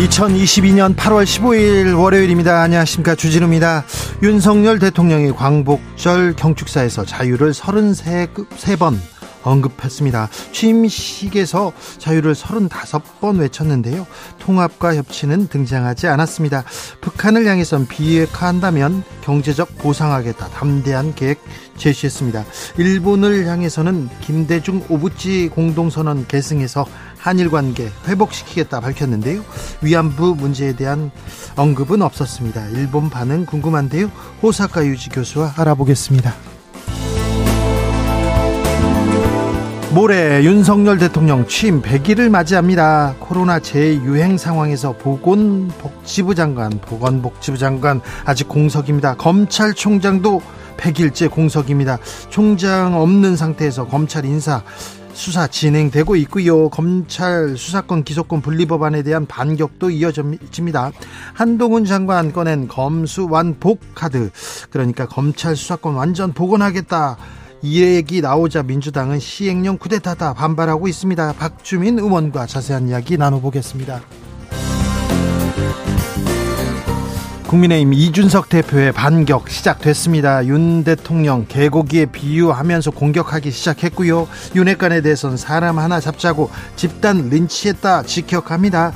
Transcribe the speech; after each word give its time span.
2022년 0.00 0.96
8월 0.96 1.24
15일 1.24 1.98
월요일입니다. 1.98 2.62
안녕하십니까. 2.62 3.14
주진우입니다. 3.14 3.84
윤석열 4.22 4.78
대통령이 4.78 5.32
광복절 5.32 6.36
경축사에서 6.36 7.04
자유를 7.04 7.52
33번 7.52 8.96
언급했습니다. 9.42 10.28
취임식에서 10.52 11.72
자유를 11.98 12.34
35번 12.34 13.40
외쳤는데요. 13.40 14.06
통합과 14.38 14.96
협치는 14.96 15.48
등장하지 15.48 16.08
않았습니다. 16.08 16.64
북한을 17.00 17.46
향해선 17.46 17.86
비핵화한다면 17.86 19.02
경제적 19.22 19.78
보상하겠다. 19.78 20.48
담대한 20.48 21.14
계획 21.14 21.40
제시했습니다. 21.76 22.44
일본을 22.78 23.46
향해서는 23.46 24.08
김대중 24.20 24.84
오부치 24.88 25.48
공동선언 25.48 26.26
계승해서 26.26 26.86
한일 27.20 27.50
관계 27.50 27.90
회복시키겠다 28.06 28.80
밝혔는데요. 28.80 29.42
위안부 29.82 30.36
문제에 30.36 30.74
대한 30.74 31.10
언급은 31.56 32.00
없었습니다. 32.00 32.68
일본 32.68 33.10
반응 33.10 33.44
궁금한데요. 33.44 34.10
호사카 34.42 34.86
유지 34.86 35.10
교수와 35.10 35.54
알아보겠습니다. 35.56 36.34
모레 39.92 40.44
윤석열 40.44 40.98
대통령 40.98 41.46
취임 41.48 41.82
100일을 41.82 42.30
맞이합니다. 42.30 43.16
코로나 43.18 43.58
재유행 43.58 44.38
상황에서 44.38 44.92
보건복지부 44.92 46.36
장관, 46.36 46.70
보건복지부 46.70 47.58
장관 47.58 48.00
아직 48.24 48.48
공석입니다. 48.48 49.16
검찰총장도 49.16 50.40
100일째 50.76 51.28
공석입니다. 51.30 51.98
총장 52.30 52.94
없는 53.00 53.36
상태에서 53.36 53.88
검찰 53.88 54.24
인사 54.24 54.62
수사 55.20 55.46
진행되고 55.46 56.16
있고요. 56.16 56.70
검찰 56.70 57.54
수사권 57.54 58.04
기소권 58.04 58.40
분리법안에 58.40 59.02
대한 59.02 59.26
반격도 59.26 59.90
이어집니다. 59.90 60.92
한동훈 61.34 61.84
장관 61.84 62.32
꺼낸 62.32 62.66
검수 62.66 63.28
완복 63.28 63.80
카드 63.94 64.30
그러니까 64.70 65.06
검찰 65.06 65.56
수사권 65.56 65.94
완전 65.94 66.32
복원하겠다. 66.32 67.18
이 67.60 67.82
얘기 67.82 68.22
나오자 68.22 68.62
민주당은 68.62 69.20
시행령 69.20 69.76
쿠데타다 69.76 70.32
반발하고 70.32 70.88
있습니다. 70.88 71.34
박주민 71.34 71.98
의원과 71.98 72.46
자세한 72.46 72.88
이야기 72.88 73.18
나눠보겠습니다. 73.18 74.00
국민의힘 77.50 77.92
이준석 77.94 78.48
대표의 78.48 78.92
반격 78.92 79.50
시작됐습니다. 79.50 80.46
윤 80.46 80.84
대통령 80.84 81.46
개고기에 81.48 82.06
비유하면서 82.06 82.92
공격하기 82.92 83.50
시작했고요. 83.50 84.28
윤핵관에 84.54 85.00
대해서는 85.00 85.36
사람 85.36 85.80
하나 85.80 85.98
잡자고 85.98 86.48
집단 86.76 87.28
린치했다 87.28 88.04
직격합니다. 88.04 88.92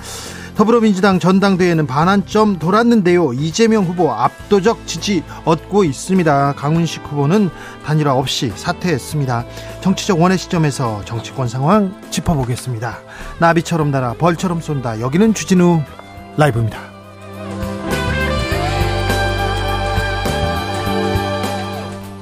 더불어민주당 0.54 1.18
전당대회는 1.18 1.88
반환점 1.88 2.60
돌았는데요. 2.60 3.32
이재명 3.32 3.86
후보 3.86 4.12
압도적 4.12 4.86
지지 4.86 5.24
얻고 5.44 5.82
있습니다. 5.82 6.52
강훈식 6.52 7.02
후보는 7.08 7.50
단일화 7.84 8.14
없이 8.14 8.52
사퇴했습니다. 8.54 9.46
정치적 9.80 10.20
원의 10.20 10.38
시점에서 10.38 11.04
정치권 11.04 11.48
상황 11.48 11.92
짚어보겠습니다. 12.12 13.00
나비처럼 13.40 13.90
날아 13.90 14.12
벌처럼 14.12 14.60
쏜다. 14.60 15.00
여기는 15.00 15.34
주진우 15.34 15.82
라이브입니다. 16.36 16.93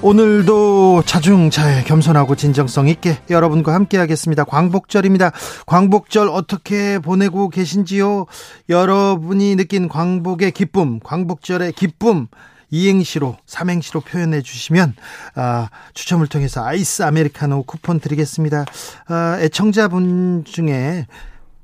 오늘도 0.03 1.05
자중차에 1.07 1.85
겸손하고 1.85 2.35
진정성 2.35 2.89
있게 2.89 3.19
여러분과 3.31 3.73
함께 3.73 3.99
하겠습니다. 3.99 4.43
광복절입니다. 4.43 5.31
광복절 5.67 6.29
어떻게 6.29 6.99
보내고 6.99 7.49
계신지요? 7.49 8.27
여러분이 8.69 9.55
느낀 9.55 9.89
광복의 9.89 10.51
기쁨, 10.51 10.99
광복절의 10.99 11.75
기쁨, 11.75 12.27
이행시로 12.71 13.37
삼행시로 13.47 14.01
표현해 14.01 14.43
주시면 14.43 14.95
아, 15.37 15.69
추첨을 15.95 16.27
통해서 16.27 16.65
아이스 16.65 17.05
아메리카노 17.05 17.63
쿠폰 17.63 18.01
드리겠습니다. 18.01 18.65
아, 19.07 19.37
애청자분 19.41 20.45
중에 20.45 21.07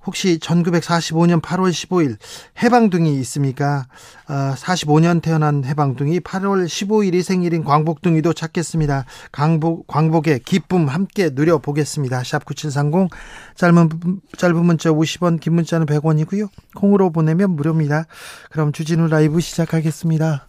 혹시 0.08 0.38
1945년 0.38 1.42
8월 1.42 1.70
15일 1.70 2.16
해방둥이 2.62 3.20
있습니까? 3.20 3.86
어, 4.26 4.54
45년 4.56 5.20
태어난 5.20 5.64
해방둥이 5.66 6.20
8월 6.20 6.64
15일이 6.64 7.22
생일인 7.22 7.62
광복둥이도 7.62 8.32
찾겠습니다. 8.32 9.04
광복, 9.32 9.86
광복의 9.86 10.40
기쁨 10.46 10.88
함께 10.88 11.28
누려보겠습니다. 11.34 12.24
샵 12.24 12.46
9730 12.46 13.10
짧은, 13.54 13.90
짧은 14.38 14.64
문자 14.64 14.88
50원 14.88 15.40
긴 15.40 15.56
문자는 15.56 15.84
100원이고요. 15.84 16.48
콩으로 16.74 17.10
보내면 17.10 17.50
무료입니다. 17.50 18.06
그럼 18.50 18.72
주진우 18.72 19.08
라이브 19.08 19.40
시작하겠습니다. 19.40 20.48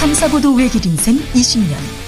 탐사보도 0.00 0.54
외길 0.54 0.86
인생 0.86 1.16
20년 1.34 2.07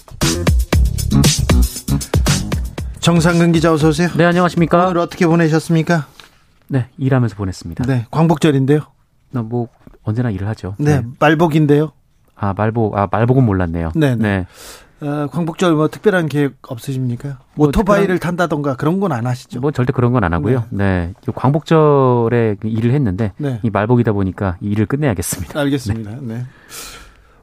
정상근 3.01 3.51
기자 3.51 3.73
어서 3.73 3.89
오세요. 3.89 4.09
네, 4.15 4.25
안녕하십니까? 4.25 4.85
오늘 4.87 4.99
어떻게 4.99 5.25
보내셨습니까? 5.25 6.05
네, 6.67 6.87
일하면서 6.99 7.35
보냈습니다. 7.35 7.83
네, 7.85 8.05
광복절인데요. 8.11 8.81
뭐 9.31 9.67
언제나 10.03 10.29
일을 10.29 10.47
하죠. 10.49 10.75
네, 10.77 11.01
네. 11.01 11.07
말복인데요. 11.19 11.91
아, 12.35 12.53
말복. 12.55 12.95
아, 12.97 13.07
말복은 13.11 13.43
몰랐네요. 13.43 13.91
네. 13.95 14.15
네. 14.15 14.45
네. 14.99 15.07
어, 15.07 15.27
광복절 15.31 15.73
뭐 15.73 15.87
특별한 15.87 16.27
계획 16.27 16.57
없으십니까? 16.67 17.39
뭐 17.55 17.69
오토바이를 17.69 18.19
특별한... 18.19 18.37
탄다던가 18.37 18.75
그런 18.75 18.99
건 18.99 19.11
안 19.11 19.25
하시죠? 19.25 19.59
뭐 19.59 19.71
절대 19.71 19.91
그런 19.93 20.11
건 20.13 20.23
안 20.23 20.31
하고요. 20.33 20.65
네. 20.69 21.11
네. 21.25 21.33
광복절에 21.33 22.57
일을 22.63 22.91
했는데 22.93 23.33
네. 23.37 23.59
이 23.63 23.71
말복이다 23.71 24.11
보니까 24.11 24.57
이 24.61 24.67
일을 24.67 24.85
끝내야겠습니다. 24.85 25.59
알겠습니다. 25.59 26.11
네. 26.11 26.17
네. 26.21 26.45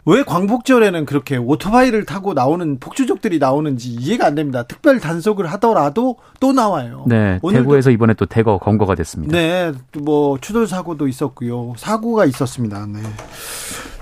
왜 0.08 0.22
광복절에는 0.22 1.04
그렇게 1.04 1.36
오토바이를 1.36 2.06
타고 2.06 2.32
나오는 2.32 2.78
폭주족들이 2.80 3.38
나오는지 3.38 3.90
이해가 3.90 4.26
안 4.26 4.34
됩니다. 4.34 4.62
특별 4.62 5.00
단속을 5.00 5.46
하더라도 5.52 6.16
또 6.40 6.54
나와요. 6.54 7.04
네. 7.06 7.38
대구에서 7.52 7.90
이번에 7.90 8.14
또 8.14 8.24
대거 8.24 8.56
검거가 8.56 8.94
됐습니다. 8.94 9.36
네. 9.36 9.72
뭐 10.00 10.38
추돌 10.40 10.66
사고도 10.66 11.08
있었고요. 11.08 11.74
사고가 11.76 12.24
있었습니다. 12.24 12.86
네. 12.86 13.00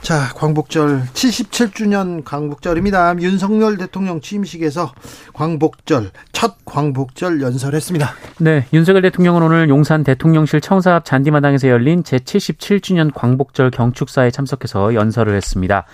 자, 0.06 0.32
광복절 0.36 1.02
77주년 1.14 2.22
광복절입니다. 2.24 3.16
윤석열 3.18 3.76
대통령 3.76 4.20
취임식에서 4.20 4.92
광복절 5.32 6.12
첫 6.30 6.58
광복절 6.64 7.42
연설했습니다. 7.42 8.10
네, 8.38 8.66
윤석열 8.72 9.02
대통령은 9.02 9.42
오늘 9.42 9.68
용산 9.68 10.04
대통령실 10.04 10.60
청사 10.60 10.94
앞 10.94 11.04
잔디마당에서 11.04 11.66
열린 11.66 12.04
제77주년 12.04 13.12
광복절 13.12 13.72
경축사에 13.72 14.30
참석해서 14.30 14.94
연설을 14.94 15.34
했습니다. 15.34 15.86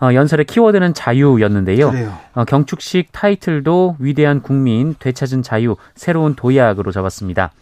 어, 0.00 0.14
연설의 0.14 0.46
키워드는 0.46 0.92
자유였는데요. 0.92 1.92
어, 2.34 2.44
경축식 2.44 3.12
타이틀도 3.12 3.98
위대한 4.00 4.42
국민, 4.42 4.96
되찾은 4.98 5.44
자유, 5.44 5.76
새로운 5.94 6.34
도약으로 6.34 6.90
잡았습니다. 6.90 7.52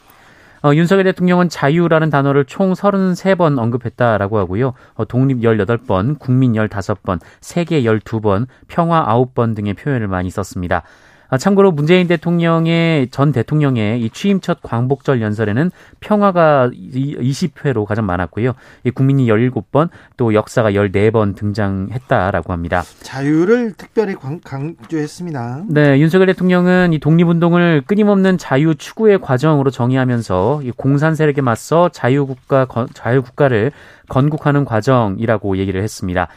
어, 0.65 0.75
윤석열 0.75 1.05
대통령은 1.05 1.49
자유라는 1.49 2.11
단어를 2.11 2.45
총 2.45 2.73
33번 2.73 3.59
언급했다라고 3.59 4.39
하고요. 4.39 4.75
어, 4.95 5.05
독립 5.05 5.39
18번, 5.39 6.19
국민 6.19 6.53
15번, 6.53 7.21
세계 7.41 7.83
12번, 7.83 8.47
평화 8.67 9.07
9번 9.07 9.55
등의 9.55 9.75
표현을 9.75 10.09
많이 10.09 10.31
썼습니다. 10.31 10.83
아, 11.31 11.37
참고로 11.37 11.73
문재인 11.73 12.09
대통령의 12.09 13.09
전 13.11 13.33
대통령의 13.33 14.01
이 14.01 14.09
취임 14.11 14.41
첫 14.41 14.61
광복절 14.63 15.21
연설에는 15.21 15.71
평화가 16.01 16.71
20회로 16.73 17.85
가장 17.85 18.07
많았고요. 18.07 18.55
이 18.85 18.91
국민이 18.91 19.27
17번 19.27 19.91
또 20.17 20.33
역사가 20.33 20.73
14번 20.73 21.37
등장했다라고 21.37 22.53
합니다. 22.53 22.83
자유를 23.03 23.75
특별히 23.77 24.15
강조했습니다. 24.43 25.65
네, 25.69 26.01
윤석열 26.01 26.29
대통령은 26.29 26.95
이 26.95 26.99
독립운동을 26.99 27.83
끊임없는 27.87 28.39
자유 28.39 28.75
추구의 28.75 29.21
과정으로 29.21 29.71
정의하면서 29.71 30.63
이 30.65 30.71
공산 30.71 31.15
세력에 31.15 31.43
맞서 31.43 31.91
자유국가 31.91 32.67
자유국가를 32.95 33.73
건국하는 34.09 34.65
과정이라고 34.65 35.59
얘기를 35.59 35.83
했습니다. 35.83 36.29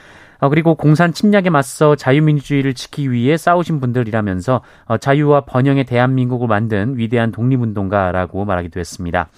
어, 0.41 0.49
그리고 0.49 0.75
공산 0.75 1.13
침략에 1.13 1.49
맞서 1.49 1.95
자유민주주의를 1.95 2.73
지키기 2.73 3.11
위해 3.11 3.37
싸우신 3.37 3.79
분들이라면서 3.79 4.61
어, 4.85 4.97
자유와 4.97 5.41
번영의 5.41 5.85
대한민국을 5.85 6.47
만든 6.47 6.97
위대한 6.97 7.31
독립운동가라고 7.31 8.43
말하기도 8.43 8.79
했습니다. 8.79 9.29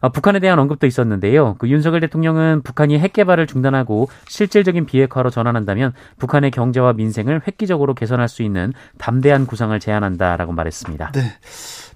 어, 0.00 0.08
북한에 0.08 0.38
대한 0.40 0.58
언급도 0.58 0.86
있었는데요. 0.86 1.56
그 1.58 1.68
윤석열 1.68 2.00
대통령은 2.00 2.62
북한이 2.62 2.98
핵 2.98 3.12
개발을 3.12 3.46
중단하고 3.46 4.08
실질적인 4.26 4.86
비핵화로 4.86 5.28
전환한다면 5.28 5.92
북한의 6.18 6.52
경제와 6.52 6.94
민생을 6.94 7.42
획기적으로 7.46 7.94
개선할 7.94 8.26
수 8.28 8.42
있는 8.42 8.72
담대한 8.96 9.46
구상을 9.46 9.78
제안한다라고 9.78 10.52
말했습니다. 10.52 11.12
네. 11.12 11.20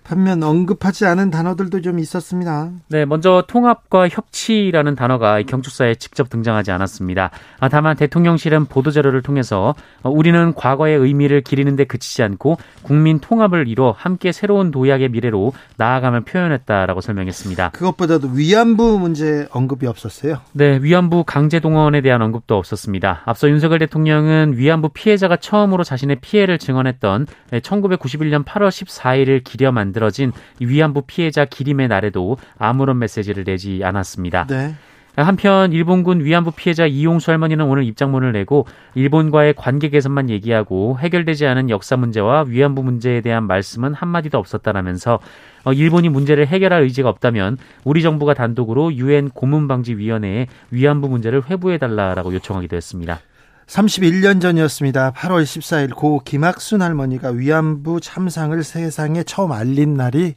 반면 0.04 0.42
언급하지 0.42 1.06
않은 1.06 1.30
단어들도 1.30 1.80
좀 1.80 1.98
있었습니다. 1.98 2.70
네, 2.88 3.06
먼저 3.06 3.44
통합과 3.48 4.08
협치라는 4.08 4.94
단어가 4.94 5.40
경축사에 5.42 5.94
직접 5.94 6.28
등장하지 6.28 6.70
않았습니다. 6.70 7.30
아, 7.58 7.68
다만 7.70 7.96
대통령실은 7.96 8.66
보도자료를 8.66 9.22
통해서 9.22 9.74
어, 10.02 10.10
우리는 10.10 10.52
과거의 10.52 10.98
의미를 10.98 11.40
기리는데 11.40 11.84
그치지 11.84 12.22
않고 12.22 12.58
국민 12.82 13.18
통합을 13.18 13.66
이뤄 13.66 13.94
함께 13.96 14.30
새로운 14.30 14.70
도약의 14.70 15.08
미래로 15.08 15.54
나아감을 15.78 16.20
표현했다라고 16.20 17.00
설명했습니다. 17.00 17.70
그것보다도 17.70 18.28
위안부 18.28 18.98
문제 18.98 19.48
언급이 19.52 19.86
없었어요. 19.86 20.40
네, 20.52 20.78
위안부 20.82 21.24
강제 21.24 21.60
동원에 21.60 22.02
대한 22.02 22.20
언급도 22.20 22.56
없었습니다. 22.56 23.22
앞서 23.24 23.48
윤석열 23.48 23.78
대통령은 23.78 24.58
위안부 24.58 24.90
피해자가 24.90 25.36
처음으로 25.36 25.82
자신의 25.82 26.16
피해를 26.20 26.58
증언했던 26.58 27.26
1991년 27.52 28.44
8월 28.44 28.68
14일을 28.68 29.42
기려 29.42 29.72
만든 29.72 29.93
만들어진 29.94 30.32
위안부 30.60 31.02
피해자 31.06 31.44
기림의 31.44 31.88
날에도 31.88 32.36
아무런 32.58 32.98
메시지를 32.98 33.44
내지 33.44 33.80
않았습니다. 33.82 34.46
네. 34.48 34.74
한편 35.16 35.72
일본군 35.72 36.24
위안부 36.24 36.50
피해자 36.50 36.86
이용수 36.86 37.30
할머니는 37.30 37.66
오늘 37.66 37.84
입장문을 37.84 38.32
내고 38.32 38.66
일본과의 38.96 39.54
관계 39.56 39.88
개선만 39.88 40.28
얘기하고 40.28 40.98
해결되지 40.98 41.46
않은 41.46 41.70
역사 41.70 41.96
문제와 41.96 42.46
위안부 42.48 42.82
문제에 42.82 43.20
대한 43.20 43.46
말씀은 43.46 43.94
한마디도 43.94 44.36
없었다라면서 44.38 45.20
어, 45.66 45.72
일본이 45.72 46.08
문제를 46.08 46.48
해결할 46.48 46.82
의지가 46.82 47.08
없다면 47.08 47.58
우리 47.84 48.02
정부가 48.02 48.34
단독으로 48.34 48.92
유엔 48.94 49.30
고문방지위원회에 49.30 50.48
위안부 50.72 51.08
문제를 51.08 51.44
회부해달라라고 51.48 52.34
요청하기도 52.34 52.74
했습니다. 52.74 53.20
31년 53.66 54.40
전이었습니다. 54.40 55.12
8월 55.12 55.42
14일 55.42 55.94
고 55.94 56.20
김학순 56.24 56.82
할머니가 56.82 57.30
위안부 57.30 58.00
참상을 58.00 58.62
세상에 58.62 59.22
처음 59.22 59.52
알린 59.52 59.94
날이 59.94 60.34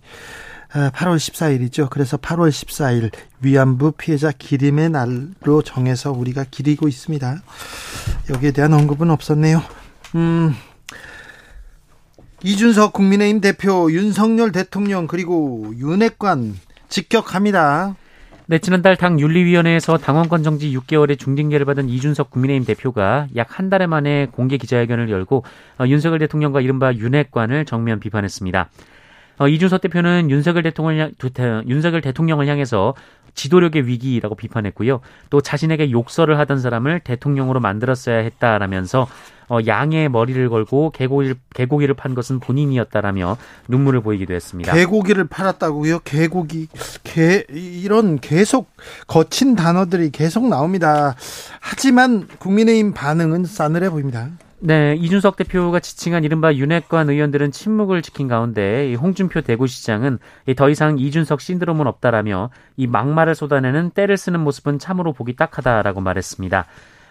8월 0.69 1.13
아, 1.13 1.15
14일이죠. 1.15 1.89
그래서 1.89 2.17
8월 2.17 2.49
14일 2.49 3.11
위안부 3.41 3.93
피해자 3.93 4.31
기림의 4.31 4.89
날로 4.89 5.61
정해서 5.63 6.11
우리가 6.11 6.45
기리고 6.49 6.87
있습니다. 6.87 7.41
여기에 8.29 8.51
대한 8.51 8.73
언급은 8.73 9.09
없었네요. 9.09 9.61
음, 10.15 10.53
이준석 12.43 12.93
국민의힘 12.93 13.41
대표 13.41 13.91
윤석열 13.91 14.51
대통령 14.51 15.07
그리고 15.07 15.73
윤핵관 15.77 16.55
직격합니다. 16.89 17.95
네, 18.49 18.59
지난달 18.59 18.95
당 18.95 19.19
윤리위원회에서 19.19 19.97
당원권 19.97 20.41
정지 20.41 20.73
6개월의 20.73 21.19
중징계를 21.19 21.65
받은 21.65 21.89
이준석 21.89 22.29
국민의힘 22.29 22.65
대표가 22.65 23.27
약 23.35 23.59
한달 23.59 23.85
만에 23.87 24.27
공개 24.27 24.55
기자회견을 24.55 25.09
열고 25.09 25.43
어, 25.81 25.85
윤석열 25.85 26.19
대통령과 26.19 26.61
이른바 26.61 26.93
윤핵관을 26.93 27.65
정면 27.65 27.99
비판했습니다. 27.99 28.69
어, 29.39 29.47
이준석 29.49 29.81
대표는 29.81 30.29
윤석열 30.29 30.63
대통령을, 30.63 31.13
윤석열 31.67 31.99
대통령을 31.99 32.47
향해서 32.47 32.95
지도력의 33.33 33.85
위기라고 33.85 34.35
비판했고요. 34.35 35.01
또 35.29 35.41
자신에게 35.41 35.91
욕설을 35.91 36.39
하던 36.39 36.61
사람을 36.61 37.01
대통령으로 37.01 37.59
만들었어야 37.59 38.19
했다라면서 38.19 39.09
어, 39.49 39.59
양의 39.65 40.09
머리를 40.09 40.49
걸고 40.49 40.91
개고기를, 40.91 41.35
개고기를 41.53 41.95
판 41.95 42.15
것은 42.15 42.39
본인이었다라며 42.39 43.37
눈물을 43.67 44.01
보이기도 44.01 44.33
했습니다. 44.33 44.73
개고기를 44.73 45.27
팔았다고요? 45.27 45.99
개고기, 45.99 46.67
개, 47.03 47.45
이런 47.49 48.19
계속 48.19 48.69
거친 49.07 49.55
단어들이 49.55 50.11
계속 50.11 50.47
나옵니다. 50.47 51.15
하지만 51.59 52.27
국민의힘 52.39 52.93
반응은 52.93 53.45
싸늘해 53.45 53.89
보입니다. 53.89 54.29
네, 54.59 54.95
이준석 54.95 55.37
대표가 55.37 55.79
지칭한 55.79 56.23
이른바 56.23 56.53
윤핵관 56.53 57.11
의원들은 57.11 57.51
침묵을 57.51 58.01
지킨 58.01 58.27
가운데 58.27 58.95
홍준표 58.95 59.41
대구시장은 59.41 60.17
더 60.55 60.69
이상 60.69 60.97
이준석 60.97 61.41
신드롬은 61.41 61.85
없다라며 61.85 62.49
이 62.75 62.87
막말을 62.87 63.35
쏟아내는 63.35 63.91
때를 63.91 64.17
쓰는 64.17 64.39
모습은 64.39 64.79
참으로 64.79 65.13
보기 65.13 65.35
딱하다라고 65.35 66.01
말했습니다. 66.01 66.65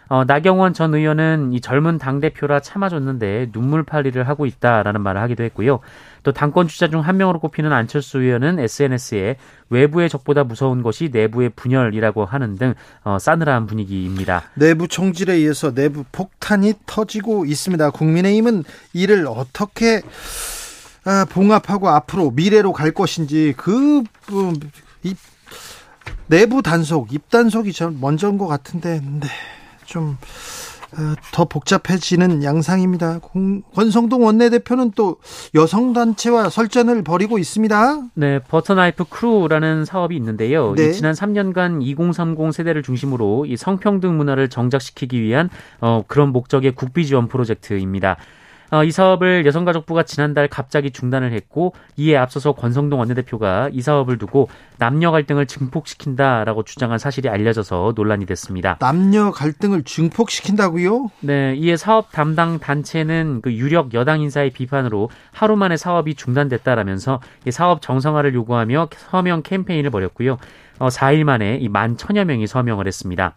어, 0.09 0.25
나경원 0.25 0.75
전 0.75 0.95
의원은 0.95 1.53
이 1.53 1.61
젊은 1.61 1.99
당대표라 1.99 2.61
참아줬는데 2.61 3.51
눈물팔이를 3.53 4.29
하고 4.29 4.47
있다라는 4.47 5.01
말을 5.01 5.21
하기도 5.23 5.43
했고요. 5.45 5.81
또 6.23 6.33
당권 6.33 6.67
주자 6.69 6.89
중 6.89 7.07
한 7.07 7.17
명으로 7.17 7.39
꼽히는 7.39 7.73
안철수 7.73 8.19
의원은 8.21 8.59
SNS에 8.59 9.37
외부의 9.71 10.09
적보다 10.09 10.45
무서운 10.45 10.83
것이 10.83 11.11
내부의 11.13 11.51
분열이라고 11.51 12.25
하는 12.25 12.57
등 12.57 12.75
어, 13.05 13.19
싸늘한 13.19 13.67
분위기입니다. 13.67 14.43
내부 14.55 14.89
총질에 14.89 15.35
의해서 15.35 15.73
내부 15.73 16.05
폭탄이 16.11 16.75
터지고 16.87 17.45
있습니다. 17.45 17.91
국민의힘은 17.91 18.65
이를 18.93 19.27
어떻게 19.29 20.03
아, 21.05 21.25
봉합하고 21.29 21.89
앞으로 21.89 22.33
미래로 22.33 22.73
갈 22.73 22.91
것인지 22.91 23.55
그 23.57 24.03
음, 24.33 24.55
이, 25.05 25.15
내부 26.27 26.63
단속, 26.63 27.13
입단속이 27.13 27.73
전 27.73 28.01
먼저인 28.01 28.39
것 28.39 28.49
같은데 28.49 29.01
네. 29.01 29.29
좀더 29.87 31.43
어, 31.43 31.45
복잡해지는 31.47 32.45
양상입니다. 32.45 33.21
권성동 33.75 34.25
원내대표는 34.25 34.93
또 34.95 35.17
여성단체와 35.55 36.51
설전을 36.51 37.03
벌이고 37.03 37.39
있습니다. 37.39 38.03
네, 38.15 38.39
버터나이프 38.41 39.05
크루라는 39.09 39.85
사업이 39.85 40.15
있는데요. 40.17 40.75
네. 40.75 40.93
지난 40.93 41.13
3년간 41.15 41.83
2030 41.83 42.53
세대를 42.53 42.83
중심으로 42.83 43.47
이 43.47 43.57
성평등 43.57 44.17
문화를 44.17 44.49
정착시키기 44.49 45.21
위한 45.21 45.51
어, 45.81 46.03
그런 46.07 46.31
목적의 46.31 46.73
국비 46.73 47.07
지원 47.07 47.29
프로젝트입니다. 47.29 48.17
어, 48.71 48.83
이 48.85 48.91
사업을 48.91 49.47
여성가족부가 49.47 50.03
지난달 50.03 50.49
갑자기 50.49 50.91
중단을 50.91 51.33
했고 51.33 51.73
이에 51.97 52.17
앞서서 52.17 52.53
권성동 52.53 52.99
원내대표가 52.99 53.71
이 53.73 53.81
사업을 53.81 54.19
두고 54.19 54.49
남녀 54.79 55.11
갈등을 55.13 55.47
증폭시킨다라고 55.47 56.65
주장한 56.65 56.99
사실이 56.99 57.29
알려져서 57.29 57.93
논란이 57.95 58.27
됐습니다. 58.27 58.77
남녀 58.81 59.31
갈등을 59.31 59.85
증폭시킨다고요? 59.85 61.11
네, 61.21 61.55
이에 61.57 61.77
사업 61.77 62.11
담당 62.13 62.59
단체는 62.59 63.41
그 63.43 63.53
유력 63.53 63.95
여당 63.95 64.21
인사의 64.21 64.51
비판으로 64.51 65.11
하루 65.33 65.57
만에 65.57 65.77
사업이 65.77 66.15
중단됐다라면서 66.15 67.21
이 67.47 67.51
사업 67.51 67.81
정상화를 67.83 68.35
요구하며 68.35 68.89
서명 68.97 69.43
캠페인을 69.43 69.91
벌였고요. 69.91 70.39
어, 70.79 70.89
4일 70.89 71.25
만에 71.25 71.59
이 71.61 71.69
만 71.69 71.97
천여 71.97 72.25
명이 72.25 72.47
서명을 72.47 72.87
했습니다. 72.87 73.35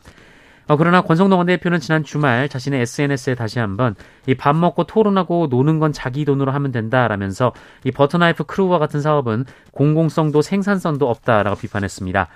어, 0.69 0.77
그러나 0.77 1.01
권성동 1.01 1.39
원내대표는 1.39 1.79
지난 1.79 2.03
주말 2.03 2.47
자신의 2.47 2.81
SNS에 2.81 3.33
다시 3.35 3.57
한번 3.59 3.95
이 4.27 4.35
밥 4.35 4.55
먹고 4.55 4.83
토론하고 4.85 5.47
노는 5.49 5.79
건 5.79 5.91
자기 5.91 6.23
돈으로 6.25 6.51
하면 6.51 6.71
된다라면서 6.71 7.51
이 7.83 7.91
버터나이프 7.91 8.43
크루와 8.45 8.77
같은 8.77 9.01
사업은 9.01 9.45
공공성도 9.71 10.41
생산성도 10.43 11.09
없다라고 11.09 11.57
비판했습니다. 11.57 12.27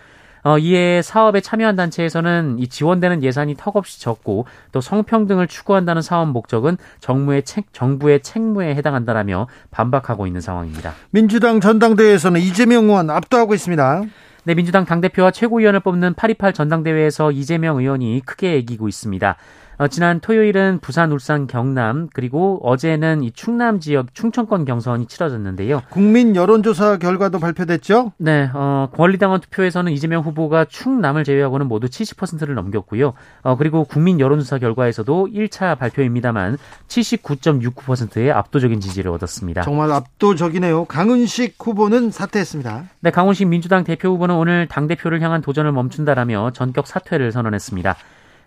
어, 0.46 0.58
이에 0.58 1.02
사업에 1.04 1.40
참여한 1.42 1.76
단체에서는 1.76 2.58
이 2.60 2.68
지원되는 2.68 3.24
예산이 3.24 3.56
턱없이 3.56 4.02
적고 4.02 4.46
또 4.74 4.82
성평등을 4.82 5.48
추구한다는 5.48 6.02
사업 6.02 6.28
목적은 6.30 6.78
정부의 7.00 7.44
책, 7.44 7.72
정부의 7.72 8.22
책무에 8.22 8.76
해당한다라며 8.76 9.48
반박하고 9.72 10.28
있는 10.28 10.42
상황입니다. 10.42 10.94
민주당 11.12 11.62
전당대회에서는 11.62 12.42
이재명 12.42 12.86
의원 12.86 13.10
압도하고 13.12 13.54
있습니다. 13.54 14.04
네, 14.46 14.56
민주당 14.56 14.84
당대표와 14.84 15.32
최고위원을 15.32 15.80
뽑는 15.80 16.16
828 16.16 16.54
전당대회에서 16.54 17.32
이재명 17.32 17.78
의원이 17.78 18.24
크게 18.26 18.58
이기고 18.58 18.90
있습니다. 18.90 19.38
어, 19.78 19.88
지난 19.88 20.20
토요일은 20.20 20.80
부산, 20.82 21.12
울산, 21.12 21.48
경남 21.48 22.10
그리고 22.14 22.60
어제는 22.64 23.24
이 23.24 23.32
충남 23.32 23.80
지역 23.80 24.14
충청권 24.14 24.66
경선이 24.66 25.08
치러졌는데요. 25.08 25.82
국민 25.90 26.36
여론조사 26.36 26.98
결과도 26.98 27.40
발표됐죠? 27.40 28.14
네, 28.18 28.50
어, 28.54 28.90
권리당원 28.94 29.42
투표에서는 29.42 29.92
이재명 29.92 30.24
후보가 30.24 30.66
충남을 30.66 31.24
제외하고는 31.24 31.68
모두 31.68 31.88
70%를 31.88 32.56
넘겼고요. 32.56 33.14
어, 33.42 33.58
그리고 33.58 33.84
국민 33.84 34.20
여론조사 34.20 34.60
결과에서도 34.60 35.30
1차 35.34 35.78
발표입니다만 35.78 36.58
79.69%의 36.88 38.32
압도적인 38.32 38.80
지지를 38.80 39.12
얻었습니다. 39.12 39.64
정말 39.64 39.92
압도적이네요. 39.92 40.86
강은식 40.86 41.56
후보는 41.60 42.12
사퇴했습니다. 42.12 42.84
네, 43.02 43.12
강원식 43.12 43.48
민주당 43.48 43.84
대표 43.84 44.10
후보는 44.10 44.36
오늘 44.36 44.68
당 44.68 44.88
대표를 44.88 45.22
향한 45.22 45.42
도전을 45.42 45.72
멈춘다라며 45.72 46.52
전격 46.54 46.88
사퇴를 46.88 47.32
선언했습니다. 47.32 47.96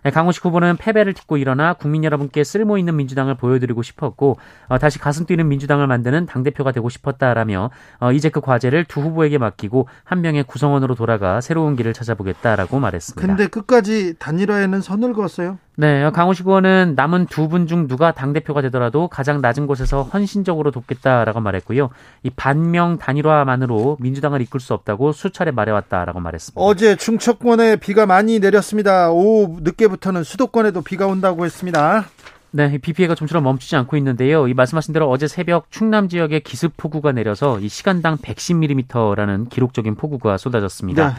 네, 0.03 0.11
강호식 0.11 0.45
후보는 0.45 0.77
패배를 0.77 1.13
딛고 1.13 1.37
일어나 1.37 1.73
국민 1.73 2.03
여러분께 2.03 2.43
쓸모 2.43 2.77
있는 2.77 2.95
민주당을 2.95 3.35
보여드리고 3.35 3.81
싶었고 3.81 4.37
어, 4.67 4.77
다시 4.77 4.99
가슴 4.99 5.25
뛰는 5.25 5.47
민주당을 5.47 5.87
만드는 5.87 6.25
당 6.25 6.43
대표가 6.43 6.71
되고 6.71 6.87
싶었다라며 6.89 7.71
어, 7.99 8.11
이제 8.11 8.29
그 8.29 8.41
과제를 8.41 8.85
두 8.85 9.01
후보에게 9.01 9.37
맡기고 9.37 9.87
한 10.03 10.21
명의 10.21 10.43
구성원으로 10.43 10.95
돌아가 10.95 11.41
새로운 11.41 11.75
길을 11.75 11.93
찾아보겠다라고 11.93 12.79
말했습니다. 12.79 13.27
근데 13.27 13.47
끝까지 13.47 14.15
단일화에는 14.19 14.81
선을 14.81 15.13
그었어요? 15.13 15.57
네, 15.79 16.09
강호식 16.09 16.47
의원은 16.47 16.93
남은 16.95 17.27
두 17.27 17.47
분 17.47 17.67
중 17.67 17.87
누가 17.87 18.11
당대표가 18.11 18.61
되더라도 18.63 19.07
가장 19.07 19.41
낮은 19.41 19.67
곳에서 19.67 20.01
헌신적으로 20.03 20.71
돕겠다라고 20.71 21.39
말했고요. 21.39 21.89
이 22.23 22.31
반명 22.31 22.97
단일화만으로 22.97 23.97
민주당을 23.99 24.41
이끌 24.41 24.59
수 24.59 24.73
없다고 24.73 25.11
수차례 25.11 25.51
말해왔다라고 25.51 26.19
말했습니다. 26.19 26.59
어제 26.59 26.95
충청권에 26.95 27.75
비가 27.75 28.07
많이 28.07 28.39
내렸습니다. 28.39 29.11
오후 29.11 29.59
늦게부터는 29.61 30.23
수도권에도 30.23 30.81
비가 30.81 31.05
온다고 31.05 31.45
했습니다. 31.45 32.05
네, 32.49 32.77
비 32.79 32.93
피해가 32.93 33.13
좀처럼 33.13 33.43
멈추지 33.43 33.75
않고 33.75 33.97
있는데요. 33.97 34.47
이 34.47 34.55
말씀하신 34.55 34.93
대로 34.93 35.07
어제 35.11 35.27
새벽 35.27 35.69
충남 35.69 36.09
지역에 36.09 36.39
기습 36.39 36.75
폭우가 36.75 37.11
내려서 37.11 37.59
이 37.59 37.67
시간당 37.69 38.17
110mm라는 38.17 39.49
기록적인 39.49 39.93
폭우가 39.95 40.37
쏟아졌습니다. 40.37 41.09
네. 41.09 41.13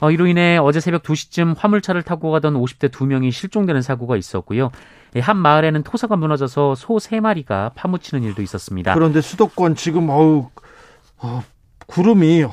어, 0.00 0.10
이로 0.10 0.26
인해 0.26 0.58
어제 0.58 0.80
새벽 0.80 1.02
2시쯤 1.02 1.54
화물차를 1.56 2.02
타고 2.02 2.30
가던 2.30 2.54
50대 2.54 2.90
2명이 2.90 3.32
실종되는 3.32 3.82
사고가 3.82 4.16
있었고요. 4.16 4.70
예, 5.14 5.20
한 5.20 5.36
마을에는 5.36 5.82
토사가 5.82 6.16
무너져서 6.16 6.74
소 6.74 6.96
3마리가 6.96 7.72
파묻히는 7.74 8.22
일도 8.24 8.42
있었습니다. 8.42 8.94
그런데 8.94 9.20
수도권 9.20 9.74
지금 9.74 10.10
어우 10.10 10.50
어, 11.18 11.42
구름이 11.86 12.44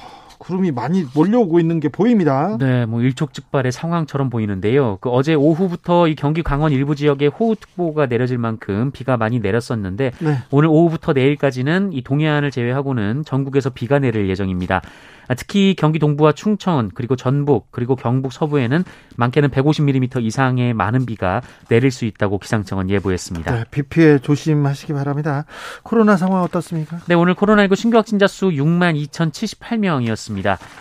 구름이 0.44 0.72
많이 0.72 1.06
몰려오고 1.16 1.62
있는 1.62 1.80
게 1.80 1.88
보입니다. 1.88 2.58
네, 2.60 2.86
뭐 2.86 3.02
일촉즉발의 3.02 3.72
상황처럼 3.72 4.30
보이는데요. 4.30 4.98
그 5.00 5.10
어제 5.10 5.34
오후부터 5.34 6.10
이 6.10 6.16
경기 6.16 6.44
강원 6.44 6.74
일부 6.74 6.96
지역에 6.96 7.28
호우특보가 7.28 8.08
내려질 8.08 8.38
만큼 8.38 8.92
비가 8.92 9.16
많이 9.16 9.40
내렸었는데 9.40 10.12
네. 10.20 10.38
오늘 10.52 10.68
오후부터 10.68 11.14
내일까지는 11.14 11.94
이 11.94 12.02
동해안을 12.02 12.52
제외하고는 12.52 13.24
전국에서 13.26 13.70
비가 13.70 14.00
내릴 14.00 14.30
예정입니다. 14.30 14.82
아, 15.28 15.36
특히 15.36 15.76
경기 15.78 16.00
동부와 16.00 16.34
충청 16.34 16.90
그리고 16.94 17.16
전북 17.16 17.68
그리고 17.72 17.96
경북 17.96 18.34
서부에는 18.34 18.84
많게는 19.16 19.50
150mm 19.50 20.22
이상의 20.22 20.74
많은 20.74 21.06
비가 21.06 21.42
내릴 21.70 21.92
수 21.92 22.04
있다고 22.04 22.40
기상청은 22.40 22.90
예보했습니다. 22.90 23.56
네, 23.56 23.64
비 23.72 23.84
피해 23.84 24.20
조심하시기 24.20 24.92
바랍니다. 24.94 25.46
코로나 25.84 26.18
상황 26.18 26.44
어떻습니까? 26.44 27.00
네, 27.08 27.16
오늘 27.16 27.36
코로나19 27.36 27.76
신규 27.76 27.98
확진자 27.98 28.28
수 28.28 28.50
6만 28.50 29.02
2,078명이었습니다. 29.08 30.33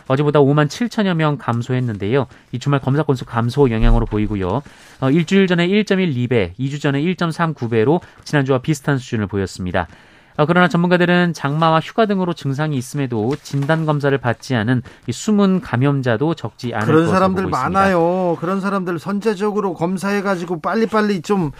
어제보다 0.07 0.41
5만 0.41 0.69
7천여 0.69 1.15
명 1.15 1.37
감소했는데요. 1.37 2.27
이 2.53 2.59
주말 2.59 2.81
검사 2.81 3.03
건수 3.03 3.25
감소 3.25 3.71
영향으로 3.71 4.07
보이고요. 4.07 4.63
어, 5.01 5.11
일주일 5.11 5.47
전에 5.47 5.67
1.12배, 5.69 6.55
2주 6.59 6.81
전에 6.81 7.01
1.39배로 7.03 8.01
지난주와 8.25 8.59
비슷한 8.59 8.99
수준을 8.99 9.27
보였습니다. 9.27 9.89
어, 10.37 10.47
그러나 10.47 10.69
전문가들은 10.69 11.35
장마와 11.35 11.81
휴가 11.81 12.07
등으로 12.07 12.33
증상이 12.33 12.77
있음에도 12.77 13.35
진단 13.43 13.87
검사를 13.87 14.17
받지 14.19 14.55
않은 14.55 14.83
숨은 15.11 15.61
감염자도 15.61 16.35
적지 16.35 16.75
않을 16.75 16.87
그런 16.87 17.09
사람들 17.09 17.47
많아요. 17.49 18.37
그런 18.41 18.61
사람들 18.61 18.99
선제적으로 18.99 19.75
검사해 19.75 20.23
가지고 20.23 20.61
빨리빨리 20.61 21.23
좀 21.23 21.51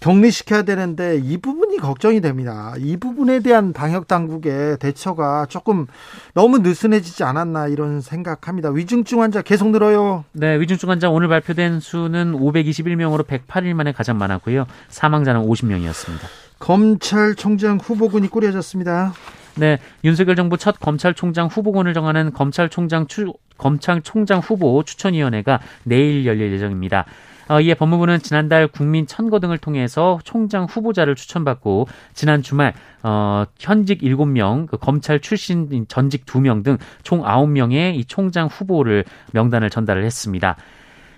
격리시켜야 0.00 0.62
되는데 0.62 1.20
이 1.22 1.38
부분이 1.38 1.78
걱정이 1.78 2.20
됩니다. 2.20 2.74
이 2.78 2.96
부분에 2.96 3.40
대한 3.40 3.72
방역 3.72 4.08
당국의 4.08 4.78
대처가 4.78 5.46
조금 5.48 5.86
너무 6.34 6.58
느슨해지지 6.58 7.24
않았나 7.24 7.68
이런 7.68 8.00
생각합니다. 8.00 8.70
위중증 8.70 9.20
환자 9.20 9.42
계속 9.42 9.70
늘어요. 9.70 10.24
네, 10.32 10.58
위중증 10.58 10.88
환자 10.90 11.10
오늘 11.10 11.28
발표된 11.28 11.80
수는 11.80 12.32
521명으로 12.32 13.26
108일 13.26 13.74
만에 13.74 13.92
가장 13.92 14.18
많았고요. 14.18 14.66
사망자는 14.88 15.46
50명이었습니다. 15.46 16.51
검찰총장 16.62 17.78
후보군이 17.82 18.28
꾸려졌습니다. 18.28 19.12
네, 19.56 19.78
윤석열 20.04 20.36
정부 20.36 20.56
첫 20.56 20.78
검찰총장 20.78 21.48
후보군을 21.48 21.92
정하는 21.92 22.32
검찰총장 22.32 23.08
추, 23.08 23.32
검찰총장 23.58 24.38
후보 24.38 24.82
추천위원회가 24.84 25.58
내일 25.82 26.24
열릴 26.24 26.52
예정입니다. 26.52 27.04
어, 27.48 27.60
이에 27.60 27.74
법무부는 27.74 28.20
지난달 28.20 28.68
국민 28.68 29.08
천거 29.08 29.40
등을 29.40 29.58
통해서 29.58 30.20
총장 30.22 30.64
후보자를 30.64 31.16
추천받고 31.16 31.88
지난 32.14 32.42
주말 32.42 32.74
어, 33.02 33.44
현직 33.58 34.00
7명, 34.00 34.68
그 34.68 34.76
검찰 34.78 35.18
출신 35.18 35.84
전직 35.88 36.24
2명 36.26 36.62
등 36.62 36.78
총 37.02 37.22
9명의 37.22 37.96
이 37.96 38.04
총장 38.04 38.46
후보를 38.46 39.04
명단을 39.32 39.68
전달을 39.68 40.04
했습니다. 40.04 40.56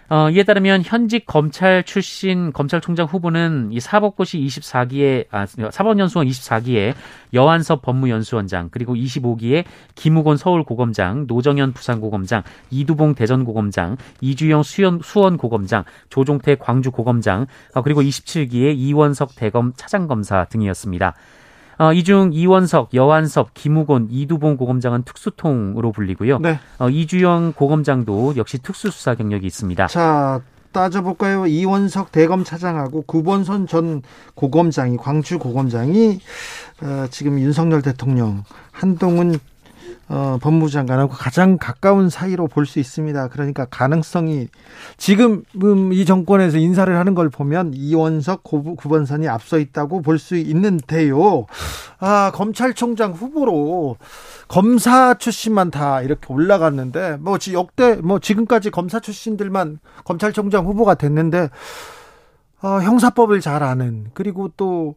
어, 0.08 0.28
이에 0.30 0.42
따르면 0.42 0.82
현직 0.84 1.24
검찰 1.26 1.82
출신 1.82 2.52
검찰총장 2.52 3.06
후보는 3.06 3.70
이 3.72 3.80
사법고시 3.80 4.38
24기에 4.38 5.26
아, 5.30 5.46
사법연수원 5.46 6.26
24기에 6.26 6.94
여한섭 7.32 7.82
법무연수원장 7.82 8.68
그리고 8.70 8.94
25기에 8.94 9.64
김우곤 9.94 10.36
서울고검장, 10.36 11.24
노정현 11.26 11.72
부산고검장, 11.72 12.42
이두봉 12.70 13.14
대전고검장, 13.14 13.96
이주영 14.20 14.62
수원, 14.62 15.00
수원고검장, 15.02 15.84
조종태 16.10 16.56
광주고검장 16.56 17.46
어, 17.74 17.82
그리고 17.82 18.02
27기에 18.02 18.76
이원석 18.76 19.34
대검 19.36 19.72
차장검사 19.74 20.44
등이었습니다. 20.44 21.14
어, 21.78 21.92
이중 21.92 22.30
이원석, 22.32 22.94
여완섭, 22.94 23.54
김우곤, 23.54 24.08
이두봉 24.10 24.56
고검장은 24.56 25.02
특수통으로 25.02 25.92
불리고요. 25.92 26.38
네. 26.38 26.58
어, 26.78 26.88
이주영 26.88 27.54
고검장도 27.56 28.34
역시 28.36 28.58
특수수사 28.58 29.14
경력이 29.14 29.46
있습니다. 29.46 29.86
자, 29.88 30.40
따져볼까요? 30.72 31.46
이원석 31.46 32.12
대검 32.12 32.44
차장하고 32.44 33.02
구본선 33.02 33.66
전 33.66 34.02
고검장이 34.34 34.96
광주 34.98 35.38
고검장이 35.38 36.20
어, 36.82 37.06
지금 37.10 37.38
윤석열 37.38 37.80
대통령 37.80 38.44
한동훈 38.72 39.38
어, 40.08 40.38
법무장관하고 40.40 41.12
가장 41.12 41.56
가까운 41.58 42.10
사이로 42.10 42.46
볼 42.48 42.66
수 42.66 42.78
있습니다. 42.78 43.28
그러니까 43.28 43.64
가능성이 43.66 44.48
지금 44.96 45.42
음, 45.62 45.92
이 45.92 46.04
정권에서 46.04 46.58
인사를 46.58 46.94
하는 46.96 47.14
걸 47.14 47.28
보면 47.30 47.72
이원석 47.74 48.42
구본선이 48.42 49.28
앞서 49.28 49.58
있다고 49.58 50.02
볼 50.02 50.18
수 50.18 50.36
있는데요. 50.36 51.46
아, 51.98 52.30
검찰총장 52.34 53.12
후보로 53.12 53.96
검사 54.48 55.14
출신만 55.14 55.70
다 55.70 56.00
이렇게 56.02 56.32
올라갔는데 56.32 57.16
뭐 57.20 57.38
역대 57.52 57.96
뭐 57.96 58.18
지금까지 58.18 58.70
검사 58.70 59.00
출신들만 59.00 59.78
검찰총장 60.04 60.66
후보가 60.66 60.94
됐는데 60.94 61.48
어, 62.64 62.80
형사법을 62.80 63.42
잘 63.42 63.62
아는 63.62 64.06
그리고 64.14 64.50
또 64.56 64.94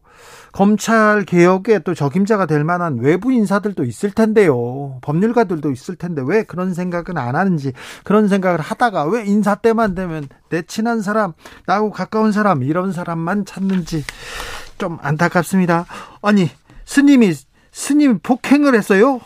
검찰 0.52 1.26
개혁에 1.26 1.80
또 1.80 1.92
적임자가 1.92 2.46
될 2.46 2.64
만한 2.64 2.96
외부 2.98 3.30
인사들도 3.30 3.84
있을 3.84 4.10
텐데요. 4.10 4.96
법률가들도 5.02 5.70
있을 5.70 5.96
텐데 5.96 6.22
왜 6.24 6.44
그런 6.44 6.72
생각은 6.72 7.18
안 7.18 7.36
하는지 7.36 7.74
그런 8.04 8.26
생각을 8.26 8.58
하다가 8.58 9.04
왜 9.04 9.26
인사 9.26 9.54
때만 9.54 9.94
되면 9.94 10.26
내 10.48 10.62
친한 10.62 11.02
사람 11.02 11.34
나하고 11.66 11.90
가까운 11.90 12.32
사람 12.32 12.62
이런 12.62 12.90
사람만 12.90 13.44
찾는지 13.44 14.02
좀 14.78 14.96
안타깝습니다. 15.02 15.84
아니 16.22 16.48
스님이 16.86 17.34
스님 17.70 18.20
폭행을 18.20 18.74
했어요? 18.76 19.20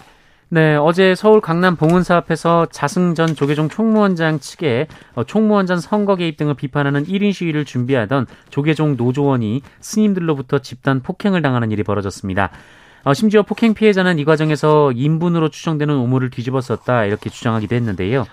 네, 0.54 0.76
어제 0.76 1.14
서울 1.14 1.40
강남 1.40 1.76
봉은사 1.76 2.14
앞에서 2.14 2.66
자승전 2.66 3.37
조계종 3.37 3.71
총무원장 3.71 4.38
측에 4.38 4.87
어, 5.14 5.25
총무원장 5.25 5.80
선거 5.80 6.14
개입 6.14 6.37
등을 6.37 6.52
비판하는 6.52 7.06
1인 7.06 7.32
시위를 7.32 7.64
준비하던 7.64 8.26
조계종 8.50 8.99
노조원이 8.99 9.62
스님들로부터 9.80 10.59
집단 10.59 11.00
폭행을 11.00 11.40
당하는 11.40 11.71
일이 11.71 11.82
벌어졌습니다. 11.82 12.50
어, 13.04 13.14
심지어 13.14 13.40
폭행 13.40 13.73
피해자는 13.73 14.18
이 14.18 14.26
과정에서 14.26 14.92
인분으로 14.92 15.49
추정되는 15.49 15.94
우물을 15.94 16.28
뒤집었었다 16.28 17.06
이렇게 17.06 17.30
주장하기도 17.30 17.75
했는데요. 17.75 18.26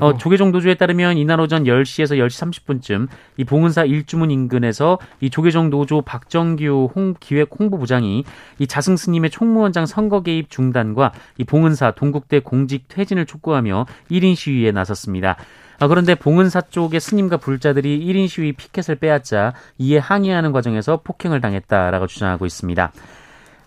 어, 0.00 0.16
조계종 0.16 0.52
노조에 0.52 0.74
따르면 0.74 1.16
이날 1.18 1.40
오전 1.40 1.64
10시에서 1.64 2.18
10시 2.18 2.64
30분쯤 2.64 3.08
이 3.36 3.44
봉은사 3.44 3.84
일주문 3.84 4.30
인근에서 4.30 4.98
이 5.20 5.30
조계종 5.30 5.70
노조 5.70 6.02
박정규 6.02 6.90
홍, 6.94 7.14
기획 7.18 7.50
홍보부장이 7.58 8.24
이 8.58 8.66
자승 8.66 8.96
스님의 8.96 9.30
총무원장 9.30 9.86
선거 9.86 10.22
개입 10.22 10.50
중단과 10.50 11.12
이 11.38 11.44
봉은사 11.44 11.92
동국대 11.92 12.40
공직 12.40 12.86
퇴진을 12.88 13.26
촉구하며 13.26 13.86
1인 14.10 14.36
시위에 14.36 14.70
나섰습니다. 14.72 15.36
아, 15.80 15.88
그런데 15.88 16.14
봉은사 16.14 16.60
쪽의 16.60 17.00
스님과 17.00 17.38
불자들이 17.38 18.04
1인 18.06 18.28
시위 18.28 18.52
피켓을 18.52 18.96
빼앗자 18.96 19.54
이에 19.78 19.96
항의하는 19.96 20.52
과정에서 20.52 21.00
폭행을 21.02 21.40
당했다라고 21.40 22.06
주장하고 22.06 22.44
있습니다. 22.44 22.92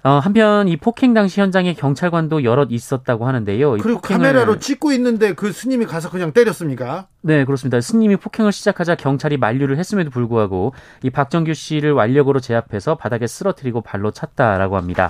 어, 0.05 0.19
한편 0.19 0.67
이 0.67 0.75
폭행 0.75 1.13
당시 1.13 1.39
현장에 1.39 1.73
경찰관도 1.73 2.43
여럿 2.43 2.71
있었다고 2.71 3.25
하는데요. 3.25 3.77
그리고. 3.77 4.01
카메라로 4.01 4.59
찍고 4.59 4.91
있는데 4.93 5.33
그 5.33 5.53
스님이 5.53 5.85
가서 5.85 6.09
그냥 6.09 6.33
때렸습니까? 6.33 7.07
네, 7.21 7.45
그렇습니다. 7.45 7.79
스님이 7.79 8.17
폭행을 8.17 8.51
시작하자 8.51 8.95
경찰이 8.95 9.37
만류를 9.37 9.77
했음에도 9.77 10.09
불구하고 10.09 10.73
이 11.03 11.09
박정규 11.09 11.53
씨를 11.53 11.93
완력으로 11.93 12.41
제압해서 12.41 12.95
바닥에 12.95 13.27
쓰러뜨리고 13.27 13.79
발로 13.79 14.11
찼다라고 14.11 14.75
합니다. 14.75 15.09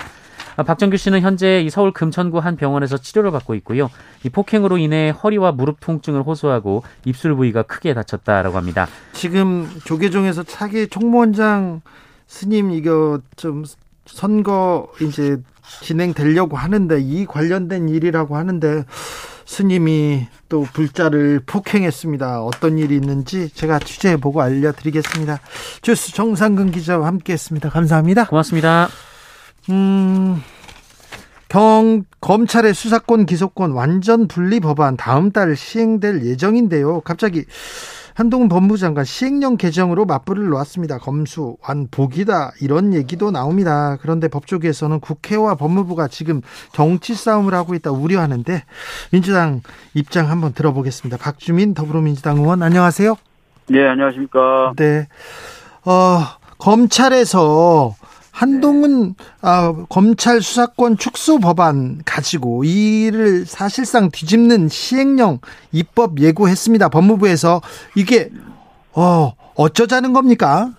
아, 0.57 0.61
박정규 0.61 0.97
씨는 0.97 1.21
현재 1.21 1.61
이 1.61 1.71
서울 1.71 1.91
금천구 1.91 2.37
한 2.37 2.55
병원에서 2.55 2.97
치료를 2.97 3.31
받고 3.31 3.55
있고요. 3.55 3.89
이 4.23 4.29
폭행으로 4.29 4.77
인해 4.77 5.09
허리와 5.09 5.53
무릎 5.53 5.79
통증을 5.79 6.21
호소하고 6.21 6.83
입술 7.05 7.33
부위가 7.33 7.63
크게 7.63 7.95
다쳤다라고 7.95 8.57
합니다. 8.57 8.87
지금 9.13 9.67
조계종에서 9.85 10.43
차기 10.43 10.87
총무원장 10.87 11.81
스님 12.27 12.69
이거 12.71 13.19
좀 13.35 13.63
선거 14.05 14.87
이제 15.01 15.37
진행되려고 15.81 16.57
하는데 16.57 16.99
이 16.99 17.25
관련된 17.25 17.89
일이라고 17.89 18.35
하는데 18.35 18.85
스님이 19.45 20.27
또 20.49 20.65
불자를 20.73 21.41
폭행했습니다. 21.45 22.43
어떤 22.43 22.77
일이 22.77 22.95
있는지 22.95 23.49
제가 23.49 23.79
취재해 23.79 24.17
보고 24.17 24.41
알려드리겠습니다. 24.41 25.39
주스 25.81 26.13
정상근 26.13 26.71
기자와 26.71 27.07
함께했습니다. 27.07 27.69
감사합니다. 27.69 28.25
고맙습니다. 28.25 28.89
음, 29.69 30.41
경 31.49 32.03
검찰의 32.19 32.73
수사권 32.73 33.25
기소권 33.25 33.71
완전 33.71 34.27
분리 34.27 34.59
법안 34.59 34.97
다음 34.97 35.31
달 35.31 35.55
시행될 35.55 36.25
예정인데요. 36.25 37.01
갑자기 37.01 37.45
한동훈 38.13 38.47
법무장관 38.49 39.05
시행령 39.05 39.57
개정으로 39.57 40.05
맞불을 40.05 40.49
놓았습니다. 40.49 40.99
검수 40.99 41.57
완복이다 41.67 42.53
이런 42.61 42.93
얘기도 42.93 43.31
나옵니다. 43.31 43.97
그런데 44.01 44.27
법조계에서는 44.27 44.99
국회와 44.99 45.55
법무부가 45.55 46.07
지금 46.07 46.41
정치 46.71 47.15
싸움을 47.15 47.53
하고 47.53 47.73
있다 47.73 47.91
우려하는데 47.91 48.63
민주당 49.11 49.61
입장 49.93 50.29
한번 50.29 50.53
들어보겠습니다. 50.53 51.17
박주민 51.17 51.73
더불어민주당 51.73 52.37
의원 52.37 52.61
안녕하세요. 52.61 53.15
네 53.69 53.87
안녕하십니까. 53.87 54.73
네. 54.75 55.07
어, 55.85 56.19
검찰에서 56.59 57.95
한동훈 58.33 59.13
아, 59.43 59.71
검찰 59.89 60.41
수사권 60.41 60.97
축소 60.97 61.39
법안 61.39 61.99
가지고 62.03 62.63
이를 62.63 63.45
사실상 63.45 64.09
뒤집는 64.11 64.69
시행령 64.69 65.37
입법 65.71 66.19
예고했습니다. 66.19 66.89
법무부에서 66.89 67.61
이게 67.95 68.29
어 68.95 69.33
어쩌자는 69.55 70.13
겁니까? 70.13 70.71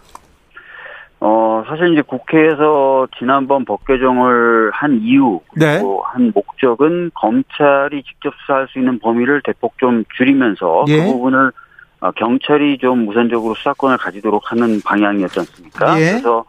어 1.21 1.63
사실 1.69 1.93
이제 1.93 2.03
국회에서 2.03 3.07
지난번 3.17 3.65
법 3.65 3.87
개정을 3.87 4.73
한 4.73 5.01
이유 5.01 5.41
네. 5.57 5.75
그리고 5.75 6.05
네. 6.05 6.13
한 6.13 6.33
목적은 6.35 7.13
검찰이 7.15 8.03
직접 8.03 8.35
수사할 8.41 8.67
수 8.69 8.81
있는 8.81 8.99
범위를 8.99 9.41
대폭 9.45 9.79
좀 9.79 10.05
줄이면서 10.17 10.85
그 10.87 10.93
예. 10.93 10.99
그 10.99 11.13
부분을 11.13 11.53
어, 12.01 12.11
경찰이 12.11 12.79
좀 12.79 13.09
우선적으로 13.09 13.55
수사권을 13.55 13.97
가지도록 13.97 14.51
하는 14.51 14.81
방향이었지 14.85 15.39
않습니까? 15.39 15.99
예. 16.01 16.11
그래서 16.11 16.45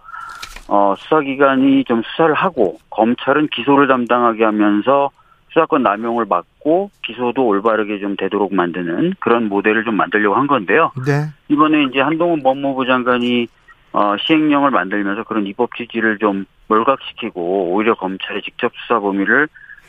어, 0.68 0.96
수사기관이 0.98 1.84
좀 1.86 2.02
수사를 2.04 2.34
하고 2.34 2.78
검찰은 2.90 3.50
기소를 3.50 3.88
담당하게 3.88 4.44
하면서 4.44 5.12
수사권 5.50 5.84
남용을 5.84 6.26
막고 6.28 6.92
기소도 7.04 7.46
올바르게 7.46 8.00
좀 8.00 8.16
되도록 8.18 8.54
만드는 8.54 9.14
그런 9.20 9.48
모델을 9.48 9.86
좀 9.86 9.96
만들려고 9.96 10.36
한 10.36 10.48
건데요. 10.48 10.92
네. 11.06 11.28
이번에 11.48 11.84
이제 11.84 12.02
한동훈 12.02 12.44
법무부 12.44 12.86
장관이 12.86 13.48
어, 13.94 14.18
시행령을 14.18 14.72
만들면서 14.72 15.24
그런 15.24 15.48
입법 15.48 15.74
취지를 15.76 16.18
좀 16.18 16.46
몰각시키고 16.68 17.72
오히려 17.72 17.94
검찰의 17.96 18.42
직접 18.42 18.74
수사 18.76 19.00
범위를 19.00 19.48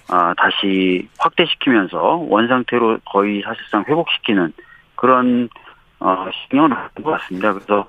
어, 0.08 0.32
다시 0.36 1.08
확대시키면서 1.18 2.26
원상태로 2.28 3.00
거의 3.04 3.42
사실상 3.42 3.84
회복시키는 3.88 4.52
그런 4.94 5.48
어, 5.98 6.28
시행령을 6.32 6.76
만든 6.76 7.02
것 7.02 7.10
같습니다. 7.12 7.52
그래서 7.54 7.88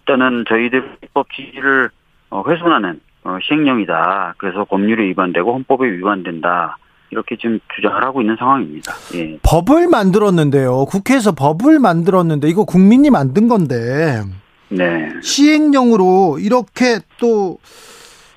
일단은 0.00 0.44
저희들 0.48 0.96
입법 1.04 1.32
취지를 1.32 1.90
어, 2.32 2.42
훼손하는 2.48 2.98
어, 3.24 3.36
시행령이다. 3.42 4.34
그래서 4.38 4.64
법률에 4.64 5.04
위반되고 5.04 5.52
헌법에 5.52 5.86
위반된다. 5.86 6.78
이렇게 7.10 7.36
지금 7.36 7.60
주장을 7.76 8.02
하고 8.02 8.22
있는 8.22 8.36
상황입니다. 8.38 8.94
예. 9.14 9.38
법을 9.42 9.86
만들었는데요. 9.88 10.86
국회에서 10.86 11.32
법을 11.32 11.78
만들었는데 11.78 12.48
이거 12.48 12.64
국민이 12.64 13.10
만든 13.10 13.48
건데. 13.48 14.22
네. 14.70 15.10
시행령으로 15.22 16.38
이렇게 16.40 17.00
또 17.20 17.58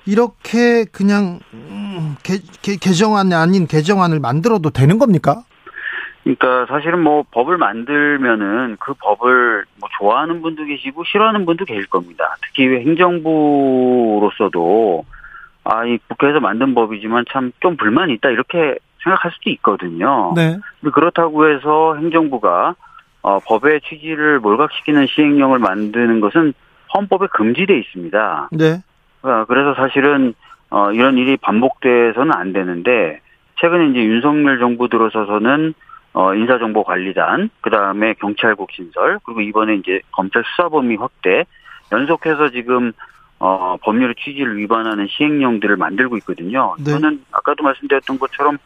이렇게 0.04 0.84
그냥 0.84 1.40
음, 1.54 2.16
개, 2.22 2.38
개, 2.60 2.76
개정안 2.76 3.32
아닌 3.32 3.66
개정안을 3.66 4.20
만들어도 4.20 4.70
되는 4.70 4.98
겁니까? 4.98 5.42
그러니까 6.26 6.66
사실은 6.66 7.04
뭐 7.04 7.24
법을 7.30 7.56
만들면은 7.56 8.78
그 8.80 8.94
법을 8.94 9.64
뭐 9.78 9.88
좋아하는 9.96 10.42
분도 10.42 10.64
계시고 10.64 11.04
싫어하는 11.04 11.46
분도 11.46 11.64
계실 11.64 11.86
겁니다. 11.86 12.34
특히 12.42 12.64
행정부로서도 12.84 14.34
아, 15.62 15.84
이 15.84 15.98
국회에서 16.08 16.40
만든 16.40 16.74
법이지만 16.74 17.26
참 17.30 17.52
좀 17.60 17.76
불만이 17.76 18.14
있다 18.14 18.30
이렇게 18.30 18.76
생각할 19.04 19.30
수도 19.32 19.50
있거든요. 19.50 20.32
네. 20.34 20.58
그렇다고 20.92 21.48
해서 21.48 21.94
행정부가 21.94 22.74
어, 23.22 23.38
법의 23.38 23.82
취지를 23.82 24.40
몰각시키는 24.40 25.06
시행령을 25.06 25.60
만드는 25.60 26.18
것은 26.20 26.54
헌법에 26.92 27.28
금지돼 27.28 27.78
있습니다. 27.78 28.48
네. 28.50 28.82
어, 29.22 29.44
그래서 29.46 29.74
사실은 29.74 30.34
어, 30.70 30.90
이런 30.90 31.18
일이 31.18 31.36
반복돼서는 31.36 32.32
안 32.32 32.52
되는데 32.52 33.20
최근에 33.60 33.90
이제 33.90 34.00
윤석열 34.00 34.58
정부 34.58 34.88
들어서서는 34.88 35.74
어, 36.16 36.34
인사정보관리단, 36.34 37.50
그 37.60 37.68
다음에 37.68 38.14
경찰국 38.14 38.70
신설, 38.72 39.18
그리고 39.22 39.42
이번에 39.42 39.74
이제 39.74 40.00
검찰 40.12 40.42
수사 40.46 40.70
범위 40.70 40.96
확대, 40.96 41.44
연속해서 41.92 42.48
지금, 42.52 42.92
어, 43.38 43.76
법률의 43.82 44.14
취지를 44.24 44.56
위반하는 44.56 45.06
시행령들을 45.10 45.76
만들고 45.76 46.16
있거든요. 46.16 46.74
네. 46.78 46.92
저는 46.92 47.22
아까도 47.32 47.62
말씀드렸던 47.64 48.18
것처럼 48.18 48.56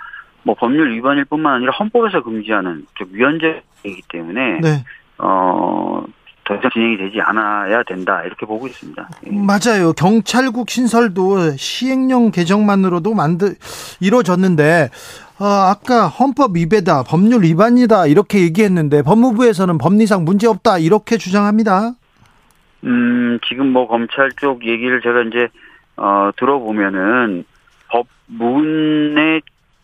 뭐 0.44 0.54
법률 0.54 0.92
위반일 0.92 1.24
뿐만 1.24 1.54
아니라 1.54 1.72
헌법에서 1.72 2.22
금지하는 2.22 2.86
즉 2.96 3.08
위헌죄이기 3.10 4.02
때문에, 4.08 4.60
네. 4.60 4.84
어, 5.18 6.04
더 6.50 6.56
이상 6.56 6.68
진행이 6.72 6.96
되지 6.96 7.20
않아야 7.20 7.84
된다 7.84 8.22
이렇게 8.24 8.44
보고 8.44 8.66
있습니다. 8.66 9.08
예. 9.26 9.30
맞아요. 9.30 9.92
경찰국 9.92 10.68
신설도 10.68 11.52
시행령 11.56 12.32
개정만으로도 12.32 13.14
만들 13.14 13.54
이루어졌는데 14.00 14.90
어, 15.38 15.44
아까 15.44 16.08
헌법 16.08 16.56
위배다, 16.56 17.04
법률 17.04 17.44
위반이다 17.44 18.06
이렇게 18.08 18.40
얘기했는데 18.40 19.02
법무부에서는 19.02 19.78
법리상 19.78 20.24
문제 20.24 20.48
없다 20.48 20.78
이렇게 20.78 21.16
주장합니다. 21.18 21.92
음, 22.82 23.38
지금 23.46 23.72
뭐 23.72 23.86
검찰 23.86 24.30
쪽 24.32 24.66
얘기를 24.66 25.00
제가 25.02 25.22
이제 25.22 25.48
어, 25.96 26.30
들어보면은 26.36 27.44
법문에 27.88 29.40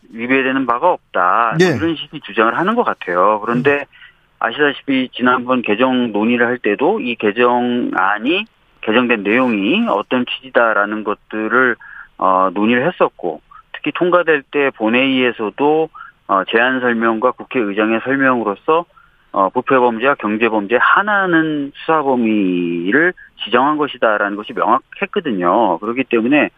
위배되는 0.09 0.65
바가 0.65 0.91
없다 0.91 1.55
네. 1.59 1.65
이런 1.75 1.95
식의 1.95 2.21
주장을 2.25 2.57
하는 2.57 2.75
것 2.75 2.83
같아요. 2.83 3.39
그런데 3.41 3.85
아시다시피 4.39 5.09
지난번 5.13 5.61
개정 5.61 6.11
논의를 6.11 6.45
할 6.45 6.57
때도 6.59 6.99
이 6.99 7.15
개정안이 7.15 8.45
개정된 8.81 9.23
내용이 9.23 9.87
어떤 9.89 10.25
취지다라는 10.25 11.03
것들을 11.03 11.75
어, 12.19 12.49
논의를 12.53 12.87
했었고 12.87 13.41
특히 13.73 13.91
통과될 13.91 14.43
때 14.51 14.69
본회의에서도 14.71 15.89
어, 16.27 16.43
제안 16.45 16.79
설명과 16.79 17.31
국회의장의 17.31 18.01
설명으로서 18.03 18.85
어, 19.31 19.49
부패범죄와 19.49 20.15
경제범죄 20.15 20.77
하나는 20.79 21.71
수사 21.75 22.01
범위를 22.01 23.13
지정한 23.43 23.77
것이다라는 23.77 24.35
것이 24.35 24.53
명확했거든요. 24.53 25.79
그렇기 25.79 26.05
때문에 26.05 26.49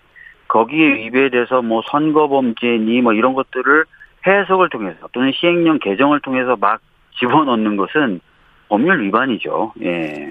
거기에 0.48 0.96
위배돼서 0.96 1.62
뭐 1.62 1.82
선거범죄니 1.89 3.02
뭐 3.02 3.13
이런 3.13 3.34
것들을 3.34 3.86
해석을 4.26 4.70
통해서 4.70 5.08
또는 5.12 5.32
시행령 5.34 5.80
개정을 5.80 6.20
통해서 6.22 6.56
막 6.56 6.82
집어넣는 7.19 7.77
것은 7.77 8.21
법률 8.69 9.03
위반이죠. 9.05 9.73
예. 9.84 10.29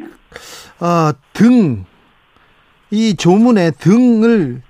아, 0.80 1.12
등. 1.32 1.84
이 2.90 3.14
조문에 3.16 3.72
등을 3.72 4.62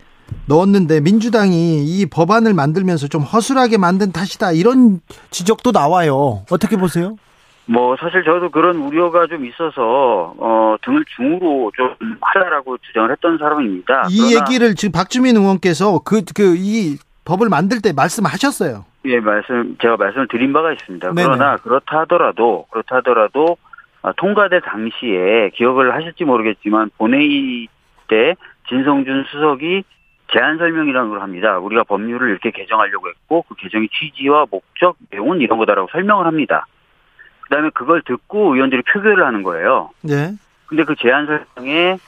넣었는데 0.46 1.00
민주당이 1.00 1.84
이 1.84 2.06
법안을 2.06 2.52
만들면서 2.54 3.06
좀 3.08 3.22
허술하게 3.22 3.78
만든 3.78 4.10
탓이다 4.12 4.52
이런 4.52 5.00
지적도 5.30 5.70
나와요. 5.70 6.42
어떻게 6.50 6.76
보세요? 6.76 7.16
뭐 7.66 7.96
사실 8.00 8.24
저도 8.24 8.50
그런 8.50 8.76
우려가 8.78 9.26
좀 9.26 9.44
있어서 9.46 10.34
어 10.38 10.76
등을 10.82 11.04
중으로 11.16 11.70
좀 11.76 11.94
하라라고 12.20 12.78
주장을 12.78 13.10
했던 13.12 13.36
사람입니다. 13.38 14.06
이 14.10 14.34
얘기를 14.34 14.74
지금 14.74 14.92
박주민 14.92 15.36
의원께서 15.36 15.98
그 16.00 16.22
그 16.34 16.56
이 16.56 16.96
법을 17.26 17.48
만들 17.50 17.80
때 17.82 17.92
말씀하셨어요. 17.92 18.84
예, 19.04 19.20
말씀 19.20 19.76
제가 19.80 19.96
말씀을 19.96 20.28
드린 20.28 20.52
바가 20.52 20.72
있습니다. 20.72 21.12
네네. 21.12 21.26
그러나 21.26 21.56
그렇다 21.56 22.00
하더라도 22.00 22.66
그렇다 22.70 22.96
하더라도 22.96 23.56
아, 24.02 24.12
통과될 24.12 24.60
당시에 24.60 25.50
기억을 25.54 25.94
하실지 25.94 26.24
모르겠지만 26.24 26.90
본회의 26.98 27.68
때 28.08 28.34
진성준 28.68 29.24
수석이 29.30 29.84
제안 30.32 30.58
설명이라는 30.58 31.10
걸 31.10 31.22
합니다. 31.22 31.58
우리가 31.58 31.84
법률을 31.84 32.30
이렇게 32.30 32.50
개정하려고 32.50 33.08
했고 33.08 33.44
그 33.48 33.54
개정의 33.54 33.88
취지와 33.88 34.46
목적, 34.50 34.96
내용은 35.10 35.40
이런 35.40 35.58
거다라고 35.58 35.88
설명을 35.90 36.26
합니다. 36.26 36.66
그다음에 37.42 37.70
그걸 37.70 38.02
듣고 38.02 38.54
의원들이 38.54 38.82
표결을 38.82 39.24
하는 39.24 39.42
거예요. 39.42 39.90
네. 40.02 40.32
근데 40.66 40.84
그 40.84 40.94
제안 40.96 41.26
설명에 41.26 41.98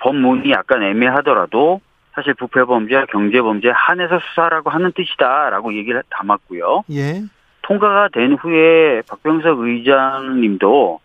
법문이 0.00 0.50
약간 0.50 0.82
애매하더라도 0.82 1.80
사실 2.14 2.34
부패 2.34 2.64
범죄와 2.64 3.06
경제 3.06 3.40
범죄 3.40 3.70
한해서 3.70 4.20
수사라고 4.20 4.70
하는 4.70 4.92
뜻이다라고 4.92 5.74
얘기를 5.74 6.02
담았고요. 6.10 6.84
예. 6.92 7.22
통과가 7.62 8.08
된 8.12 8.34
후에 8.34 9.02
박병석 9.08 9.60
의장님도 9.60 11.00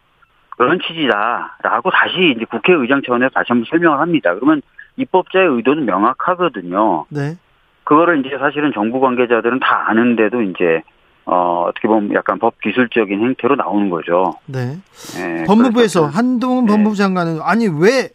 그런 0.58 0.80
취지다라고 0.80 1.90
다시 1.90 2.34
이제 2.36 2.46
국회의장 2.46 3.02
차원에서 3.06 3.30
다시 3.34 3.46
한번 3.48 3.66
설명을 3.70 4.00
합니다. 4.00 4.36
그러면 4.36 4.62
입법자의 4.98 5.48
의도는 5.48 5.86
명확하거든요. 5.86 7.06
네. 7.10 7.38
그거를 7.86 8.24
이제 8.24 8.38
사실은 8.38 8.72
정부 8.74 9.00
관계자들은 9.00 9.60
다 9.62 9.86
아는데도 9.88 10.42
이제 10.42 10.84
어, 11.26 11.66
어떻게 11.68 11.88
보면 11.88 12.14
약간 12.14 12.40
법 12.40 12.60
기술적인 12.60 13.20
행태로 13.20 13.56
나오는 13.56 13.90
거죠. 13.90 14.34
네. 14.46 14.78
네 15.16 15.46
법무부에서 15.46 16.08
한동훈 16.08 16.66
네. 16.66 16.72
법무부 16.74 16.96
장관은 16.96 17.40
아니 17.42 17.68
왜 17.68 18.10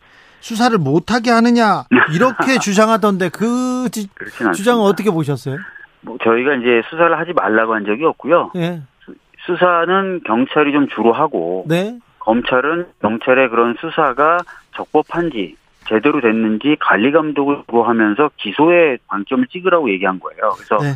수사를 0.45 0.77
못하게 0.77 1.31
하느냐 1.31 1.85
이렇게 2.15 2.59
주장하던데 2.59 3.31
그 3.31 3.89
지, 3.91 4.11
주장은 4.55 4.83
어떻게 4.83 5.11
보셨어요? 5.11 5.57
뭐 6.03 6.19
저희가 6.23 6.57
이제 6.57 6.83
수사를 6.91 7.19
하지 7.19 7.33
말라고 7.33 7.75
한 7.75 7.87
적이 7.87 8.05
없고요. 8.05 8.51
네. 8.55 8.83
수사는 9.47 10.21
경찰이 10.27 10.73
좀 10.73 10.87
주로 10.89 11.15
하고 11.15 11.65
네. 11.67 11.99
검찰은 12.19 12.89
경찰의 13.01 13.49
그런 13.49 13.75
수사가 13.81 14.41
적법한지 14.77 15.57
제대로 15.89 16.21
됐는지 16.21 16.77
관리 16.79 17.11
감독을 17.11 17.63
하면서 17.73 18.31
기소에 18.37 18.99
방점을 19.07 19.47
찍으라고 19.47 19.91
얘기한 19.93 20.21
거예요. 20.21 20.51
그래서 20.57 20.77
네. 20.79 20.93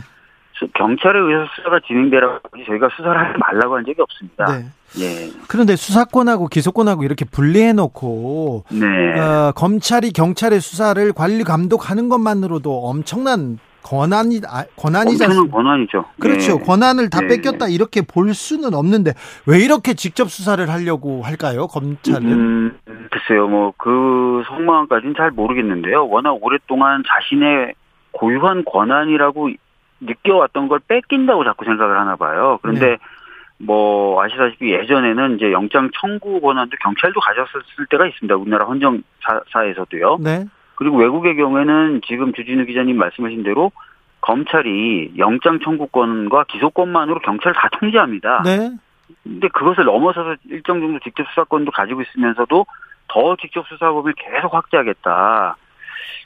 경찰에 0.75 1.18
의해서 1.18 1.51
수사가 1.57 1.81
진행되라고 1.87 2.40
저희가 2.66 2.88
수사를 2.97 3.18
하지 3.18 3.38
말라고 3.38 3.77
한 3.77 3.85
적이 3.85 4.03
없습니다. 4.03 4.47
네. 4.47 4.64
예. 5.01 5.31
그런데 5.49 5.77
수사권하고 5.77 6.49
기소권하고 6.49 7.05
이렇게 7.05 7.25
분리해 7.25 7.73
놓고 7.75 8.64
네. 8.71 9.21
어, 9.21 9.53
검찰이 9.55 10.12
경찰의 10.12 10.61
수사를 10.61 11.12
관리 11.12 11.44
감독하는 11.44 12.09
것만으로도 12.09 12.87
엄청난 12.87 13.59
권한이 13.83 14.40
아, 14.47 14.64
권한이잖아요. 14.77 15.49
권한이죠. 15.51 16.05
그렇죠. 16.21 16.59
네. 16.59 16.64
권한을 16.64 17.11
다 17.11 17.21
네. 17.21 17.29
뺏겼다 17.29 17.68
이렇게 17.68 18.03
볼 18.03 18.35
수는 18.35 18.75
없는데 18.75 19.12
왜 19.47 19.61
이렇게 19.61 19.94
직접 19.94 20.31
수사를 20.31 20.68
하려고 20.68 21.23
할까요? 21.23 21.66
검찰은? 21.68 22.27
음, 22.33 22.79
글쎄요. 23.11 23.49
뭐 23.49 23.73
그 23.79 24.42
속마음까지는 24.47 25.14
잘 25.16 25.31
모르겠는데요. 25.31 26.09
워낙 26.09 26.37
오랫동안 26.40 27.03
자신의 27.07 27.75
고유한 28.12 28.64
권한이라고 28.64 29.51
느껴왔던 30.00 30.68
걸 30.68 30.80
뺏긴다고 30.80 31.44
자꾸 31.44 31.64
생각을 31.64 31.98
하나 31.98 32.16
봐요. 32.16 32.58
그런데 32.62 32.90
네. 32.90 32.98
뭐 33.58 34.22
아시다시피 34.22 34.72
예전에는 34.72 35.37
이제 35.37 35.52
영장 35.52 35.90
청구 36.00 36.40
권한도 36.40 36.76
경찰도 36.80 37.20
가졌을 37.20 37.87
때가 37.90 38.06
있습니다. 38.06 38.37
우리나라 38.37 38.66
헌정사에서도요. 38.66 40.18
네. 40.22 40.44
그리고 40.76 40.96
외국의 40.98 41.37
경우에는 41.37 42.02
지금 42.06 42.32
주진우 42.32 42.64
기자님 42.66 42.96
말씀하신 42.96 43.42
대로 43.42 43.72
검찰이 44.20 45.14
영장 45.18 45.58
청구권과 45.58 46.44
기소권만으로 46.44 47.20
경찰을 47.20 47.54
다 47.54 47.68
통제합니다. 47.80 48.42
네. 48.44 48.70
근데 49.24 49.48
그것을 49.48 49.84
넘어서서 49.84 50.37
일정 50.50 50.80
정도 50.80 51.00
직접 51.00 51.26
수사권도 51.28 51.72
가지고 51.72 52.02
있으면서도 52.02 52.66
더 53.08 53.37
직접 53.37 53.66
수사 53.66 53.90
범위를 53.90 54.14
계속 54.14 54.54
확대하겠다. 54.54 55.56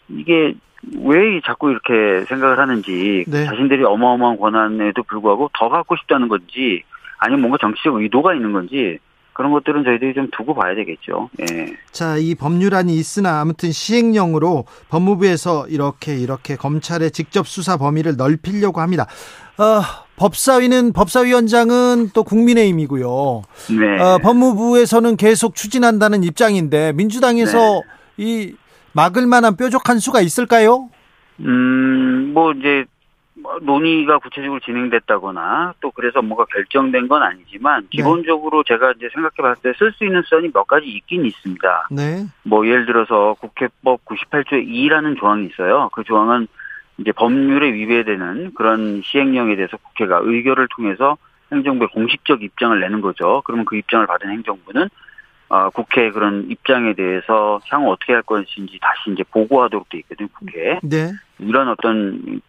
이게 0.08 0.54
왜 0.97 1.40
자꾸 1.45 1.71
이렇게 1.71 2.25
생각을 2.27 2.59
하는지 2.59 3.25
네. 3.29 3.45
자신들이 3.45 3.85
어마어마한 3.85 4.38
권한에도 4.38 5.03
불구하고 5.05 5.51
더 5.57 5.68
갖고 5.68 5.97
싶다는 5.97 6.29
건지 6.29 6.83
아니면 7.18 7.42
뭔가 7.42 7.59
정치적 7.61 7.95
의도가 7.97 8.35
있는 8.35 8.53
건지 8.53 8.99
그런 9.33 9.53
것들은 9.53 9.85
저희들이 9.85 10.14
좀 10.14 10.29
두고 10.31 10.55
봐야 10.55 10.75
되겠죠. 10.75 11.31
예. 11.40 11.75
자, 11.90 12.16
이 12.18 12.35
법률안이 12.35 12.95
있으나 12.95 13.40
아무튼 13.40 13.73
시행령으로 13.73 14.66
법무부에서 14.90 15.68
이렇게 15.68 16.16
이렇게 16.16 16.57
검찰의 16.57 17.12
직접 17.12 17.47
수사 17.47 17.77
범위를 17.79 18.16
넓히려고 18.16 18.81
합니다. 18.81 19.07
어, 19.57 19.81
법사위는 20.16 20.92
법사위원장은 20.92 22.11
또 22.12 22.25
국민의힘이고요. 22.25 23.42
네. 23.71 24.03
어, 24.03 24.18
법무부에서는 24.18 25.16
계속 25.16 25.55
추진한다는 25.55 26.25
입장인데 26.25 26.92
민주당에서 26.92 27.59
네. 27.59 27.81
이 28.18 28.55
막을 28.94 29.26
만한 29.26 29.57
뾰족한 29.57 29.98
수가 29.98 30.20
있을까요? 30.20 30.90
음, 31.40 32.33
뭐 32.35 32.52
이제 32.52 32.85
논의가 33.62 34.18
구체적으로 34.18 34.61
진행됐다거나 34.61 35.74
또 35.81 35.90
그래서 35.90 36.22
뭔가 36.22 36.44
결정된 36.52 37.09
건 37.09 37.22
아니지만 37.22 37.83
네. 37.83 37.88
기본적으로 37.90 38.62
네. 38.62 38.74
제가 38.74 38.92
이제 38.92 39.09
생각해 39.12 39.35
봤을 39.38 39.62
때 39.62 39.72
쓸 39.78 39.92
수 39.92 40.05
있는 40.05 40.22
수단이 40.22 40.52
몇 40.52 40.64
가지 40.66 40.87
있긴 40.87 41.24
있습니다. 41.24 41.88
네. 41.90 42.26
뭐 42.44 42.66
예를 42.66 42.87
들어서 42.87 43.35
국회법 43.40 44.05
98조의 44.05 44.68
2라는 44.68 45.18
조항이 45.18 45.46
있어요. 45.46 45.88
그 45.92 46.05
조항은 46.05 46.46
이제 46.98 47.11
법률에 47.12 47.72
위배되는 47.72 48.52
그런 48.55 49.00
시행령에 49.05 49.57
대해서 49.57 49.76
국회가 49.78 50.20
의결을 50.22 50.68
통해서 50.76 51.16
행정부에 51.50 51.88
공식적 51.88 52.42
입장을 52.42 52.78
내는 52.78 53.00
거죠. 53.00 53.42
그러면 53.44 53.64
그 53.64 53.76
입장을 53.76 54.07
받은 54.07 54.31
행정부는 54.31 54.88
어, 55.52 55.68
국회 55.68 56.10
그런 56.10 56.50
입장에 56.50 56.94
대해서 56.94 57.60
향후 57.68 57.92
어떻게 57.92 58.14
할 58.14 58.22
것인지 58.22 58.78
다시 58.80 59.10
이제 59.12 59.22
보고하도록 59.22 59.86
돼 59.90 59.98
있거든요, 59.98 60.26
국회에. 60.38 60.80
네. 60.82 61.12
이런 61.40 61.68
어떤 61.68 62.40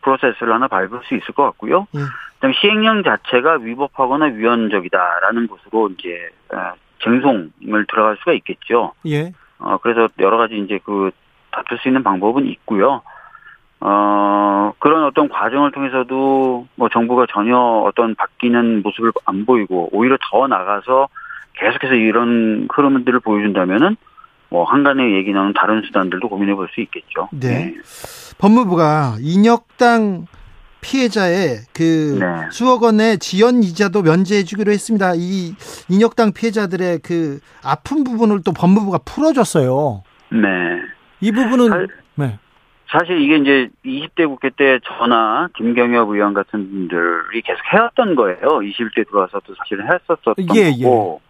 프로세스를 0.00 0.54
하나 0.54 0.66
밟을 0.66 1.00
수 1.04 1.14
있을 1.14 1.34
것 1.34 1.42
같고요. 1.42 1.86
네. 1.92 2.00
그다음에 2.36 2.54
시행령 2.58 3.02
자체가 3.02 3.58
위법하거나 3.60 4.26
위헌적이다라는 4.36 5.48
것으로 5.48 5.90
이제 5.90 6.30
어, 6.54 6.72
쟁송을 7.04 7.84
들어갈 7.90 8.16
수가 8.20 8.32
있겠죠. 8.32 8.94
예. 9.06 9.32
어, 9.58 9.76
그래서 9.76 10.08
여러 10.20 10.38
가지 10.38 10.56
이제 10.56 10.80
그 10.82 11.10
다툴 11.50 11.76
수 11.76 11.88
있는 11.88 12.02
방법은 12.02 12.46
있고요. 12.46 13.02
어, 13.80 14.72
그런 14.78 15.04
어떤 15.04 15.28
과정을 15.28 15.72
통해서도 15.72 16.66
뭐 16.74 16.88
정부가 16.88 17.26
전혀 17.28 17.54
어떤 17.58 18.14
바뀌는 18.14 18.82
모습을 18.82 19.12
안 19.26 19.44
보이고 19.44 19.90
오히려 19.92 20.16
더 20.30 20.46
나가서 20.46 21.08
계속해서 21.58 21.94
이런 21.94 22.68
흐름들을 22.72 23.20
보여준다면은 23.20 23.96
뭐 24.48 24.64
한간의 24.64 25.14
얘기 25.14 25.32
나오는 25.32 25.52
다른 25.54 25.82
수단들도 25.82 26.28
고민해 26.28 26.54
볼 26.54 26.68
수 26.72 26.80
있겠죠. 26.80 27.28
네. 27.32 27.48
네. 27.48 27.74
법무부가 28.38 29.16
인혁당 29.20 30.26
피해자의 30.80 31.58
그 31.74 32.18
네. 32.20 32.48
수억 32.50 32.82
원의 32.84 33.18
지연 33.18 33.62
이자도 33.62 34.02
면제해 34.02 34.44
주기로 34.44 34.70
했습니다. 34.70 35.14
이 35.16 35.52
인혁당 35.88 36.32
피해자들의 36.32 37.00
그 37.02 37.40
아픈 37.64 38.04
부분을 38.04 38.42
또 38.44 38.52
법무부가 38.52 38.98
풀어줬어요. 38.98 40.02
네. 40.30 40.48
이 41.20 41.32
부분은 41.32 41.68
사, 41.68 41.86
네. 42.16 42.38
사실 42.88 43.20
이게 43.20 43.36
이제 43.38 43.68
20대 43.84 44.28
국회 44.28 44.50
때 44.50 44.78
저나 44.84 45.48
김경엽 45.56 46.08
의원 46.10 46.34
같은 46.34 46.70
분들이 46.70 47.42
계속 47.42 47.60
해왔던 47.72 48.14
거예요. 48.14 48.38
21대 48.40 49.08
들어와서도 49.08 49.54
사실은 49.56 49.86
했었었던 49.86 50.34
예, 50.54 50.70
거고. 50.70 51.20
예. 51.22 51.25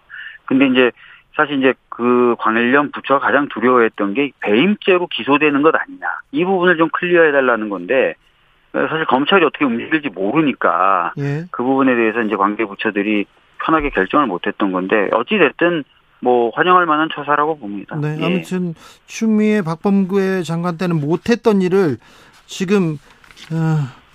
근데 0.46 0.66
이제 0.66 0.90
사실 1.34 1.58
이제 1.58 1.74
그 1.88 2.34
관련 2.38 2.90
부처가 2.92 3.20
가장 3.20 3.48
두려워했던 3.48 4.14
게 4.14 4.32
배임죄로 4.40 5.06
기소되는 5.08 5.62
것 5.62 5.74
아니냐. 5.74 6.06
이 6.32 6.44
부분을 6.44 6.76
좀 6.76 6.88
클리어해 6.90 7.32
달라는 7.32 7.68
건데 7.68 8.14
사실 8.72 9.04
검찰이 9.06 9.44
어떻게 9.44 9.64
움직일지 9.64 10.08
모르니까 10.08 11.12
예. 11.18 11.44
그 11.50 11.62
부분에 11.62 11.94
대해서 11.94 12.22
이제 12.22 12.36
관계 12.36 12.64
부처들이 12.64 13.26
편하게 13.64 13.90
결정을 13.90 14.26
못 14.26 14.46
했던 14.46 14.72
건데 14.72 15.08
어찌 15.12 15.38
됐든 15.38 15.84
뭐 16.20 16.50
환영할 16.54 16.86
만한 16.86 17.08
처사라고 17.14 17.58
봅니다. 17.58 17.96
네, 17.96 18.16
예. 18.20 18.24
아무튼 18.24 18.74
추미애 19.06 19.62
박범계 19.62 20.42
장관 20.42 20.78
때는 20.78 21.00
못했던 21.00 21.62
일을 21.62 21.98
지금 22.46 22.98
어, 23.52 24.05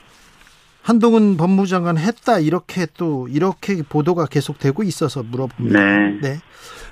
한동훈 0.81 1.37
법무부 1.37 1.67
장관 1.67 1.97
했다 1.97 2.39
이렇게 2.39 2.87
또 2.97 3.27
이렇게 3.29 3.81
보도가 3.87 4.25
계속되고 4.25 4.83
있어서 4.83 5.23
물어봅니다. 5.23 5.79
네. 5.79 6.19
네. 6.21 6.37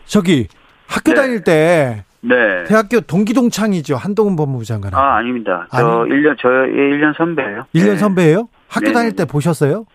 저기 0.06 0.48
학교 0.88 1.12
네. 1.14 1.16
다닐 1.22 1.44
때 1.44 2.04
네. 2.22 2.64
대학교 2.68 3.00
동기 3.02 3.34
동창이죠. 3.34 3.96
한동훈 3.96 4.36
법무부 4.36 4.66
장관. 4.66 4.94
아, 4.94 5.16
아닙니다. 5.18 5.68
저 5.72 5.78
아니. 6.04 6.12
1년 6.12 6.38
저의 6.40 6.72
1년 6.72 7.16
선배예요. 7.18 7.66
1년 7.74 7.92
네. 7.92 7.98
선배예요? 7.98 8.50
학교 8.68 8.88
네. 8.88 8.94
다닐 8.94 9.16
때 9.16 9.26
보셨어요? 9.26 9.86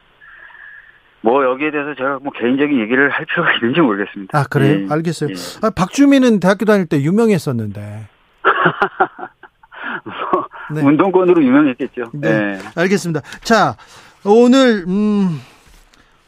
뭐 1.21 1.43
여기에 1.45 1.71
대해서 1.71 1.95
제가 1.95 2.19
뭐 2.23 2.33
개인적인 2.39 2.79
얘기를 2.81 3.09
할 3.11 3.25
필요가 3.27 3.53
있는지 3.57 3.81
모르겠습니다. 3.81 4.39
아 4.39 4.45
그래요? 4.45 4.81
예. 4.83 4.87
알겠어요. 4.91 5.31
예. 5.31 5.35
아, 5.67 5.71
박주민은 5.71 6.41
대학교 6.41 6.65
다닐 6.65 6.87
때 6.87 7.01
유명했었는데. 7.01 8.09
뭐 10.71 10.81
네. 10.81 10.87
운동권으로 10.87 11.43
유명했겠죠. 11.43 12.11
네. 12.15 12.53
네. 12.53 12.59
알겠습니다. 12.77 13.21
자 13.43 13.77
오늘 14.25 14.85
음 14.87 15.41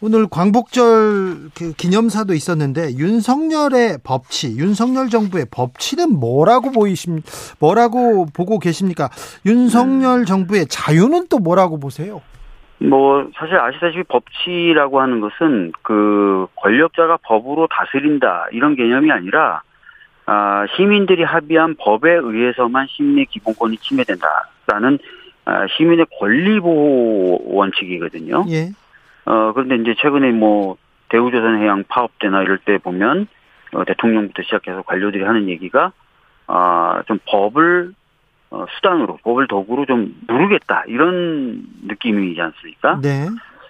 오늘 0.02 0.26
광복절 0.28 1.50
그 1.54 1.72
기념사도 1.72 2.34
있었는데 2.34 2.96
윤석열의 2.96 3.98
법치, 4.04 4.56
윤석열 4.58 5.08
정부의 5.08 5.46
법치는 5.50 6.20
뭐라고 6.20 6.70
보이십 6.70 7.22
뭐라고 7.58 8.26
보고 8.26 8.58
계십니까? 8.58 9.08
윤석열 9.46 10.20
음. 10.20 10.24
정부의 10.26 10.66
자유는 10.66 11.28
또 11.30 11.38
뭐라고 11.38 11.80
보세요? 11.80 12.20
뭐 12.78 13.26
사실 13.38 13.56
아시다시피 13.56 14.02
법치라고 14.04 15.00
하는 15.00 15.20
것은 15.20 15.72
그 15.82 16.46
권력자가 16.56 17.18
법으로 17.24 17.66
다스린다 17.70 18.48
이런 18.52 18.76
개념이 18.76 19.10
아니라 19.10 19.54
아, 19.54 19.65
시민들이 20.76 21.22
합의한 21.22 21.76
법에 21.78 22.12
의해서만 22.12 22.86
시민의 22.90 23.26
기본권이 23.26 23.78
침해된다라는 23.78 24.98
아, 25.44 25.66
시민의 25.76 26.06
권리 26.18 26.58
보호 26.58 27.40
원칙이거든요. 27.44 28.44
예. 28.48 28.70
어 29.24 29.52
그런데 29.52 29.76
이제 29.76 29.94
최근에 30.00 30.32
뭐 30.32 30.76
대우조선 31.08 31.60
해양 31.62 31.84
파업 31.88 32.18
때나 32.18 32.42
이럴 32.42 32.58
때 32.58 32.78
보면 32.78 33.28
어, 33.72 33.84
대통령부터 33.84 34.42
시작해서 34.42 34.82
관료들이 34.82 35.22
하는 35.22 35.48
얘기가 35.48 35.92
아좀 36.46 37.18
법을 37.26 37.92
어, 38.50 38.66
수단으로 38.76 39.18
법을 39.22 39.46
도구로 39.48 39.86
좀 39.86 40.14
누르겠다 40.28 40.84
이런 40.86 41.64
느낌이지 41.86 42.40
않습니까? 42.40 43.00
네. 43.00 43.28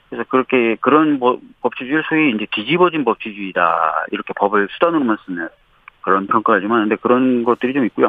그래서 0.09 0.25
그렇게 0.29 0.77
그런 0.81 1.19
뭐 1.19 1.41
법치주의를 1.63 2.05
소위 2.09 2.31
이제 2.35 2.47
뒤집어진 2.53 3.05
법치주의다 3.05 4.07
이렇게 4.13 4.33
법을 4.37 4.69
수단으로만 4.73 5.17
쓰는 5.27 5.49
그런 6.07 6.29
평가가 6.29 6.61
좀 6.61 6.73
하는데 6.73 6.95
그런 6.97 7.43
것들이 7.43 7.75
좀 7.75 7.85
있고요. 7.87 8.09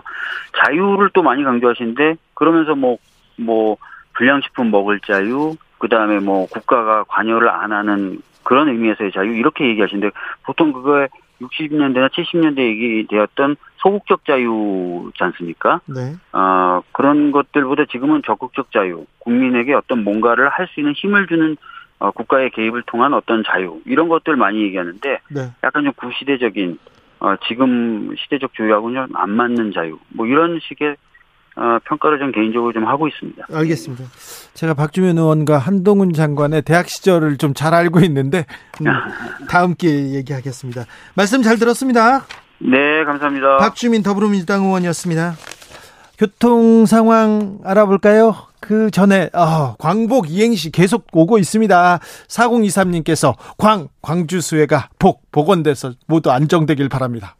자유를 0.64 1.10
또 1.14 1.24
많이 1.24 1.44
강조하시는데 1.44 2.16
그러면서 2.36 2.76
뭐뭐 2.76 2.98
뭐 3.38 3.78
불량식품 4.14 4.70
먹을 4.70 5.00
자유, 5.00 5.56
그 5.80 5.88
다음에 5.90 6.20
뭐 6.20 6.48
국가가 6.48 7.04
관여를 7.06 7.50
안 7.50 7.72
하는 7.72 8.22
그런 8.44 8.70
의미에서의 8.70 9.12
자유 9.12 9.36
이렇게 9.36 9.68
얘기하시는데 9.68 10.12
보통 10.46 10.72
그거에 10.74 11.08
60년대나 11.42 12.10
70년대 12.12 12.60
얘기되었던 12.60 13.56
소극적 13.78 14.26
자유지 14.26 15.24
않습니까? 15.24 15.82
네. 15.86 16.16
어, 16.34 16.82
그런 16.92 17.32
것들보다 17.32 17.86
지금은 17.92 18.22
적극적 18.26 18.72
자유, 18.72 19.06
국민에게 19.20 19.74
어떤 19.74 20.04
뭔가를 20.04 20.50
할 20.50 20.68
수 20.68 20.80
있는 20.80 20.94
힘을 20.94 21.28
주는 21.28 21.58
어, 22.00 22.12
국가의 22.12 22.52
개입을 22.52 22.84
통한 22.86 23.14
어떤 23.14 23.44
자유 23.44 23.82
이런 23.86 24.08
것들 24.08 24.36
많이 24.36 24.62
얘기하는데 24.62 25.20
네. 25.30 25.52
약간 25.64 25.84
좀 25.84 25.94
구시대적인 25.94 26.78
어, 27.20 27.36
지금 27.48 28.14
시대적 28.18 28.54
주의하고는 28.54 29.08
안 29.16 29.30
맞는 29.32 29.72
자유 29.74 29.98
뭐 30.10 30.26
이런 30.28 30.60
식의 30.68 30.96
어, 31.56 31.80
평가를 31.86 32.20
좀 32.20 32.32
개인적으로 32.32 32.72
좀 32.72 32.86
하고 32.86 33.08
있습니다. 33.08 33.46
알겠습니다. 33.52 34.04
제가 34.54 34.76
박주면 34.76 35.18
의원과 35.18 35.58
한동훈 35.58 36.14
장관의 36.14 36.62
대학 36.62 36.88
시절을 36.88 37.38
좀 37.38 37.54
잘 37.56 37.74
알고 37.74 38.02
있는데 38.02 38.46
음, 38.82 38.86
다음 39.50 39.74
기회에 39.74 40.14
얘기하겠습니다. 40.16 40.86
말씀 41.16 41.42
잘 41.42 41.58
들었습니다. 41.58 42.26
네, 42.60 43.04
감사합니다. 43.06 43.58
박주민 43.58 44.04
더불어민주당 44.04 44.64
의원이었습니다. 44.66 45.34
교통 46.20 46.86
상황 46.86 47.58
알아볼까요? 47.64 48.36
그 48.68 48.92
전에 48.92 49.30
어, 49.32 49.76
광복 49.80 50.30
이행시 50.30 50.72
계속 50.72 51.08
오고 51.14 51.38
있습니다. 51.38 52.00
4023님께서 52.28 53.34
광 53.58 53.88
광주 54.02 54.42
수해가 54.42 54.90
복 55.00 55.32
복원돼서 55.32 55.94
모두 56.06 56.32
안정되길 56.32 56.90
바랍니다. 56.90 57.37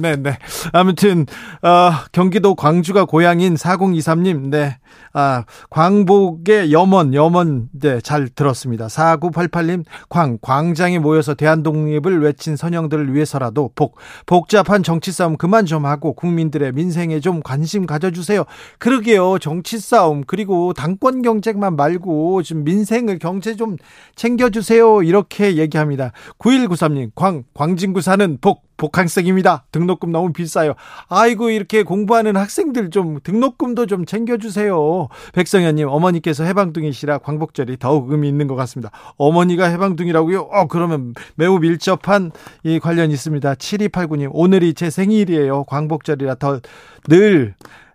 네, 0.00 0.16
네. 0.16 0.38
아무튼 0.72 1.26
어, 1.62 1.92
경기도 2.12 2.54
광주가 2.54 3.04
고향인 3.04 3.54
4023님, 3.54 4.50
네. 4.50 4.78
아, 5.12 5.44
광복의 5.70 6.72
염원, 6.72 7.14
염원, 7.14 7.68
네, 7.72 8.00
잘 8.00 8.28
들었습니다. 8.28 8.88
4988님, 8.88 9.84
광, 10.08 10.38
광장에 10.40 10.98
모여서 10.98 11.34
대한독립을 11.34 12.20
외친 12.20 12.56
선영들을 12.56 13.14
위해서라도 13.14 13.70
복, 13.74 13.96
복잡한 14.26 14.82
정치 14.82 15.12
싸움 15.12 15.36
그만 15.36 15.66
좀 15.66 15.86
하고 15.86 16.14
국민들의 16.14 16.72
민생에 16.72 17.20
좀 17.20 17.42
관심 17.42 17.86
가져주세요. 17.86 18.44
그러게요. 18.78 19.38
정치 19.38 19.78
싸움, 19.78 20.22
그리고 20.26 20.72
당권 20.72 21.22
경쟁만 21.22 21.76
말고 21.76 22.42
좀 22.42 22.64
민생을 22.64 23.18
경제 23.18 23.54
좀 23.54 23.76
챙겨주세요. 24.16 25.02
이렇게 25.02 25.56
얘기합니다. 25.56 26.10
9193님, 26.38 27.12
광, 27.14 27.44
광진구 27.54 28.00
사는 28.00 28.38
복, 28.40 28.64
복학생입니다. 28.76 29.64
등록금 29.72 30.12
너무 30.12 30.32
비싸요. 30.32 30.74
아이고, 31.08 31.50
이렇게 31.50 31.82
공부하는 31.82 32.36
학생들 32.36 32.90
좀 32.90 33.18
등록금도 33.22 33.86
좀 33.86 34.04
챙겨주세요. 34.04 35.08
백성현님, 35.32 35.88
어머니께서 35.88 36.44
해방둥이시라 36.44 37.18
광복절이 37.18 37.78
더욱 37.78 38.10
의미 38.10 38.28
있는 38.28 38.46
것 38.46 38.54
같습니다. 38.56 38.90
어머니가 39.16 39.66
해방둥이라고요? 39.66 40.40
어, 40.40 40.66
그러면 40.66 41.14
매우 41.34 41.58
밀접한 41.58 42.32
이 42.62 42.78
관련이 42.78 43.12
있습니다. 43.12 43.54
7289님, 43.54 44.30
오늘이 44.32 44.74
제 44.74 44.90
생일이에요. 44.90 45.64
광복절이라 45.64 46.36
더늘 46.36 47.54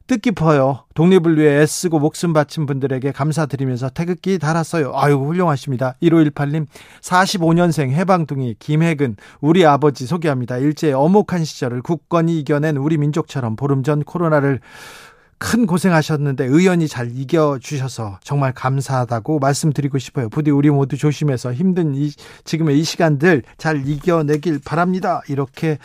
뜻깊어요. 0.10 0.86
독립을 0.95 1.38
위해 1.38 1.62
애쓰고 1.62 2.00
목숨 2.00 2.34
바친 2.34 2.65
분들에게 2.65 3.12
감사드리면서 3.12 3.89
태극기 3.89 4.39
달았어요. 4.39 4.91
아유, 4.95 5.15
훌륭하십니다. 5.15 5.93
1518님, 6.02 6.65
45년생 7.02 7.91
해방둥이 7.91 8.56
김혜근, 8.58 9.17
우리 9.39 9.65
아버지 9.65 10.08
소개합니다. 10.08 10.58
일제 10.58 10.91
어목한 10.91 11.45
시절을 11.45 11.84
굳건히 11.84 12.39
이겨낸 12.39 12.78
우리 12.78 12.98
민족처럼 12.98 13.56
보름 13.56 13.84
전 13.84 14.04
코로나를 14.04 14.62
큰 15.38 15.65
고생하셨는데 15.67 16.45
의원이 16.45 16.88
잘 16.88 17.12
이겨주셔서 17.15 18.19
정말 18.24 18.52
감사하다고 18.52 19.39
말씀드리고 19.39 19.98
싶어요. 20.00 20.28
부디 20.28 20.52
우리 20.52 20.69
모두 20.69 20.98
조심해서 20.98 21.54
힘든 21.54 21.95
이, 21.95 22.12
지금의 22.43 22.78
이 22.78 22.84
시간들 22.84 23.43
잘 23.58 23.88
이겨내길 23.88 24.60
바랍니다. 24.65 25.22
이렇게 25.30 25.78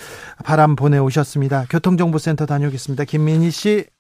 바람 0.45 0.75
보내오셨습니다. 0.77 1.67
교통정보센터 1.71 2.47
다녀오겠습니다. 2.47 3.05
김민희 3.05 3.51
씨. 3.53 3.94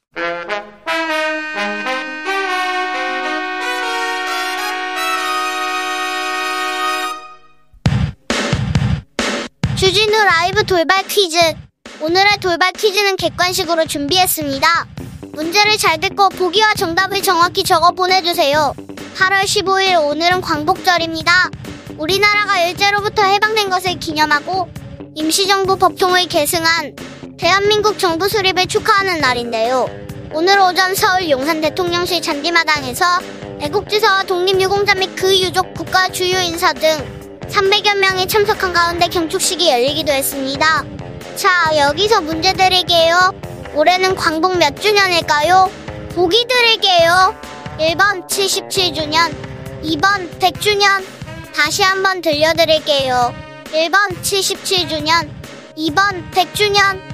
주진우 9.77 10.17
라이브 10.25 10.63
돌발 10.67 11.03
퀴즈. 11.09 11.37
오늘의 12.01 12.39
돌발 12.41 12.71
퀴즈는 12.73 13.17
객관식으로 13.17 13.87
준비했습니다. 13.87 14.87
문제를 15.33 15.77
잘 15.79 15.99
듣고 15.99 16.29
보기와 16.29 16.75
정답을 16.75 17.21
정확히 17.21 17.65
적어 17.65 17.91
보내주세요. 17.91 18.73
8월 19.17 19.43
15일 19.43 20.01
오늘은 20.01 20.43
광복절입니다. 20.43 21.51
우리나라가 21.99 22.61
일제로부터 22.61 23.25
해방된 23.25 23.69
것을 23.69 23.99
기념하고 23.99 24.71
임시정부 25.17 25.77
법통을 25.77 26.29
계승한 26.29 26.95
대한민국 27.37 27.99
정부 27.99 28.29
수립을 28.29 28.67
축하하는 28.67 29.21
날인데요. 29.21 30.04
오늘 30.37 30.59
오전 30.59 30.97
서울 30.97 31.31
용산 31.31 31.61
대통령실 31.61 32.21
잔디마당에서 32.21 33.21
애국지사와 33.61 34.25
독립유공자 34.25 34.97
및 34.97 35.15
그 35.15 35.33
유족 35.39 35.73
국가 35.75 36.09
주요 36.09 36.41
인사 36.41 36.73
등 36.73 36.91
300여 37.43 37.97
명이 37.99 38.27
참석한 38.27 38.73
가운데 38.73 39.07
경축식이 39.07 39.71
열리기도 39.71 40.11
했습니다. 40.11 40.85
자, 41.37 41.71
여기서 41.77 42.23
문제 42.23 42.53
드릴게요. 42.53 43.33
올해는 43.75 44.17
광복 44.17 44.59
몇 44.59 44.75
주년일까요? 44.81 45.71
보기 46.17 46.45
드릴게요. 46.49 47.33
1번 47.79 48.27
77주년, 48.27 49.33
2번 49.85 50.29
100주년. 50.41 51.05
다시 51.55 51.85
한번 51.85 52.21
들려드릴게요. 52.21 53.33
1번 53.67 54.21
77주년, 54.21 55.31
2번 55.79 56.29
100주년. 56.33 57.14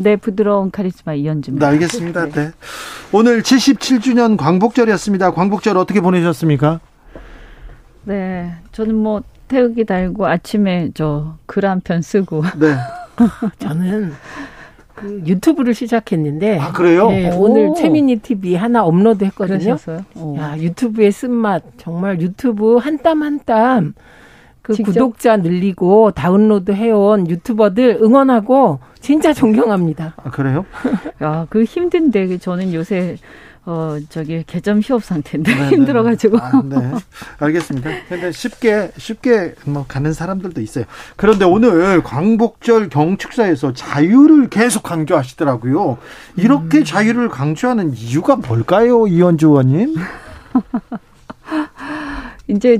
네, 0.00 0.14
부드러운 0.16 0.70
카리스마 0.70 1.14
이현주입니다. 1.14 1.66
네, 1.66 1.72
알겠습니다. 1.72 2.26
네. 2.26 2.30
네. 2.32 2.50
오늘 3.12 3.42
77주년 3.42 4.36
광복절이었습니다. 4.36 5.32
광복절 5.32 5.76
어떻게 5.76 6.00
보내셨습니까? 6.00 6.78
네, 8.04 8.52
저는 8.72 8.94
뭐 8.94 9.22
태극기 9.48 9.84
달고 9.84 10.26
아침에 10.26 10.90
저 10.94 11.36
글 11.46 11.64
한 11.66 11.80
편 11.82 12.00
쓰고. 12.02 12.42
네. 12.60 12.74
저는 13.58 14.12
그 14.94 15.22
유튜브를 15.26 15.74
시작했는데 15.74 16.58
아 16.60 16.70
그래요? 16.72 17.08
네, 17.10 17.32
오늘 17.34 17.72
최민희 17.76 18.16
TV 18.20 18.54
하나 18.54 18.84
업로드했거든요. 18.84 19.58
그러셨어요? 19.58 20.04
야 20.36 20.56
유튜브의 20.58 21.10
쓴맛 21.10 21.62
정말 21.78 22.20
유튜브 22.20 22.76
한 22.76 22.98
땀 22.98 23.22
한땀 23.24 23.94
그 24.68 24.82
구독자 24.82 25.38
늘리고 25.38 26.10
다운로드 26.10 26.72
해온 26.72 27.28
유튜버들 27.28 28.00
응원하고 28.02 28.80
진짜 29.00 29.32
존경합니다. 29.32 30.14
아 30.22 30.30
그래요? 30.30 30.66
야그 31.22 31.64
힘든데 31.64 32.36
저는 32.36 32.74
요새 32.74 33.16
어 33.64 33.96
저기 34.10 34.44
개점 34.46 34.80
휴업 34.80 35.04
상태인데 35.04 35.54
네네. 35.54 35.68
힘들어가지고. 35.70 36.38
아, 36.38 36.62
네. 36.64 36.76
알겠습니다. 37.38 37.90
근데 38.10 38.30
쉽게 38.30 38.90
쉽게 38.98 39.54
뭐 39.64 39.86
가는 39.88 40.12
사람들도 40.12 40.60
있어요. 40.60 40.84
그런데 41.16 41.46
오늘 41.46 42.02
광복절 42.02 42.90
경축사에서 42.90 43.72
자유를 43.72 44.48
계속 44.48 44.82
강조하시더라고요. 44.82 45.96
이렇게 46.36 46.78
음. 46.78 46.84
자유를 46.84 47.30
강조하는 47.30 47.94
이유가 47.94 48.36
뭘까요, 48.36 49.06
이현주 49.06 49.46
의원님? 49.48 49.94
이제 52.48 52.78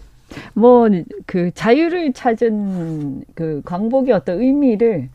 뭐 0.54 0.88
그 1.26 1.50
자유를 1.54 2.12
찾은 2.12 3.22
그 3.34 3.62
광복의 3.64 4.12
어떤 4.14 4.40
의미를 4.40 5.08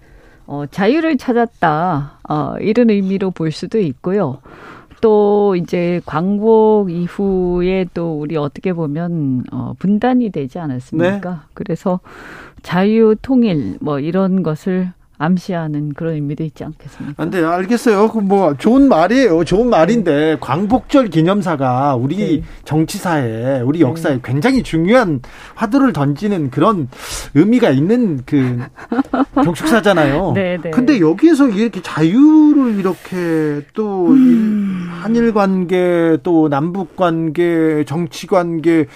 어 0.46 0.66
자유를 0.70 1.18
찾았다 1.18 2.20
어 2.30 2.56
이런 2.60 2.90
의미로 2.90 3.32
볼 3.32 3.52
수도 3.52 3.80
있고요. 3.80 4.40
또 5.02 5.56
이제 5.58 6.02
광복 6.06 6.90
이후에 6.90 7.86
또 7.94 8.20
우리 8.20 8.38
어떻게 8.38 8.72
보면 8.74 9.44
어 9.52 9.74
분단이 9.80 10.30
되지 10.30 10.60
않았습니까? 10.60 11.30
네. 11.30 11.36
그래서 11.54 12.00
자유 12.62 13.16
통일 13.22 13.78
뭐 13.82 14.00
이런 14.00 14.44
것을 14.44 14.92
암시하는 15.18 15.94
그런 15.94 16.16
의미도 16.16 16.44
있지 16.44 16.64
않겠습니까? 16.64 17.22
안 17.22 17.30
돼, 17.30 17.44
알겠어요. 17.44 18.10
그 18.12 18.20
뭐 18.24 18.56
좋은 18.58 18.88
말이에요. 18.88 19.44
좋은 19.44 19.70
말인데 19.70 20.14
네. 20.14 20.38
광복절 20.40 21.10
기념사가 21.10 21.96
우리 21.96 22.16
네. 22.18 22.44
정치사에, 22.64 23.62
우리 23.62 23.80
네. 23.80 23.86
역사에 23.86 24.14
네. 24.16 24.20
굉장히 24.24 24.64
중요한 24.64 25.22
화두를 25.56 25.92
던지는 25.94 26.50
그런 26.50 26.88
의미가 27.36 27.70
있는 27.70 28.22
그 28.26 28.60
경축사잖아요. 29.36 30.32
네, 30.36 30.58
네. 30.62 30.72
근데 30.72 31.00
여기에서 31.00 31.48
이렇게 31.50 31.82
자유를 31.82 32.80
이렇게 32.80 33.66
또 33.74 34.08
음. 34.08 34.88
한일 35.02 35.34
관계, 35.34 36.18
또 36.24 36.48
남북 36.50 36.96
관계, 36.96 37.84
정치 37.86 38.26
관계 38.28 38.88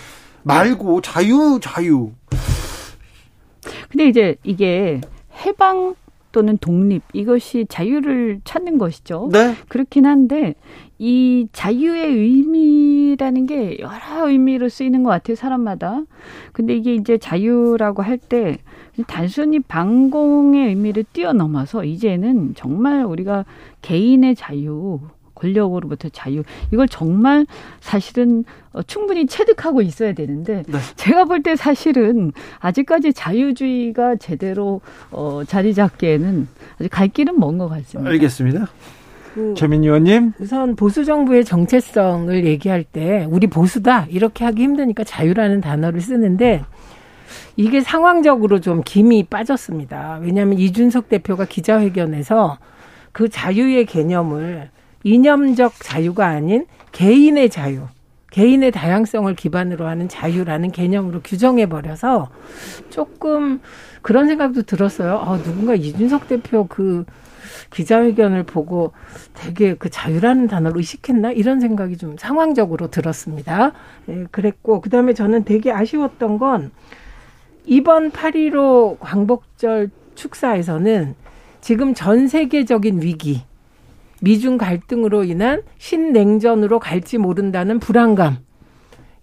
말고 0.43 1.01
자유, 1.01 1.60
자유. 1.62 2.12
근데 3.89 4.08
이제 4.08 4.36
이게 4.43 5.01
해방 5.45 5.95
또는 6.38 6.56
독립 6.60 7.02
이것이 7.13 7.65
자유를 7.67 8.41
찾는 8.43 8.78
것이죠. 8.78 9.28
네. 9.32 9.56
그렇긴 9.69 10.06
한데 10.06 10.54
이 11.00 11.47
자유의 11.52 12.06
의미라는 12.13 13.47
게 13.47 13.80
여러 13.80 14.30
의미로 14.30 14.69
쓰이는 14.69 15.02
것 15.02 15.10
같아요 15.10 15.36
사람마다. 15.36 16.04
근데 16.54 16.76
이게 16.76 16.93
이제 16.93 17.17
자유라고 17.17 18.04
할 18.04 18.19
때 18.19 18.58
단순히 19.08 19.60
반공의 19.60 20.69
의미를 20.69 21.06
뛰어넘어서 21.12 21.84
이제는 21.84 22.54
정말 22.56 23.04
우리가 23.04 23.45
개인의 23.82 24.36
자유 24.36 25.00
권력으로부터 25.38 26.10
자유 26.10 26.43
이걸 26.73 26.88
정말 26.88 27.45
사실은 27.80 28.43
어, 28.73 28.82
충분히 28.84 29.26
체득하고 29.28 29.82
있어야 29.82 30.13
되는데 30.13 30.63
네. 30.67 30.78
제가 30.95 31.26
볼 31.26 31.38
때 31.43 31.56
사실은 31.56 32.32
아직까지 32.60 33.13
자유주의가 33.13 34.15
제대로 34.17 34.82
어, 35.12 35.43
자리 35.47 35.73
잡기에는 35.73 36.47
아직 36.80 36.89
갈 36.89 37.08
길은 37.08 37.39
먼 37.39 37.58
것 37.58 37.69
같습니다. 37.69 38.10
알겠습니다. 38.10 38.67
그 39.34 39.54
최민희 39.56 39.86
의원님. 39.88 40.34
우선 40.39 40.76
보수 40.76 41.06
정부의 41.06 41.45
정체성을 41.45 42.43
얘기할 42.45 42.84
때 42.84 43.28
우리 43.30 43.45
보수다 43.45 44.06
이렇게 44.10 44.43
하기 44.45 44.63
힘드니까 44.63 45.04
자유라는 45.04 45.62
단어를 45.62 46.02
쓰는데 46.02 46.63
이게 47.56 47.82
상황적으로 47.82 48.60
좀 48.62 48.82
김이 48.84 49.23
빠졌습니다. 49.26 50.19
왜냐하면 50.23 50.58
이준석 50.58 51.10
대표가 51.10 51.45
기자회견에서 51.45 52.58
그 53.12 53.30
자유의 53.30 53.86
개념을 53.86 54.69
이념적 55.08 55.76
자유가 55.80 56.28
아닌 56.28 56.65
개인의 56.91 57.50
자유, 57.50 57.84
개인의 58.32 58.72
다양성을 58.72 59.34
기반으로 59.36 59.88
하는 59.88 60.10
자유라는 60.10 60.72
개념으로 60.72 61.22
규정해 61.24 61.70
버려서 61.70 62.30
조금 62.89 63.62
그런 64.02 64.28
생각도 64.28 64.63
들었어요. 64.63 65.17
아, 65.17 65.38
누군가 65.41 65.76
이준석 65.76 66.28
대표 66.28 66.67
그 66.67 67.06
기자회견을 67.72 68.43
보고 68.43 68.91
되게 69.34 69.76
그 69.76 69.89
자유라는 69.89 70.48
단어를 70.48 70.78
의식했나 70.78 71.32
이런 71.32 71.62
생각이 71.62 71.96
좀 71.96 72.17
상황적으로 72.17 72.89
들었습니다. 72.89 73.72
예, 74.10 74.26
그랬고 74.30 74.82
그다음에 74.82 75.13
저는 75.13 75.46
되게 75.46 75.72
아쉬웠던 75.72 76.38
건 76.38 76.72
이번 77.65 78.12
8.15 78.12 78.98
광복절 79.00 79.89
축사에서는 80.15 81.15
지금 81.62 81.93
전 81.93 82.28
세계적인 82.28 83.02
위기 83.02 83.43
미중 84.21 84.58
갈등으로 84.58 85.23
인한 85.23 85.63
신냉전으로 85.77 86.80
갈지 86.80 87.17
모른다는 87.17 87.80
불안감. 87.80 88.38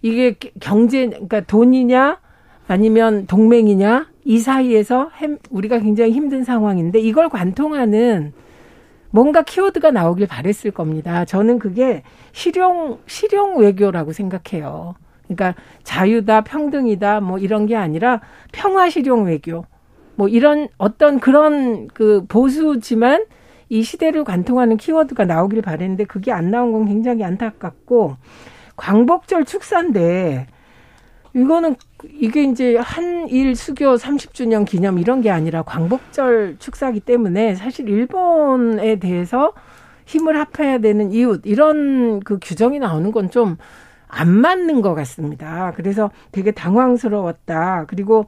이게 0.01 0.35
경제, 0.59 1.07
그러니까 1.07 1.41
돈이냐 1.41 2.19
아니면 2.67 3.27
동맹이냐 3.27 4.07
이 4.23 4.39
사이에서 4.39 5.09
우리가 5.49 5.79
굉장히 5.79 6.11
힘든 6.11 6.43
상황인데 6.43 6.99
이걸 6.99 7.29
관통하는 7.29 8.33
뭔가 9.11 9.43
키워드가 9.43 9.91
나오길 9.91 10.27
바랬을 10.27 10.71
겁니다. 10.71 11.25
저는 11.25 11.59
그게 11.59 12.03
실용, 12.33 12.99
실용 13.05 13.57
외교라고 13.59 14.11
생각해요. 14.11 14.95
그러니까 15.23 15.55
자유다, 15.83 16.41
평등이다, 16.41 17.21
뭐 17.21 17.39
이런 17.39 17.65
게 17.65 17.75
아니라 17.75 18.21
평화 18.51 18.89
실용 18.89 19.25
외교. 19.25 19.65
뭐 20.15 20.27
이런 20.27 20.67
어떤 20.77 21.19
그런 21.19 21.87
그 21.87 22.25
보수지만 22.27 23.25
이 23.69 23.83
시대를 23.83 24.23
관통하는 24.23 24.77
키워드가 24.77 25.25
나오길 25.25 25.61
바랬는데 25.61 26.05
그게 26.05 26.31
안 26.31 26.51
나온 26.51 26.71
건 26.71 26.85
굉장히 26.85 27.23
안타깝고 27.23 28.17
광복절 28.75 29.45
축사인데 29.45 30.47
이거는 31.33 31.75
이게 32.13 32.43
이제 32.43 32.77
한일 32.77 33.55
수교 33.55 33.95
30주년 33.95 34.65
기념 34.65 34.99
이런 34.99 35.21
게 35.21 35.29
아니라 35.31 35.63
광복절 35.63 36.57
축사기 36.59 36.99
때문에 36.99 37.55
사실 37.55 37.89
일본에 37.89 38.97
대해서 38.97 39.53
힘을 40.05 40.37
합해야 40.39 40.77
되는 40.77 41.11
이웃 41.11 41.41
이런 41.45 42.19
그 42.21 42.37
규정이 42.41 42.79
나오는 42.79 43.11
건 43.11 43.29
좀 43.29 43.57
안 44.07 44.29
맞는 44.29 44.81
것 44.81 44.93
같습니다. 44.95 45.73
그래서 45.75 46.11
되게 46.31 46.51
당황스러웠다. 46.51 47.85
그리고 47.87 48.27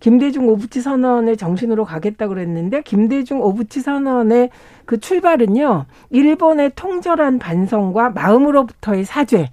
김대중 0.00 0.48
오부치 0.48 0.82
선언의 0.82 1.36
정신으로 1.36 1.84
가겠다 1.84 2.28
그랬는데 2.28 2.82
김대중 2.82 3.40
오부치 3.40 3.80
선언의 3.80 4.50
그 4.84 5.00
출발은요. 5.00 5.86
일본의 6.10 6.72
통절한 6.76 7.38
반성과 7.38 8.10
마음으로부터의 8.10 9.04
사죄 9.04 9.50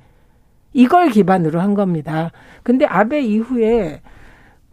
이걸 0.73 1.09
기반으로 1.09 1.61
한 1.61 1.73
겁니다. 1.73 2.31
근데 2.63 2.85
아베 2.85 3.21
이후에 3.21 4.01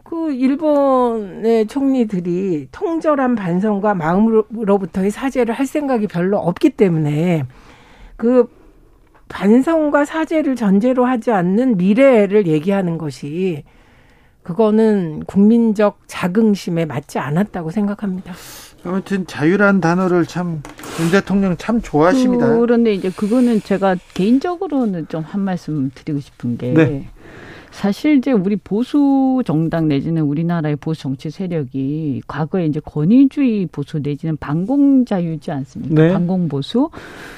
그 0.03 0.33
일본의 0.33 1.67
총리들이 1.67 2.67
통절한 2.71 3.35
반성과 3.35 3.93
마음으로부터의 3.93 5.09
사죄를 5.09 5.53
할 5.55 5.65
생각이 5.65 6.07
별로 6.07 6.37
없기 6.37 6.71
때문에 6.71 7.45
그 8.17 8.49
반성과 9.29 10.03
사죄를 10.03 10.57
전제로 10.57 11.05
하지 11.05 11.31
않는 11.31 11.77
미래를 11.77 12.45
얘기하는 12.47 12.97
것이 12.97 13.63
그거는 14.43 15.23
국민적 15.25 15.99
자긍심에 16.07 16.85
맞지 16.85 17.19
않았다고 17.19 17.71
생각합니다. 17.71 18.33
아무튼 18.83 19.27
자유란 19.27 19.79
단어를 19.79 20.25
참 20.25 20.63
윤 20.99 21.09
대통령 21.11 21.55
참 21.57 21.81
좋아하십니다. 21.81 22.57
그런데 22.59 22.93
이제 22.93 23.09
그거는 23.09 23.61
제가 23.61 23.95
개인적으로는 24.13 25.07
좀 25.07 25.21
한 25.23 25.41
말씀 25.41 25.89
드리고 25.93 26.19
싶은 26.19 26.57
게 26.57 26.73
네. 26.73 27.07
사실 27.71 28.17
이제 28.17 28.31
우리 28.31 28.57
보수 28.57 29.41
정당 29.45 29.87
내지는 29.87 30.23
우리나라의 30.23 30.75
보수 30.75 31.01
정치 31.01 31.29
세력이 31.29 32.21
과거에 32.27 32.65
이제 32.65 32.79
권위주의 32.83 33.65
보수 33.71 33.99
내지는 33.99 34.37
반공자유지 34.37 35.51
않습니까? 35.51 36.01
네. 36.01 36.13
반공보수. 36.13 36.89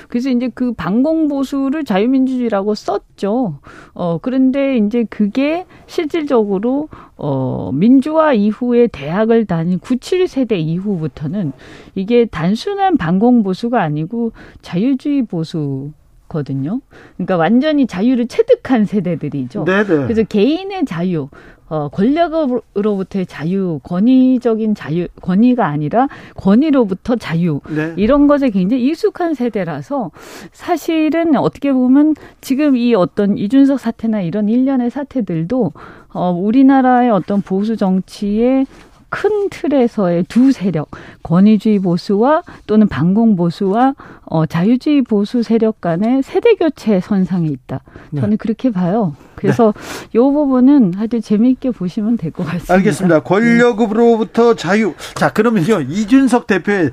그래서 0.08 0.30
이제 0.30 0.50
그 0.54 0.74
반공보수를 0.74 1.86
자유민주주의라고 1.86 2.76
썼죠. 2.76 3.60
어, 3.94 4.18
그런데 4.22 4.78
이제 4.78 5.06
그게 5.10 5.66
실질적으로 5.86 6.90
어, 7.16 7.72
민주화 7.72 8.34
이후에 8.34 8.88
대학을 8.88 9.46
다닌 9.46 9.80
97 9.80 10.28
세대 10.28 10.58
이후부터는 10.58 11.54
이게 11.96 12.26
단순한 12.26 12.98
반공보수가 12.98 13.82
아니고 13.82 14.32
자유주의 14.62 15.24
보수 15.24 15.92
거든요. 16.34 16.82
그러니까 17.16 17.38
완전히 17.38 17.86
자유를 17.86 18.28
체득한 18.28 18.86
세대들이죠. 18.86 19.66
네네. 19.66 19.86
그래서 19.86 20.24
개인의 20.24 20.86
자유, 20.86 21.30
어, 21.70 21.90
권력으로부터의 21.90 23.26
자유, 23.28 23.80
권위적인 23.84 24.76
자유, 24.76 25.08
권위가 25.22 25.66
아니라 25.66 26.08
권위로부터 26.36 27.16
자유. 27.16 27.62
네. 27.70 27.94
이런 27.96 28.28
것에 28.28 28.50
굉장히 28.50 28.84
익숙한 28.86 29.36
세대라서 29.36 30.12
사실은 30.52 31.36
어떻게 31.36 31.72
보면 31.72 32.16
지금 32.42 32.76
이 32.76 32.96
어떤 32.96 33.38
이준석 33.38 33.80
사태나 33.80 34.22
이런 34.22 34.50
일련의 34.50 34.90
사태들도 34.90 35.72
어, 36.14 36.32
우리나라의 36.32 37.12
어떤 37.12 37.42
보수 37.42 37.78
정치의 37.78 38.66
큰 39.14 39.50
틀에서의 39.50 40.24
두 40.28 40.52
세력, 40.52 40.90
권위주의 41.22 41.78
보수와 41.78 42.42
또는 42.66 42.88
반공 42.88 43.36
보수와 43.36 43.94
어, 44.26 44.48
자유주의 44.48 45.04
보수 45.04 45.44
세력 45.44 45.82
간의 45.82 46.24
세대 46.24 46.56
교체 46.56 47.00
선상에 47.00 47.48
있다. 47.48 47.82
네. 48.10 48.22
저는 48.22 48.32
네. 48.32 48.36
그렇게 48.38 48.72
봐요. 48.72 49.16
그래서 49.36 49.74
네. 49.76 50.08
이 50.16 50.18
부분은 50.18 50.94
하여튼 50.96 51.22
재미있게 51.22 51.70
보시면 51.72 52.18
될 52.18 52.32
것 52.32 52.44
같습니다. 52.44 52.74
알겠습니다. 52.74 53.20
권력으로부터 53.22 54.56
자유. 54.56 54.96
자, 55.14 55.32
그러면요. 55.32 55.82
이준석 55.82 56.48
대표의 56.48 56.90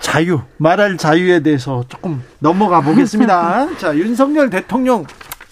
자유, 0.00 0.40
말할 0.56 0.96
자유에 0.96 1.40
대해서 1.40 1.84
조금 1.88 2.22
넘어가 2.38 2.80
보겠습니다. 2.80 3.76
자, 3.76 3.94
윤석열 3.94 4.48
대통령 4.48 5.04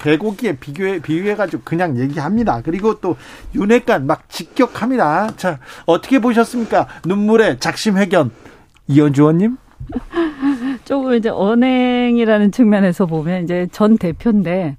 개고기에 0.07 0.59
비교해 0.59 1.01
비유해가지고 1.01 1.63
그냥 1.65 1.99
얘기합니다. 1.99 2.61
그리고 2.63 3.01
또 3.01 3.17
윤핵관 3.57 4.07
막 4.07 4.29
직격합니다. 4.29 5.37
자 5.37 5.59
어떻게 5.85 6.21
보셨습니까? 6.21 6.87
눈물의 7.05 7.59
작심 7.59 7.99
회견 7.99 8.31
이현주 8.87 9.23
의원님. 9.23 9.57
조금 10.85 11.15
이제 11.15 11.29
언행이라는 11.29 12.53
측면에서 12.53 13.07
보면 13.07 13.43
이제 13.43 13.67
전 13.73 13.99
대표인데 13.99 14.77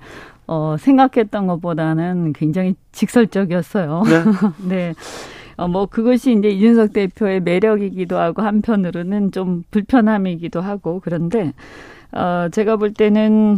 어, 0.47 0.77
생각했던 0.79 1.45
것보다는 1.47 2.31
굉장히 2.31 2.75
직설적이었어요. 2.93 4.03
네. 4.05 4.23
네. 4.69 4.93
어, 5.57 5.67
뭐, 5.67 5.87
그것이 5.87 6.33
이제 6.37 6.49
이준석 6.49 6.93
대표의 6.93 7.41
매력이기도 7.41 8.17
하고, 8.17 8.43
한편으로는 8.43 9.31
좀 9.31 9.63
불편함이기도 9.71 10.61
하고, 10.61 11.01
그런데, 11.03 11.51
어, 12.13 12.47
제가 12.49 12.77
볼 12.77 12.93
때는, 12.93 13.57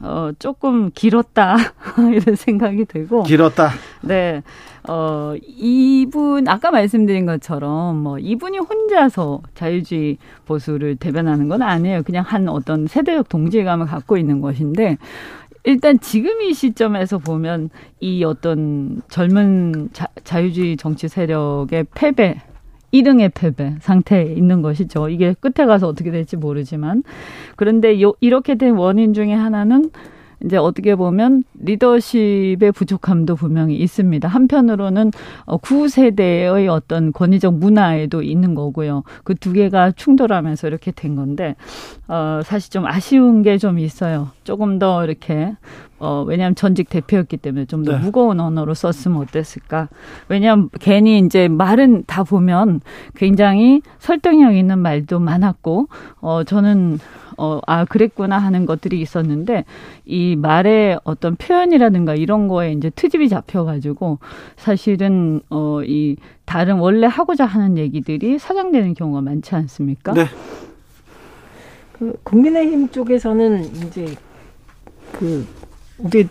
어, 0.00 0.30
조금 0.38 0.90
길었다. 0.94 1.56
이런 2.14 2.36
생각이 2.36 2.84
들고. 2.84 3.24
길었다. 3.24 3.70
네. 4.02 4.42
어, 4.88 5.34
이분, 5.42 6.48
아까 6.48 6.70
말씀드린 6.70 7.26
것처럼, 7.26 7.96
뭐, 7.96 8.18
이분이 8.18 8.58
혼자서 8.58 9.42
자유주의 9.54 10.18
보수를 10.46 10.96
대변하는 10.96 11.48
건 11.48 11.62
아니에요. 11.62 12.02
그냥 12.04 12.24
한 12.26 12.48
어떤 12.48 12.86
세대적 12.86 13.28
동질감을 13.28 13.86
갖고 13.86 14.16
있는 14.16 14.40
것인데, 14.40 14.96
일단 15.64 15.98
지금 16.00 16.40
이 16.40 16.54
시점에서 16.54 17.18
보면 17.18 17.68
이 18.00 18.24
어떤 18.24 19.02
젊은 19.08 19.90
자, 19.92 20.06
자유주의 20.24 20.76
정치 20.78 21.08
세력의 21.08 21.86
패배, 21.94 22.40
1등의 22.92 23.32
패배 23.34 23.74
상태에 23.80 24.32
있는 24.32 24.62
것이죠. 24.62 25.08
이게 25.08 25.34
끝에 25.38 25.66
가서 25.66 25.88
어떻게 25.88 26.10
될지 26.10 26.36
모르지만. 26.36 27.02
그런데 27.56 28.00
요, 28.02 28.14
이렇게 28.20 28.54
된 28.54 28.76
원인 28.76 29.12
중에 29.14 29.32
하나는 29.32 29.90
이제 30.44 30.56
어떻게 30.56 30.94
보면 30.94 31.44
리더십의 31.60 32.72
부족함도 32.72 33.34
분명히 33.36 33.76
있습니다. 33.76 34.28
한편으로는 34.28 35.10
어, 35.46 35.56
구세대의 35.56 36.68
어떤 36.68 37.12
권위적 37.12 37.54
문화에도 37.54 38.22
있는 38.22 38.54
거고요. 38.54 39.02
그 39.24 39.34
두 39.38 39.52
개가 39.52 39.92
충돌하면서 39.92 40.66
이렇게 40.66 40.90
된 40.90 41.14
건데 41.16 41.54
어 42.08 42.40
사실 42.44 42.70
좀 42.70 42.86
아쉬운 42.86 43.42
게 43.42 43.58
좀 43.58 43.78
있어요. 43.78 44.28
조금 44.44 44.78
더 44.78 45.04
이렇게 45.04 45.54
어, 46.00 46.22
왜냐하면 46.26 46.54
전직 46.54 46.88
대표였기 46.90 47.38
때문에 47.38 47.64
좀더 47.64 47.92
네. 47.92 47.98
무거운 47.98 48.38
언어로 48.40 48.74
썼으면 48.74 49.18
어땠을까. 49.18 49.88
왜냐하면 50.28 50.70
괜히 50.80 51.18
이제 51.18 51.48
말은 51.48 52.04
다 52.06 52.22
보면 52.22 52.80
굉장히 53.16 53.82
설득력 53.98 54.54
있는 54.54 54.78
말도 54.78 55.18
많았고, 55.18 55.88
어, 56.20 56.44
저는 56.44 57.00
어, 57.38 57.60
아, 57.66 57.84
그랬구나 57.84 58.36
하는 58.38 58.66
것들이 58.66 59.00
있었는데, 59.00 59.64
이 60.04 60.36
말의 60.36 60.98
어떤 61.04 61.36
표현이라든가 61.36 62.14
이런 62.14 62.48
거에 62.48 62.72
이제 62.72 62.90
트집이 62.90 63.28
잡혀가지고, 63.28 64.18
사실은, 64.56 65.40
어, 65.48 65.80
이, 65.84 66.16
다른 66.44 66.78
원래 66.78 67.06
하고자 67.06 67.46
하는 67.46 67.78
얘기들이 67.78 68.38
사장되는 68.38 68.94
경우가 68.94 69.20
많지 69.20 69.54
않습니까? 69.54 70.12
네. 70.12 70.24
그, 71.92 72.18
국민의힘 72.24 72.88
쪽에서는 72.88 73.64
이제, 73.64 74.14
그, 75.12 75.46
이제, 76.06 76.26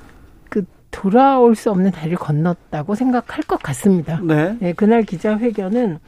그, 0.50 0.66
돌아올 0.92 1.56
수 1.56 1.72
없는 1.72 1.92
다리를 1.92 2.18
건넜다고 2.18 2.96
생각할 2.96 3.44
것 3.44 3.62
같습니다. 3.64 4.20
네. 4.22 4.58
네 4.60 4.74
그날 4.74 5.04
기자회견은 5.04 6.00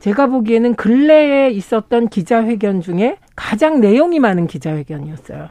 제가 0.00 0.26
보기에는 0.26 0.74
근래에 0.74 1.50
있었던 1.50 2.08
기자회견 2.08 2.80
중에 2.80 3.18
가장 3.36 3.80
내용이 3.80 4.18
많은 4.18 4.46
기자회견이었어요. 4.46 5.48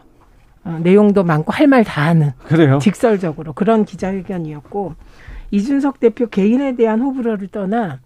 어, 0.66 0.80
내용도 0.84 1.24
많고 1.24 1.52
할 1.52 1.68
말 1.68 1.84
다 1.84 2.06
하는. 2.08 2.32
그래요. 2.46 2.80
직설적으로 2.82 3.54
그런 3.54 3.86
기자회견이었고 3.86 4.96
이준석 5.52 6.00
대표 6.00 6.28
개인에 6.28 6.76
대한 6.76 7.02
호불호를 7.02 7.48
떠나 7.50 8.00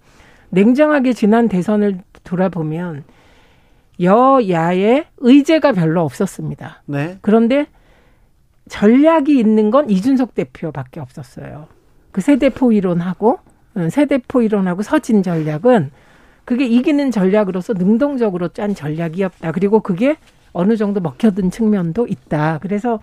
냉정하게 0.49 1.13
지난 1.13 1.47
대선을 1.49 1.99
돌아보면 2.23 3.03
여야의 4.01 5.05
의제가 5.17 5.71
별로 5.71 6.01
없었습니다. 6.01 6.83
네. 6.85 7.17
그런데 7.21 7.67
전략이 8.69 9.37
있는 9.37 9.71
건 9.71 9.89
이준석 9.89 10.35
대표밖에 10.35 10.99
없었어요. 10.99 11.67
그 12.11 12.21
세대포 12.21 12.71
이론하고 12.71 13.39
어, 13.75 13.89
세대포 13.89 14.41
이론하고 14.41 14.83
서진 14.83 15.23
전략은 15.23 15.91
그게 16.45 16.65
이기는 16.65 17.11
전략으로서 17.11 17.73
능동적으로 17.73 18.49
짠 18.49 18.75
전략이었다. 18.75 19.51
그리고 19.51 19.79
그게 19.79 20.17
어느 20.51 20.75
정도 20.77 20.99
먹혀든 20.99 21.51
측면도 21.51 22.07
있다. 22.07 22.59
그래서 22.61 22.99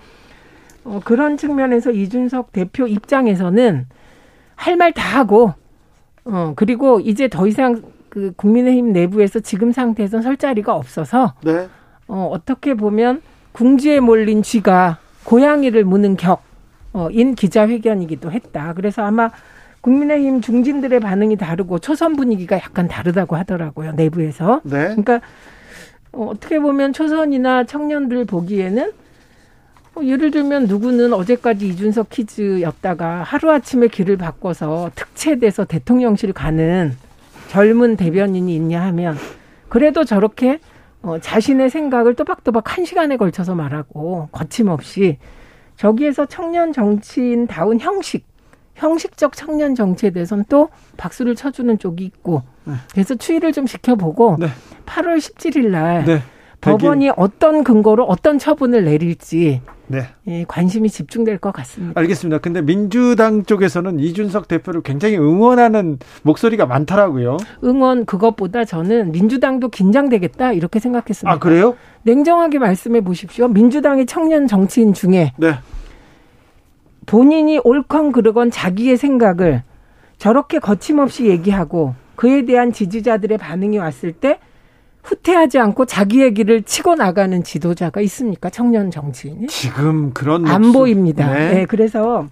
어, 0.84 1.00
그런 1.04 1.36
측면에서 1.36 1.90
이준석 1.90 2.52
대표 2.52 2.86
입장에서는 2.86 3.86
할 4.56 4.76
말 4.76 4.92
다 4.92 5.18
하고 5.18 5.54
어 6.24 6.52
그리고 6.54 7.00
이제 7.00 7.28
더 7.28 7.46
이상 7.46 7.82
그 8.10 8.32
국민의힘 8.36 8.92
내부에서 8.92 9.40
지금 9.40 9.72
상태에서는 9.72 10.22
설 10.22 10.36
자리가 10.36 10.74
없어서 10.74 11.32
네. 11.42 11.66
어 12.06 12.28
어떻게 12.30 12.74
보면 12.74 13.22
궁지에 13.52 14.00
몰린 14.00 14.42
쥐가 14.42 14.98
고양이를 15.24 15.84
무는 15.84 16.16
격인 16.16 17.34
기자회견이기도 17.36 18.30
했다. 18.32 18.74
그래서 18.74 19.02
아마 19.02 19.30
국민의힘 19.80 20.40
중진들의 20.40 21.00
반응이 21.00 21.36
다르고 21.36 21.78
초선 21.78 22.14
분위기가 22.14 22.56
약간 22.56 22.88
다르다고 22.88 23.36
하더라고요 23.36 23.92
내부에서. 23.92 24.60
네. 24.64 24.84
그러니까 24.88 25.20
어, 26.12 26.26
어떻게 26.26 26.58
보면 26.58 26.92
초선이나 26.92 27.64
청년들 27.64 28.24
보기에는 28.24 28.92
어, 29.94 30.00
예를 30.02 30.30
들면 30.30 30.66
누구는 30.66 31.12
어제까지 31.12 31.68
이준석 31.68 32.10
퀴즈였다가 32.10 33.22
하루아침에 33.22 33.88
길을 33.88 34.16
바꿔서 34.16 34.90
특채돼서 34.94 35.64
대통령실 35.64 36.32
가는 36.32 36.96
젊은 37.48 37.96
대변인이 37.96 38.54
있냐 38.54 38.82
하면 38.86 39.16
그래도 39.68 40.04
저렇게 40.04 40.60
어, 41.02 41.18
자신의 41.18 41.70
생각을 41.70 42.14
또박또박 42.14 42.76
한 42.76 42.84
시간에 42.84 43.16
걸쳐서 43.16 43.54
말하고 43.54 44.28
거침없이 44.32 45.18
저기에서 45.76 46.26
청년 46.26 46.72
정치인 46.72 47.46
다운 47.46 47.80
형식 47.80 48.29
형식적 48.80 49.36
청년 49.36 49.74
정치에 49.74 50.10
대해서는 50.10 50.44
또 50.48 50.70
박수를 50.96 51.34
쳐주는 51.36 51.78
쪽이 51.78 52.02
있고 52.04 52.42
네. 52.64 52.74
그래서 52.92 53.14
추이를 53.14 53.52
좀 53.52 53.66
지켜보고 53.66 54.38
네. 54.40 54.46
8월 54.86 55.18
17일 55.18 55.68
날 55.68 56.04
네. 56.04 56.22
법원이 56.62 57.10
어떤 57.16 57.62
근거로 57.62 58.04
어떤 58.04 58.38
처분을 58.38 58.84
내릴지 58.84 59.60
네. 59.86 60.02
예, 60.28 60.44
관심이 60.46 60.88
집중될 60.88 61.38
것 61.38 61.52
같습니다. 61.52 61.98
알겠습니다. 62.00 62.38
근데 62.38 62.62
민주당 62.62 63.44
쪽에서는 63.44 63.98
이준석 63.98 64.46
대표를 64.48 64.82
굉장히 64.82 65.16
응원하는 65.16 65.98
목소리가 66.22 66.64
많더라고요. 66.66 67.38
응원 67.64 68.06
그것보다 68.06 68.64
저는 68.64 69.12
민주당도 69.12 69.68
긴장되겠다 69.68 70.52
이렇게 70.52 70.78
생각했습니다. 70.78 71.30
아 71.30 71.38
그래요? 71.38 71.76
냉정하게 72.04 72.58
말씀해 72.60 73.00
보십시오. 73.02 73.48
민주당의 73.48 74.06
청년 74.06 74.46
정치인 74.46 74.94
중에 74.94 75.32
네. 75.36 75.54
본인이 77.10 77.58
옳건 77.64 78.12
그르건 78.12 78.52
자기의 78.52 78.96
생각을 78.96 79.64
저렇게 80.16 80.60
거침없이 80.60 81.26
얘기하고 81.26 81.96
그에 82.14 82.44
대한 82.44 82.72
지지자들의 82.72 83.36
반응이 83.36 83.78
왔을 83.78 84.12
때 84.12 84.38
후퇴하지 85.02 85.58
않고 85.58 85.86
자기 85.86 86.22
얘기를 86.22 86.62
치고 86.62 86.94
나가는 86.94 87.42
지도자가 87.42 88.00
있습니까? 88.02 88.48
청년 88.48 88.92
정치인이? 88.92 89.48
지금 89.48 90.12
그런 90.12 90.46
안 90.46 90.62
목소... 90.62 90.78
보입니다. 90.78 91.34
네. 91.34 91.52
네. 91.52 91.66
그래서 91.66 92.28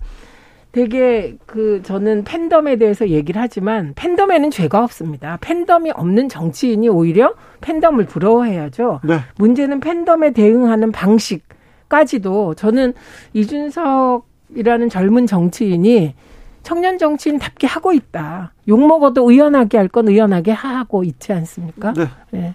되게 0.70 1.37
그 1.45 1.81
저는 1.83 2.22
팬덤에 2.22 2.76
대해서 2.76 3.09
얘기를 3.09 3.43
하지만 3.43 3.95
팬덤에는 3.97 4.53
죄가 4.53 4.85
없습니다. 4.85 5.39
팬덤이 5.41 5.91
없는 5.91 6.29
정치인이 6.29 6.89
오히려 6.89 7.35
팬덤을 7.62 8.07
부러워해야죠. 8.07 9.01
네. 9.03 9.18
문제는 9.39 9.81
팬덤에 9.81 10.33
대응하는 10.33 10.93
방식까지도 10.93 12.55
저는 12.55 12.93
이준석 13.33 14.29
이라는 14.55 14.89
젊은 14.89 15.27
정치인이 15.27 16.15
청년 16.63 16.99
정치인답게 16.99 17.67
하고 17.67 17.93
있다. 17.93 18.53
욕 18.69 18.81
먹어도 18.87 19.31
의연하게 19.31 19.79
할 19.79 19.89
건 19.89 20.09
의연하게 20.09 20.53
하고 20.53 21.05
있지 21.05 21.33
않습니까? 21.33 21.93
네. 21.95 22.05
네. 22.31 22.55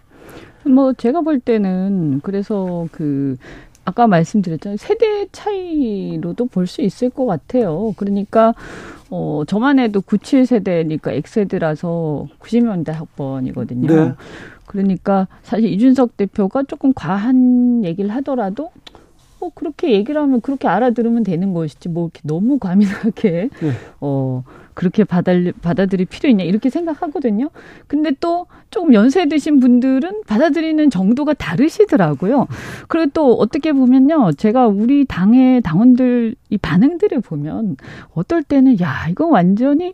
뭐 0.66 0.94
제가 0.94 1.22
볼 1.22 1.40
때는 1.40 2.22
그래서 2.24 2.88
그 2.92 3.38
아까 3.86 4.08
말씀드렸잖아요. 4.08 4.78
세대 4.78 5.28
차이로도 5.32 6.46
볼 6.46 6.68
수 6.68 6.82
있을 6.82 7.10
것 7.10 7.26
같아요. 7.26 7.94
그러니까 7.98 8.54
어 9.10 9.44
저만 9.48 9.80
해도 9.80 10.00
97 10.02 10.46
세대니까 10.46 11.12
X세대라서 11.12 12.28
90년대 12.40 12.92
학번이거든요. 12.92 13.88
네. 13.88 14.14
그러니까 14.68 15.28
사실 15.44 15.70
이준석 15.70 16.18
대표가 16.18 16.64
조금 16.64 16.94
과한 16.94 17.84
얘기를 17.84 18.10
하더라도 18.16 18.72
뭐 19.44 19.52
그렇게 19.54 19.92
얘기를 19.92 20.22
하면 20.22 20.40
그렇게 20.40 20.70
알아들으면 20.70 21.24
되는 21.24 21.54
것이지 21.54 21.90
뭐 21.90 22.06
이렇게 22.06 22.22
너무 22.24 22.60
과민하게 22.60 23.50
네. 23.62 23.72
어 24.00 24.44
그렇게 24.74 25.04
받아 25.04 25.34
받아들일 25.62 26.06
필요 26.06 26.30
있냐 26.30 26.46
이렇게 26.46 26.70
생각하거든요. 26.70 27.50
근데 27.88 28.12
또 28.22 28.48
조금 28.72 28.94
연세 28.94 29.28
드신 29.28 29.60
분들은 29.60 30.22
받아들이는 30.26 30.90
정도가 30.90 31.34
다르시더라고요. 31.34 32.48
그리고 32.88 33.12
또 33.14 33.34
어떻게 33.34 33.74
보면요, 33.74 34.32
제가 34.32 34.68
우리 34.68 35.04
당의 35.06 35.62
당원들 35.62 36.36
이 36.50 36.58
반응들을 36.58 37.20
보면 37.20 37.76
어떨 38.14 38.44
때는 38.44 38.80
야 38.80 39.08
이거 39.10 39.28
완전히 39.28 39.94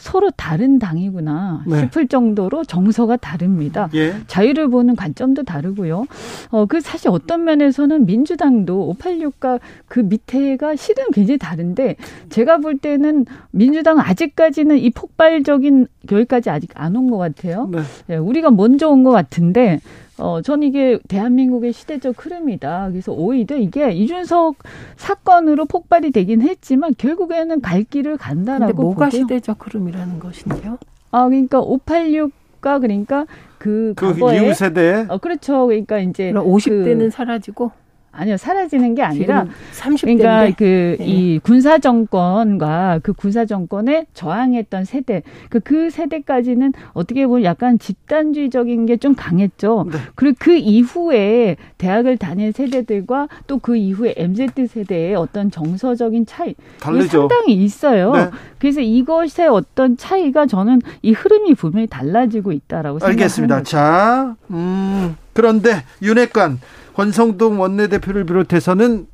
서로 0.00 0.30
다른 0.30 0.78
당이구나 0.78 1.62
네. 1.66 1.80
싶을 1.80 2.08
정도로 2.08 2.64
정서가 2.64 3.16
다릅니다. 3.18 3.88
예. 3.94 4.14
자유를 4.26 4.68
보는 4.68 4.96
관점도 4.96 5.42
다르고요. 5.44 6.06
어, 6.50 6.66
그 6.66 6.80
사실 6.80 7.10
어떤 7.10 7.44
면에서는 7.44 8.06
민주당도 8.06 8.94
586과 8.98 9.60
그 9.86 10.00
밑에가 10.00 10.76
실은 10.76 11.04
굉장히 11.12 11.38
다른데 11.38 11.96
제가 12.30 12.58
볼 12.58 12.78
때는 12.78 13.26
민주당은 13.50 14.02
아직까지는 14.02 14.78
이 14.78 14.90
폭발적인 14.90 15.86
여기까지 16.10 16.50
아직 16.50 16.70
안 16.74 16.96
온 16.96 17.10
것 17.10 17.18
같아요. 17.18 17.68
네. 17.70 17.80
네, 18.08 18.16
우리가 18.16 18.50
먼저 18.50 18.88
온 18.88 19.04
것 19.04 19.10
같은데 19.10 19.80
어, 20.20 20.42
전 20.42 20.62
이게 20.62 20.98
대한민국의 21.08 21.72
시대적 21.72 22.24
흐름이다. 22.24 22.90
그래서 22.90 23.12
오히려 23.12 23.56
이게 23.56 23.90
이준석 23.90 24.56
사건으로 24.96 25.64
폭발이 25.64 26.10
되긴 26.10 26.42
했지만 26.42 26.94
결국에는 26.96 27.60
갈 27.60 27.84
길을 27.84 28.18
간다라고 28.18 28.66
근데 28.66 28.82
뭐가 28.82 29.06
보고요. 29.06 29.10
시대적 29.22 29.66
흐름이라는 29.66 30.18
것인데요? 30.20 30.78
아, 31.10 31.26
그러니까 31.26 31.60
586가 31.60 32.80
그러니까 32.80 33.26
그, 33.58 33.94
그 33.96 34.14
이후 34.34 34.54
세대 34.54 35.06
어 35.08 35.18
그렇죠. 35.18 35.66
그러니까 35.66 35.98
이제 35.98 36.32
50대는 36.32 36.98
그, 36.98 37.10
사라지고 37.10 37.72
아니요 38.12 38.36
사라지는 38.36 38.94
게 38.94 39.02
아니라 39.02 39.46
30대인데. 39.72 40.18
그러니까 40.18 40.56
그이 40.56 40.96
네. 41.34 41.38
군사 41.42 41.78
정권과 41.78 43.00
그 43.02 43.12
군사 43.12 43.44
정권에 43.44 44.06
저항했던 44.14 44.84
세대 44.84 45.22
그, 45.48 45.60
그 45.60 45.90
세대까지는 45.90 46.72
어떻게 46.92 47.26
보면 47.26 47.44
약간 47.44 47.78
집단주의적인 47.78 48.86
게 48.86 48.96
좀 49.00 49.14
강했죠. 49.14 49.86
네. 49.90 49.98
그리고 50.14 50.36
그 50.40 50.54
이후에 50.56 51.56
대학을 51.78 52.18
다닌 52.18 52.52
세대들과 52.52 53.28
또 53.46 53.58
그 53.58 53.76
이후에 53.76 54.14
MZ 54.16 54.48
세대의 54.68 55.14
어떤 55.14 55.50
정서적인 55.50 56.26
차이 56.26 56.54
다르죠. 56.80 57.20
상당히 57.28 57.54
있어요. 57.54 58.12
네. 58.12 58.30
그래서 58.58 58.80
이것의 58.80 59.48
어떤 59.50 59.96
차이가 59.96 60.46
저는 60.46 60.80
이 61.02 61.12
흐름이 61.12 61.54
분명히 61.54 61.86
달라지고 61.86 62.52
있다라고 62.52 62.98
생각합니다. 62.98 63.22
알겠습니다. 63.22 63.62
자, 63.62 64.36
음, 64.50 65.16
그런데 65.32 65.84
윤핵관 66.02 66.60
권성동 66.94 67.60
원내대표를 67.60 68.24
비롯해서는 68.26 69.06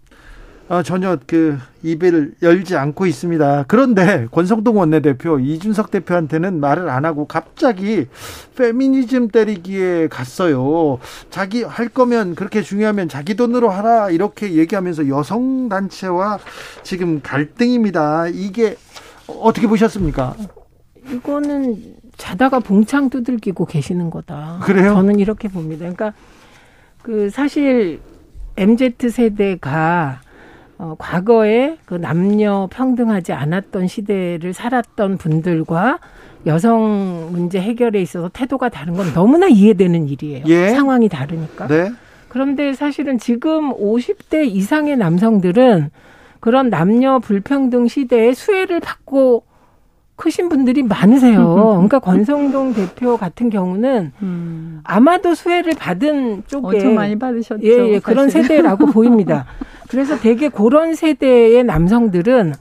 어, 0.68 0.82
전혀 0.82 1.16
그 1.28 1.58
입을 1.84 2.34
열지 2.42 2.76
않고 2.76 3.06
있습니다. 3.06 3.66
그런데 3.68 4.26
권성동 4.32 4.78
원내대표 4.78 5.38
이준석 5.38 5.92
대표한테는 5.92 6.58
말을 6.58 6.88
안 6.88 7.04
하고 7.04 7.26
갑자기 7.26 8.06
페미니즘 8.56 9.28
때리기에 9.28 10.08
갔어요. 10.08 10.98
자기 11.30 11.62
할 11.62 11.88
거면 11.88 12.34
그렇게 12.34 12.62
중요하면 12.62 13.08
자기 13.08 13.36
돈으로 13.36 13.70
하라 13.70 14.10
이렇게 14.10 14.54
얘기하면서 14.54 15.08
여성 15.08 15.68
단체와 15.68 16.40
지금 16.82 17.20
갈등입니다. 17.22 18.26
이게 18.28 18.76
어떻게 19.28 19.68
보셨습니까? 19.68 20.34
이거는 21.12 21.94
자다가 22.16 22.60
봉창 22.60 23.10
두들기고 23.10 23.66
계시는 23.66 24.10
거다. 24.10 24.60
그래요? 24.62 24.94
저는 24.94 25.18
이렇게 25.18 25.48
봅니다. 25.48 25.80
그러니까 25.80 26.12
그 27.02 27.30
사실 27.30 28.00
MZ 28.56 28.94
세대가 29.10 30.20
어, 30.78 30.94
과거에 30.98 31.78
그 31.86 31.94
남녀 31.94 32.68
평등하지 32.70 33.32
않았던 33.32 33.86
시대를 33.86 34.52
살았던 34.52 35.16
분들과 35.18 35.98
여성 36.44 37.28
문제 37.32 37.60
해결에 37.60 38.00
있어서 38.02 38.28
태도가 38.28 38.68
다른 38.68 38.94
건 38.94 39.12
너무나 39.14 39.46
이해되는 39.48 40.08
일이에요. 40.08 40.44
예. 40.46 40.68
상황이 40.70 41.08
다르니까. 41.08 41.66
네. 41.66 41.90
그런데 42.28 42.74
사실은 42.74 43.18
지금 43.18 43.72
50대 43.72 44.46
이상의 44.46 44.96
남성들은 44.96 45.90
그런 46.40 46.68
남녀 46.68 47.18
불평등 47.18 47.88
시대에 47.88 48.34
수혜를 48.34 48.80
받고 48.80 49.44
크신 50.16 50.48
분들이 50.48 50.82
많으세요. 50.82 51.54
그러니까 51.74 51.98
권성동 51.98 52.72
대표 52.74 53.16
같은 53.16 53.50
경우는 53.50 54.12
음. 54.22 54.80
아마도 54.82 55.34
수혜를 55.34 55.74
받은 55.78 56.44
쪽에 56.46 56.76
엄청 56.76 56.94
많이 56.94 57.18
받으셨죠. 57.18 57.62
예, 57.62 57.94
예 57.94 57.98
그런 57.98 58.30
세대라고 58.30 58.86
보입니다. 58.92 59.46
그래서 59.88 60.16
되게 60.18 60.48
그런 60.48 60.94
세대의 60.94 61.64
남성들은 61.64 62.54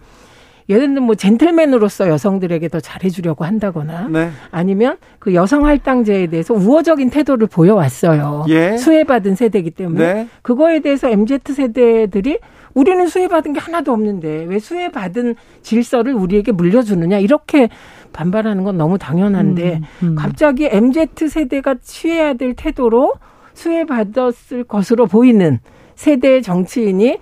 예를 0.68 0.88
들면 0.88 1.03
뭐 1.03 1.16
젠틀맨으로서 1.16 2.10
여성들에게 2.10 2.68
더 2.70 2.80
잘해주려고 2.80 3.45
한다거나 3.45 4.08
네. 4.10 4.32
아니면 4.51 4.97
그 5.20 5.34
여성 5.34 5.66
할당제에 5.66 6.28
대해서 6.28 6.53
우호적인 6.53 7.12
태도를 7.12 7.47
보여왔어요. 7.47 8.45
예. 8.49 8.78
수혜받은 8.78 9.36
세대이기 9.36 9.72
때문에 9.72 10.14
네. 10.14 10.28
그거에 10.41 10.80
대해서 10.80 11.08
MZ 11.10 11.39
세대들이 11.53 12.39
우리는 12.76 13.08
수혜받은 13.08 13.54
게 13.54 13.60
하나도 13.60 13.92
없는데 13.92 14.44
왜 14.44 14.60
수혜받은 14.60 15.36
질서를 15.64 16.14
우리에게 16.14 16.52
물려주느냐 16.52 17.18
이렇게 17.18 17.70
반발하는 18.14 18.64
건 18.64 18.78
너무 18.78 18.98
당연한데 18.98 19.82
음, 20.04 20.08
음. 20.08 20.16
갑자기 20.16 20.68
MZ 20.72 21.28
세대가 21.30 21.76
취해야 21.82 22.34
될 22.34 22.54
태도로 22.54 23.14
수혜받았을 23.54 24.66
것으로 24.66 25.08
보이는 25.08 25.60
세대의 25.96 26.44
정치인이 26.44 27.18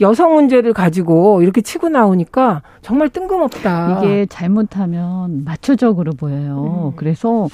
여성 0.00 0.34
문제를 0.34 0.72
가지고 0.72 1.42
이렇게 1.42 1.60
치고 1.60 1.90
나오니까 1.90 2.62
정말 2.84 3.08
뜬금없다. 3.08 4.02
이게 4.02 4.26
잘못하면 4.26 5.42
마초적으로 5.42 6.12
보여요. 6.12 6.92
음. 6.92 6.96
그래서 6.96 7.48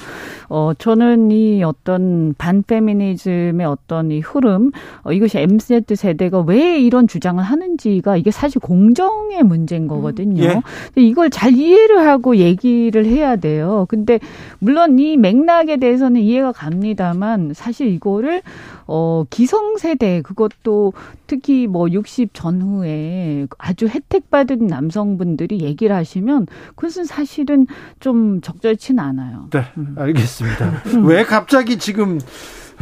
어 0.48 0.72
저는 0.76 1.30
이 1.30 1.62
어떤 1.62 2.34
반페미니즘의 2.36 3.64
어떤 3.64 4.10
이 4.10 4.18
흐름 4.18 4.72
어, 5.04 5.12
이것이 5.12 5.38
MZ 5.38 5.82
세대가 5.94 6.40
왜 6.40 6.80
이런 6.80 7.06
주장을 7.06 7.42
하는지가 7.42 8.16
이게 8.16 8.32
사실 8.32 8.60
공정의 8.60 9.44
문제인 9.44 9.86
거거든요. 9.86 10.42
음. 10.42 10.48
예. 10.48 10.62
근데 10.86 11.06
이걸 11.06 11.30
잘 11.30 11.52
이해를 11.52 12.08
하고 12.08 12.36
얘기를 12.36 13.06
해야 13.06 13.36
돼요. 13.36 13.86
근데 13.88 14.18
물론 14.58 14.98
이 14.98 15.16
맥락에 15.16 15.76
대해서는 15.76 16.22
이해가 16.22 16.50
갑니다만 16.50 17.52
사실 17.54 17.86
이거를 17.86 18.42
어 18.88 19.22
기성 19.30 19.76
세대 19.76 20.22
그것도 20.22 20.92
특히 21.28 21.68
뭐 21.68 21.88
60 21.88 22.30
전후에 22.34 23.46
아주 23.58 23.86
혜택 23.86 24.28
받은 24.30 24.66
남성 24.66 25.19
분들이 25.20 25.60
얘기를 25.60 25.94
하시면 25.94 26.46
그것은 26.74 27.04
사실은 27.04 27.66
좀 28.00 28.40
적절치 28.40 28.94
는 28.94 29.04
않아요. 29.04 29.48
네, 29.50 29.64
알겠습니다. 29.96 30.82
음. 30.94 31.04
왜 31.06 31.24
갑자기 31.24 31.78
지금 31.78 32.18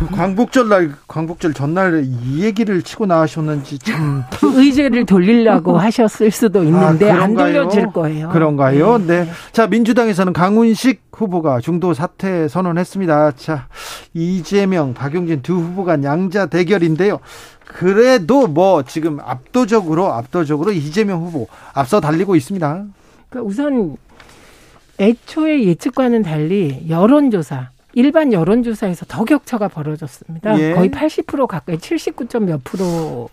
광복절 0.07 0.69
날 0.69 0.93
광복절 1.09 1.55
전날 1.55 2.05
이 2.05 2.43
얘기를 2.43 2.83
치고 2.83 3.07
나가셨는지 3.07 3.79
참 3.81 4.25
의제를 4.43 5.07
돌리려고 5.07 5.77
하셨을 5.79 6.31
수도 6.31 6.63
있는데 6.65 7.11
아, 7.11 7.23
안 7.23 7.35
돌려질 7.35 7.89
거예요. 7.93 8.29
그런가요? 8.29 8.99
네. 8.99 9.25
네. 9.25 9.31
자 9.53 9.67
민주당에서는 9.67 10.33
강훈식 10.33 11.03
후보가 11.13 11.61
중도 11.61 11.95
사퇴 11.95 12.49
선언했습니다. 12.49 13.33
자 13.33 13.67
이재명, 14.15 14.95
박용진 14.95 15.43
두 15.43 15.55
후보가 15.55 16.03
양자 16.03 16.47
대결인데요. 16.47 17.19
그래도 17.65 18.47
뭐 18.47 18.83
지금 18.85 19.19
압도적으로 19.21 20.13
압도적으로 20.13 20.73
이재명 20.73 21.23
후보 21.23 21.49
앞서 21.75 22.01
달리고 22.01 22.37
있습니다. 22.37 22.85
그러니까 23.29 23.49
우선 23.49 23.97
애초에 25.01 25.65
예측과는 25.65 26.23
달리 26.23 26.87
여론조사 26.89 27.71
일반 27.95 28.33
여론조사에서 28.33 29.07
더 29.09 29.25
격차가 29.25 29.69
벌어졌습니다. 29.69 30.59
예. 30.61 30.73
거의 30.75 30.91
80% 30.91 31.47
가까이 31.47 31.79
79. 31.79 32.41
몇 32.41 32.63
프로 32.65 33.31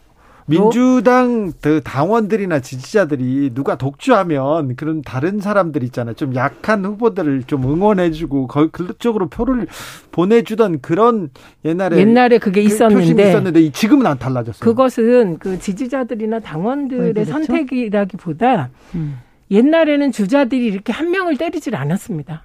민주당 0.47 1.51
그 1.60 1.82
당원들이나 1.84 2.60
지지자들이 2.60 3.51
누가 3.53 3.78
독주하면 3.78 4.76
그런 4.76 5.01
다른 5.01 5.39
사람들 5.39 5.84
있잖아요. 5.84 6.14
좀 6.16 6.36
약한 6.36 6.86
후보들을 6.86 7.43
좀 7.47 7.64
응원해주고 7.64 8.47
그쪽으로 8.47 9.28
표를 9.28 9.68
보내주던 10.12 10.82
그런 10.82 11.32
옛날에 11.64 11.97
옛날에 11.97 12.38
그게 12.38 12.62
그 12.62 12.68
있었는데 12.68 13.30
있었는데 13.30 13.72
지금은 13.72 14.06
안 14.06 14.20
달라졌어요. 14.20 14.60
그것은 14.60 15.39
그 15.39 15.58
지지자들이나 15.60 16.39
당원들의 16.41 17.14
그렇죠? 17.14 17.32
선택이라기보다 17.32 18.70
음. 18.93 19.18
옛날에는 19.49 20.12
주자들이 20.12 20.68
이렇게 20.68 20.93
한 20.93 21.10
명을 21.10 21.38
때리질 21.38 21.76
않았습니다. 21.76 22.43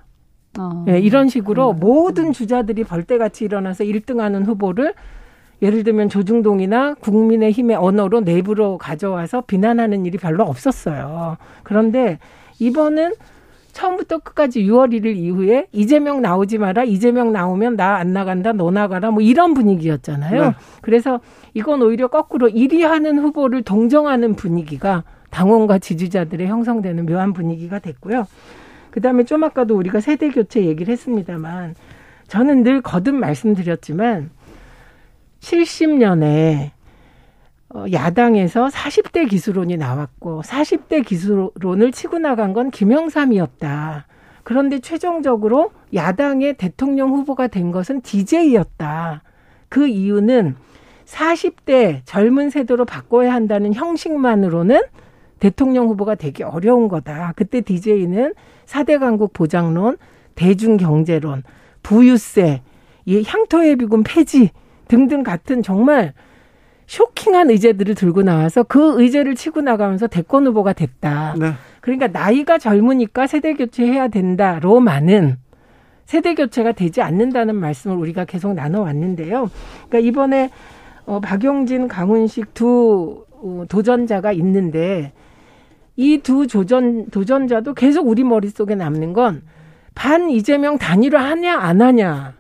어. 0.59 0.85
네, 0.87 1.01
이런 1.01 1.29
식으로 1.29 1.73
음. 1.73 1.81
모든 1.81 2.33
주자들이 2.33 2.85
벌떼같이 2.85 3.45
일어나서 3.45 3.85
1등하는 3.85 4.47
후보를 4.47 4.95
예를 5.63 5.85
들면 5.85 6.09
조중동이나 6.09 6.95
국민의힘의 6.95 7.77
언어로 7.77 8.21
내부로 8.21 8.79
가져와서 8.79 9.43
비난하는 9.43 10.07
일이 10.07 10.17
별로 10.17 10.45
없었어요. 10.45 11.37
그런데 11.63 12.19
이번은 12.59 13.13
처음부터 13.73 14.19
끝까지 14.19 14.65
6월 14.65 14.91
1일 14.93 15.17
이후에 15.17 15.67
이재명 15.71 16.23
나오지 16.23 16.59
마라. 16.59 16.85
이재명 16.85 17.33
나오면 17.33 17.77
나 17.77 17.97
안 17.97 18.13
나간다. 18.13 18.53
너 18.53 18.71
나가라. 18.71 19.11
뭐 19.11 19.23
이런 19.23 19.55
분위기였잖아요. 19.55 20.43
네. 20.43 20.55
그래서 20.81 21.21
이건 21.55 21.83
오히려 21.83 22.09
거꾸로 22.09 22.49
1위 22.49 22.81
하는 22.83 23.19
후보를 23.19 23.63
동정하는 23.63 24.35
분위기가 24.35 25.05
당원과 25.31 25.79
지지자들의 25.79 26.47
형성되는 26.49 27.07
묘한 27.07 27.33
분위기가 27.33 27.79
됐고요. 27.79 28.27
그다음에 28.91 29.25
좀 29.25 29.45
아까도 29.45 29.77
우리가 29.77 30.01
세대 30.01 30.31
교체 30.31 30.65
얘기를 30.65 30.93
했습니다만 30.93 31.75
저는 32.29 32.63
늘 32.63 32.81
거듭 32.81 33.15
말씀드렸지만 33.15 34.31
70년에 35.41 36.71
어, 37.73 37.85
야당에서 37.93 38.67
40대 38.67 39.29
기수론이 39.29 39.77
나왔고 39.77 40.43
40대 40.43 41.07
기수론을 41.07 41.93
치고 41.93 42.19
나간 42.19 42.53
건 42.53 42.71
김영삼이었다. 42.71 44.07
그런데 44.43 44.81
최종적으로 44.81 45.71
야당의 45.95 46.55
대통령 46.55 47.11
후보가 47.11 47.47
된 47.47 47.71
것은 47.71 48.01
DJ였다. 48.01 49.23
그 49.69 49.87
이유는 49.87 50.57
40대 51.05 52.01
젊은 52.05 52.51
세대로 52.51 52.85
바꿔야 52.85 53.33
한다는 53.33 53.73
형식만으로는 53.73 54.81
대통령 55.41 55.89
후보가 55.89 56.15
되기 56.15 56.43
어려운 56.43 56.89
거다. 56.89 57.33
그때 57.35 57.61
DJ는 57.63 58.35
4대 58.67 59.01
강국 59.01 59.33
보장론, 59.33 59.97
대중경제론, 60.35 61.43
부유세, 61.83 62.63
이 63.07 63.23
향토예비군 63.27 64.05
폐지 64.05 64.51
등등 64.87 65.23
같은 65.23 65.63
정말 65.63 66.13
쇼킹한 66.87 67.51
의제들을 67.51 67.95
들고 67.95 68.23
나와서 68.23 68.63
그 68.65 69.01
의제를 69.01 69.35
치고 69.35 69.61
나가면서 69.61 70.07
대권 70.09 70.47
후보가 70.47 70.73
됐다. 70.73 71.35
네. 71.39 71.53
그러니까 71.81 72.09
나이가 72.09 72.59
젊으니까 72.59 73.27
세대 73.27 73.55
교체해야 73.55 74.09
된다로만은 74.09 75.37
세대 76.05 76.35
교체가 76.35 76.73
되지 76.73 77.01
않는다는 77.03 77.55
말씀을 77.55 77.97
우리가 77.97 78.25
계속 78.25 78.55
나눠왔는데요. 78.55 79.49
그러니까 79.89 79.99
이번에 80.01 80.51
어, 81.07 81.21
박용진, 81.21 81.87
강훈식 81.87 82.53
두 82.53 83.25
어, 83.31 83.65
도전자가 83.69 84.33
있는데 84.33 85.13
이두 86.01 86.47
도전 86.47 87.07
도전자도 87.11 87.75
계속 87.75 88.09
우리 88.09 88.25
머릿속에 88.25 88.75
남는 88.75 89.13
건 89.13 89.43
반 89.95 90.31
이재명 90.31 90.79
단일화 90.79 91.23
하냐 91.23 91.59
안 91.59 91.83
하냐 91.83 92.33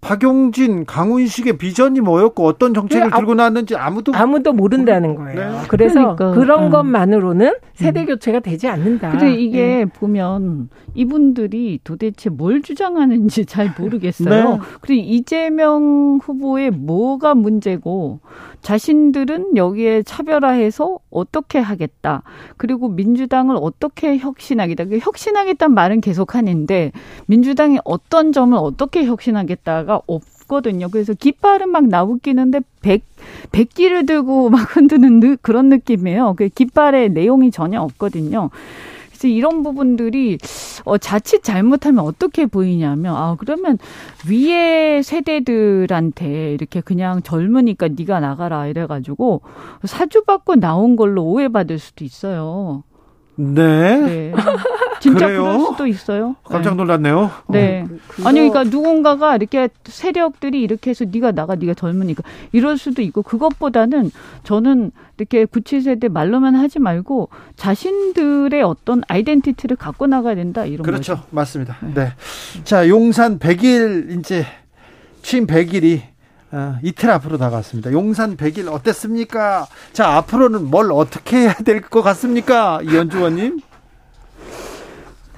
박용진, 0.00 0.84
강훈식의 0.86 1.58
비전이 1.58 2.00
뭐였고 2.00 2.44
어떤 2.44 2.74
정책을 2.74 3.10
네, 3.10 3.16
들고 3.16 3.34
나왔는지 3.34 3.74
아무도 3.74 4.12
아무도 4.14 4.52
모른다는 4.52 5.16
거예요. 5.16 5.52
네. 5.52 5.58
그래서 5.68 6.14
그러니까. 6.14 6.30
그런 6.32 6.64
음. 6.64 6.70
것만으로는 6.70 7.54
세대 7.74 8.02
음. 8.02 8.06
교체가 8.06 8.38
되지 8.38 8.68
않는다. 8.68 9.10
근데 9.10 9.34
이게 9.34 9.66
네. 9.66 9.84
보면 9.86 10.68
이분들이 10.96 11.80
도대체 11.84 12.30
뭘 12.30 12.62
주장하는지 12.62 13.46
잘 13.46 13.74
모르겠어요. 13.78 14.50
네. 14.54 14.58
그리고 14.80 15.02
이재명 15.06 16.18
후보의 16.22 16.70
뭐가 16.70 17.34
문제고 17.34 18.20
자신들은 18.62 19.56
여기에 19.56 20.02
차별화해서 20.02 20.98
어떻게 21.10 21.58
하겠다. 21.58 22.22
그리고 22.56 22.88
민주당을 22.88 23.56
어떻게 23.60 24.18
혁신하겠다. 24.18 24.86
그 24.86 24.98
혁신하겠다는 24.98 25.74
말은 25.74 26.00
계속 26.00 26.34
하는데 26.34 26.92
민주당이 27.26 27.78
어떤 27.84 28.32
점을 28.32 28.56
어떻게 28.58 29.04
혁신하겠다가 29.04 30.02
없 30.06 30.22
거든요. 30.46 30.88
그래서 30.88 31.12
깃발은 31.12 31.70
막 31.70 31.88
나웃기는데 31.88 32.60
백, 32.80 33.02
백기를 33.52 34.06
들고 34.06 34.50
막 34.50 34.76
흔드는 34.76 35.38
그런 35.42 35.68
느낌이에요. 35.68 36.34
그 36.36 36.48
깃발의 36.48 37.10
내용이 37.10 37.50
전혀 37.50 37.80
없거든요. 37.80 38.50
그래서 39.08 39.28
이런 39.28 39.62
부분들이 39.62 40.38
어, 40.86 40.98
자칫 40.98 41.42
잘못하면 41.42 42.04
어떻게 42.04 42.46
보이냐면 42.46 43.16
아 43.16 43.36
그러면 43.38 43.76
위에 44.30 45.02
세대들한테 45.02 46.54
이렇게 46.54 46.80
그냥 46.80 47.22
젊으니까 47.22 47.88
네가 47.88 48.20
나가라 48.20 48.68
이래가지고 48.68 49.42
사주받고 49.84 50.56
나온 50.56 50.94
걸로 50.94 51.24
오해받을 51.24 51.80
수도 51.80 52.04
있어요. 52.04 52.84
네. 53.34 53.98
네. 54.00 54.32
진짜 55.10 55.26
그래요? 55.26 55.42
그럴 55.44 55.60
수도 55.60 55.86
있어요. 55.86 56.36
깜짝 56.44 56.70
네. 56.70 56.76
놀랐네요. 56.76 57.30
네. 57.48 57.84
어, 57.84 57.96
그, 58.08 58.22
아니 58.26 58.40
그러니까 58.40 58.64
누군가가 58.64 59.36
이렇게 59.36 59.68
세력들이 59.84 60.60
이렇게 60.60 60.90
해서 60.90 61.04
네가 61.10 61.32
나가 61.32 61.54
네가 61.54 61.74
젊으니까 61.74 62.22
이럴 62.52 62.76
수도 62.78 63.02
있고 63.02 63.22
그것보다는 63.22 64.10
저는 64.44 64.90
이렇게 65.18 65.44
구치세대 65.44 66.08
말로만 66.08 66.54
하지 66.56 66.78
말고 66.78 67.28
자신들의 67.56 68.62
어떤 68.62 69.02
아이덴티티를 69.08 69.76
갖고 69.76 70.06
나가야 70.06 70.34
된다 70.34 70.64
이런 70.66 70.82
그렇죠. 70.84 71.14
거죠. 71.16 71.26
맞습니다. 71.30 71.76
네. 71.82 71.94
네. 71.94 72.12
자, 72.64 72.88
용산 72.88 73.38
100일 73.38 74.18
이제 74.18 74.44
취임 75.22 75.46
100일이 75.46 76.00
어, 76.52 76.76
이틀 76.82 77.10
앞으로 77.10 77.38
다가왔습니다. 77.38 77.90
용산 77.92 78.36
100일 78.36 78.72
어땠습니까? 78.72 79.66
자, 79.92 80.14
앞으로는 80.16 80.70
뭘 80.70 80.92
어떻게 80.92 81.38
해야 81.38 81.52
될 81.54 81.80
것 81.80 82.02
같습니까? 82.02 82.80
이현주 82.84 83.18
의원님? 83.18 83.60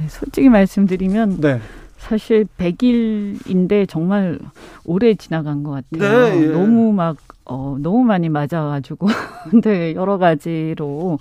네, 0.01 0.09
솔직히 0.09 0.49
말씀드리면 0.49 1.40
네. 1.40 1.61
사실 1.96 2.46
100일인데 2.57 3.88
정말 3.88 4.38
오래 4.84 5.14
지나간 5.14 5.64
것 5.64 5.70
같아요. 5.70 6.28
네, 6.30 6.42
예. 6.42 6.46
너무 6.53 6.92
막, 6.92 7.16
어, 7.44 7.76
너무 7.80 8.05
많이 8.05 8.28
맞아가지고. 8.28 9.09
네, 9.64 9.94
여러 9.94 10.16
가지로. 10.18 11.18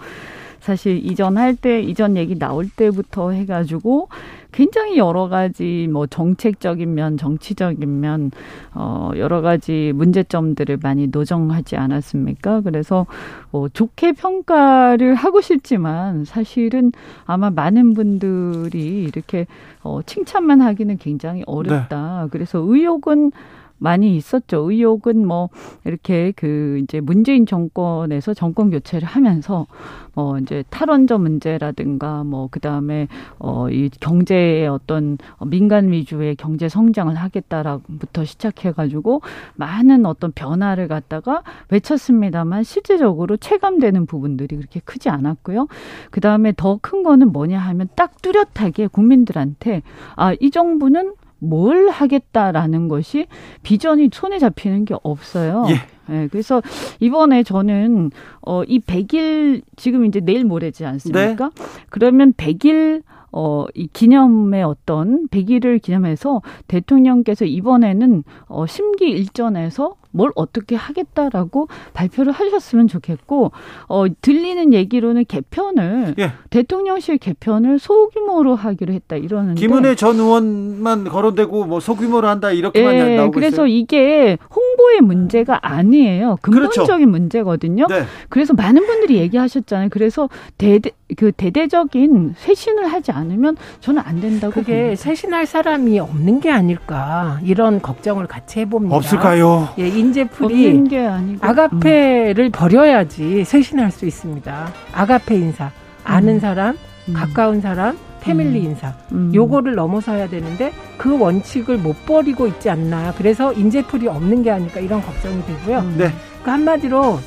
사실 0.60 1.04
이전 1.04 1.38
할 1.38 1.56
때, 1.56 1.82
이전 1.82 2.18
얘기 2.18 2.38
나올 2.38 2.70
때부터 2.70 3.32
해가지고 3.32 4.10
굉장히 4.58 4.98
여러 4.98 5.30
가지 5.30 5.88
뭐 5.92 6.08
정책적인 6.08 6.96
면, 6.96 7.16
정치적인 7.16 8.00
면, 8.00 8.32
어, 8.74 9.12
여러 9.16 9.42
가지 9.42 9.92
문제점들을 9.94 10.80
많이 10.82 11.10
노정하지 11.12 11.78
않았습니까? 11.78 12.62
그래서 12.62 13.06
뭐 13.52 13.70
좋게 13.70 14.14
평가를 14.14 15.14
하고 15.14 15.42
싶지만 15.42 16.26
사실은 16.26 16.92
아마 17.28 17.52
많은 17.52 17.94
분들이 17.94 19.04
이렇게 19.04 19.46
어, 19.84 20.00
칭찬만 20.04 20.62
하기는 20.62 20.98
굉장히 20.98 21.44
어렵다. 21.46 22.24
네. 22.24 22.30
그래서 22.32 22.58
의혹은 22.58 23.32
많이 23.78 24.16
있었죠. 24.16 24.70
의혹은 24.72 25.26
뭐 25.26 25.50
이렇게 25.86 26.34
그 26.36 26.80
이제 26.84 27.00
문재인 27.00 27.46
정권에서 27.46 28.34
정권 28.34 28.70
교체를 28.72 29.08
하면서 29.08 29.68
뭐 30.14 30.38
이제 30.40 30.64
탈원전 30.70 31.22
문제라든가 31.22 32.24
뭐 32.24 32.48
그다음에 32.50 33.08
어 33.40 33.68
이 33.70 33.90
경제의 34.00 34.68
어떤 34.68 35.18
민간 35.46 35.92
위주의 35.92 36.36
경제 36.36 36.70
성장을 36.70 37.14
하겠다라부터 37.14 38.26
시작해 38.26 38.72
가지고 38.72 39.22
많은 39.56 40.06
어떤 40.06 40.32
변화를 40.32 40.88
갖다가 40.88 41.44
외쳤습니다만 41.70 42.64
실제적으로 42.64 43.38
체감되는 43.38 44.06
부분들이 44.06 44.56
그렇게 44.56 44.80
크지 44.80 45.10
않았고요. 45.10 45.68
그다음에 46.12 46.54
더 46.56 46.78
큰 46.82 47.04
거는 47.04 47.32
뭐냐 47.32 47.60
하면 47.60 47.88
딱 47.96 48.22
뚜렷하게 48.22 48.88
국민들한테 48.88 49.82
아, 50.16 50.34
이 50.40 50.52
정부는 50.52 51.14
뭘 51.40 51.90
하겠다라는 51.90 52.88
것이 52.88 53.28
비전이 53.64 54.10
손에 54.12 54.40
잡히는 54.40 54.86
게 54.86 54.96
없어요. 55.04 55.66
예. 55.70 55.76
네, 56.10 56.28
그래서 56.32 56.62
이번에 57.00 57.44
저는 57.44 58.12
어 58.42 58.64
이 58.68 58.80
100일 58.80 59.62
지금 59.76 60.06
이제 60.06 60.20
내일 60.20 60.46
모레지 60.46 60.86
않습니까? 60.86 61.50
네. 61.56 61.64
그러면 61.90 62.34
100일 62.34 63.04
어, 63.32 63.66
이 63.76 63.88
기념의 63.92 64.64
어떤 64.64 65.28
100일을 65.28 65.82
기념해서 65.82 66.42
대통령께서 66.68 67.46
이번에는 67.46 68.24
어, 68.48 68.66
심기 68.66 69.10
일전에서 69.10 69.96
뭘 70.18 70.32
어떻게 70.36 70.76
하겠다라고 70.76 71.68
발표를 71.94 72.34
하셨으면 72.34 72.88
좋겠고 72.88 73.52
어 73.88 74.06
들리는 74.22 74.74
얘기로는 74.74 75.26
개편을 75.28 76.16
예. 76.20 76.34
대통령실 76.50 77.20
개편을 77.20 77.80
소규모로 77.80 78.56
하기로 78.56 78.94
했다 78.94 79.16
이러는데 79.16 79.62
김은혜 79.62 79.96
전 79.96 80.16
의원만 80.16 81.04
거론되고 81.06 81.66
뭐 81.66 81.80
소규모로 81.80 82.28
한다 82.28 82.52
이렇게만 82.52 82.96
예, 82.96 83.16
나오고 83.16 83.32
그래서 83.32 83.68
있어요. 83.68 83.68
이게 83.68 84.38
홍보의 84.54 85.02
문제가 85.02 85.60
아니에요. 85.62 86.38
근본적인 86.42 86.86
그렇죠. 86.88 87.08
문제거든요. 87.08 87.88
네. 87.88 88.04
그래서 88.30 88.54
많은 88.54 88.86
분들이 88.86 89.18
얘기하셨잖아요. 89.18 89.90
그래서 89.92 90.30
대대 90.58 90.92
그 91.16 91.32
대대적인 91.32 92.34
쇄신을 92.38 92.88
하지 92.92 93.12
않으면 93.12 93.56
저는 93.80 94.02
안 94.06 94.20
된다고 94.20 94.54
그게 94.54 94.74
봅니다. 94.82 94.96
쇄신할 95.04 95.46
사람이 95.46 96.00
없는 96.00 96.40
게 96.42 96.52
아닐까 96.52 97.40
이런 97.44 97.82
걱정을 97.82 98.28
같이 98.28 98.60
해봅니다. 98.60 98.96
없을까요? 98.96 99.70
예, 99.78 99.88
인재풀이 100.08 101.38
아가페를 101.42 102.46
음. 102.46 102.52
버려야지 102.52 103.44
쇄신할 103.44 103.92
수 103.92 104.06
있습니다. 104.06 104.72
아가페 104.94 105.36
인사, 105.36 105.72
아는 106.04 106.36
음. 106.36 106.40
사람, 106.40 106.78
음. 107.10 107.14
가까운 107.14 107.62
사람, 107.62 107.98
패밀리 108.22 108.60
음. 108.60 108.66
인사. 108.66 108.94
음. 109.12 109.32
요거를 109.34 109.76
넘어서야 109.76 110.28
되는데 110.30 110.72
그 110.98 111.18
원칙을 111.18 111.78
못 111.78 112.06
버리고 112.06 112.48
있지 112.48 112.70
않나. 112.70 113.14
그래서 113.18 113.54
인재풀이 113.54 114.08
없는 114.08 114.44
게 114.44 114.52
아닐까 114.52 114.80
이런 114.80 115.02
걱정이 115.02 115.46
되고요. 115.46 115.82
네. 115.98 116.12
그 116.44 116.50
한마디로 116.50 117.20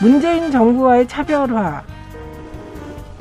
문재인 0.00 0.50
정부와의 0.50 1.08
차별화 1.08 1.82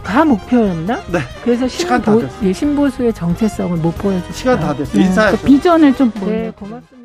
가 0.03 0.23
목표였나? 0.23 1.01
네. 1.11 1.19
그래서 1.43 1.67
신보, 1.67 2.23
예, 2.43 2.53
신보수의 2.53 3.11
정체성을 3.13 3.77
못 3.77 3.97
보여줬어요. 3.97 4.31
시간 4.31 4.59
다 4.59 4.73
됐어요. 4.73 5.03
인사해. 5.03 5.31
그 5.35 5.43
비전을 5.43 5.93
좀 5.95 6.11
네, 6.11 6.51
고맙습니다. 6.55 6.96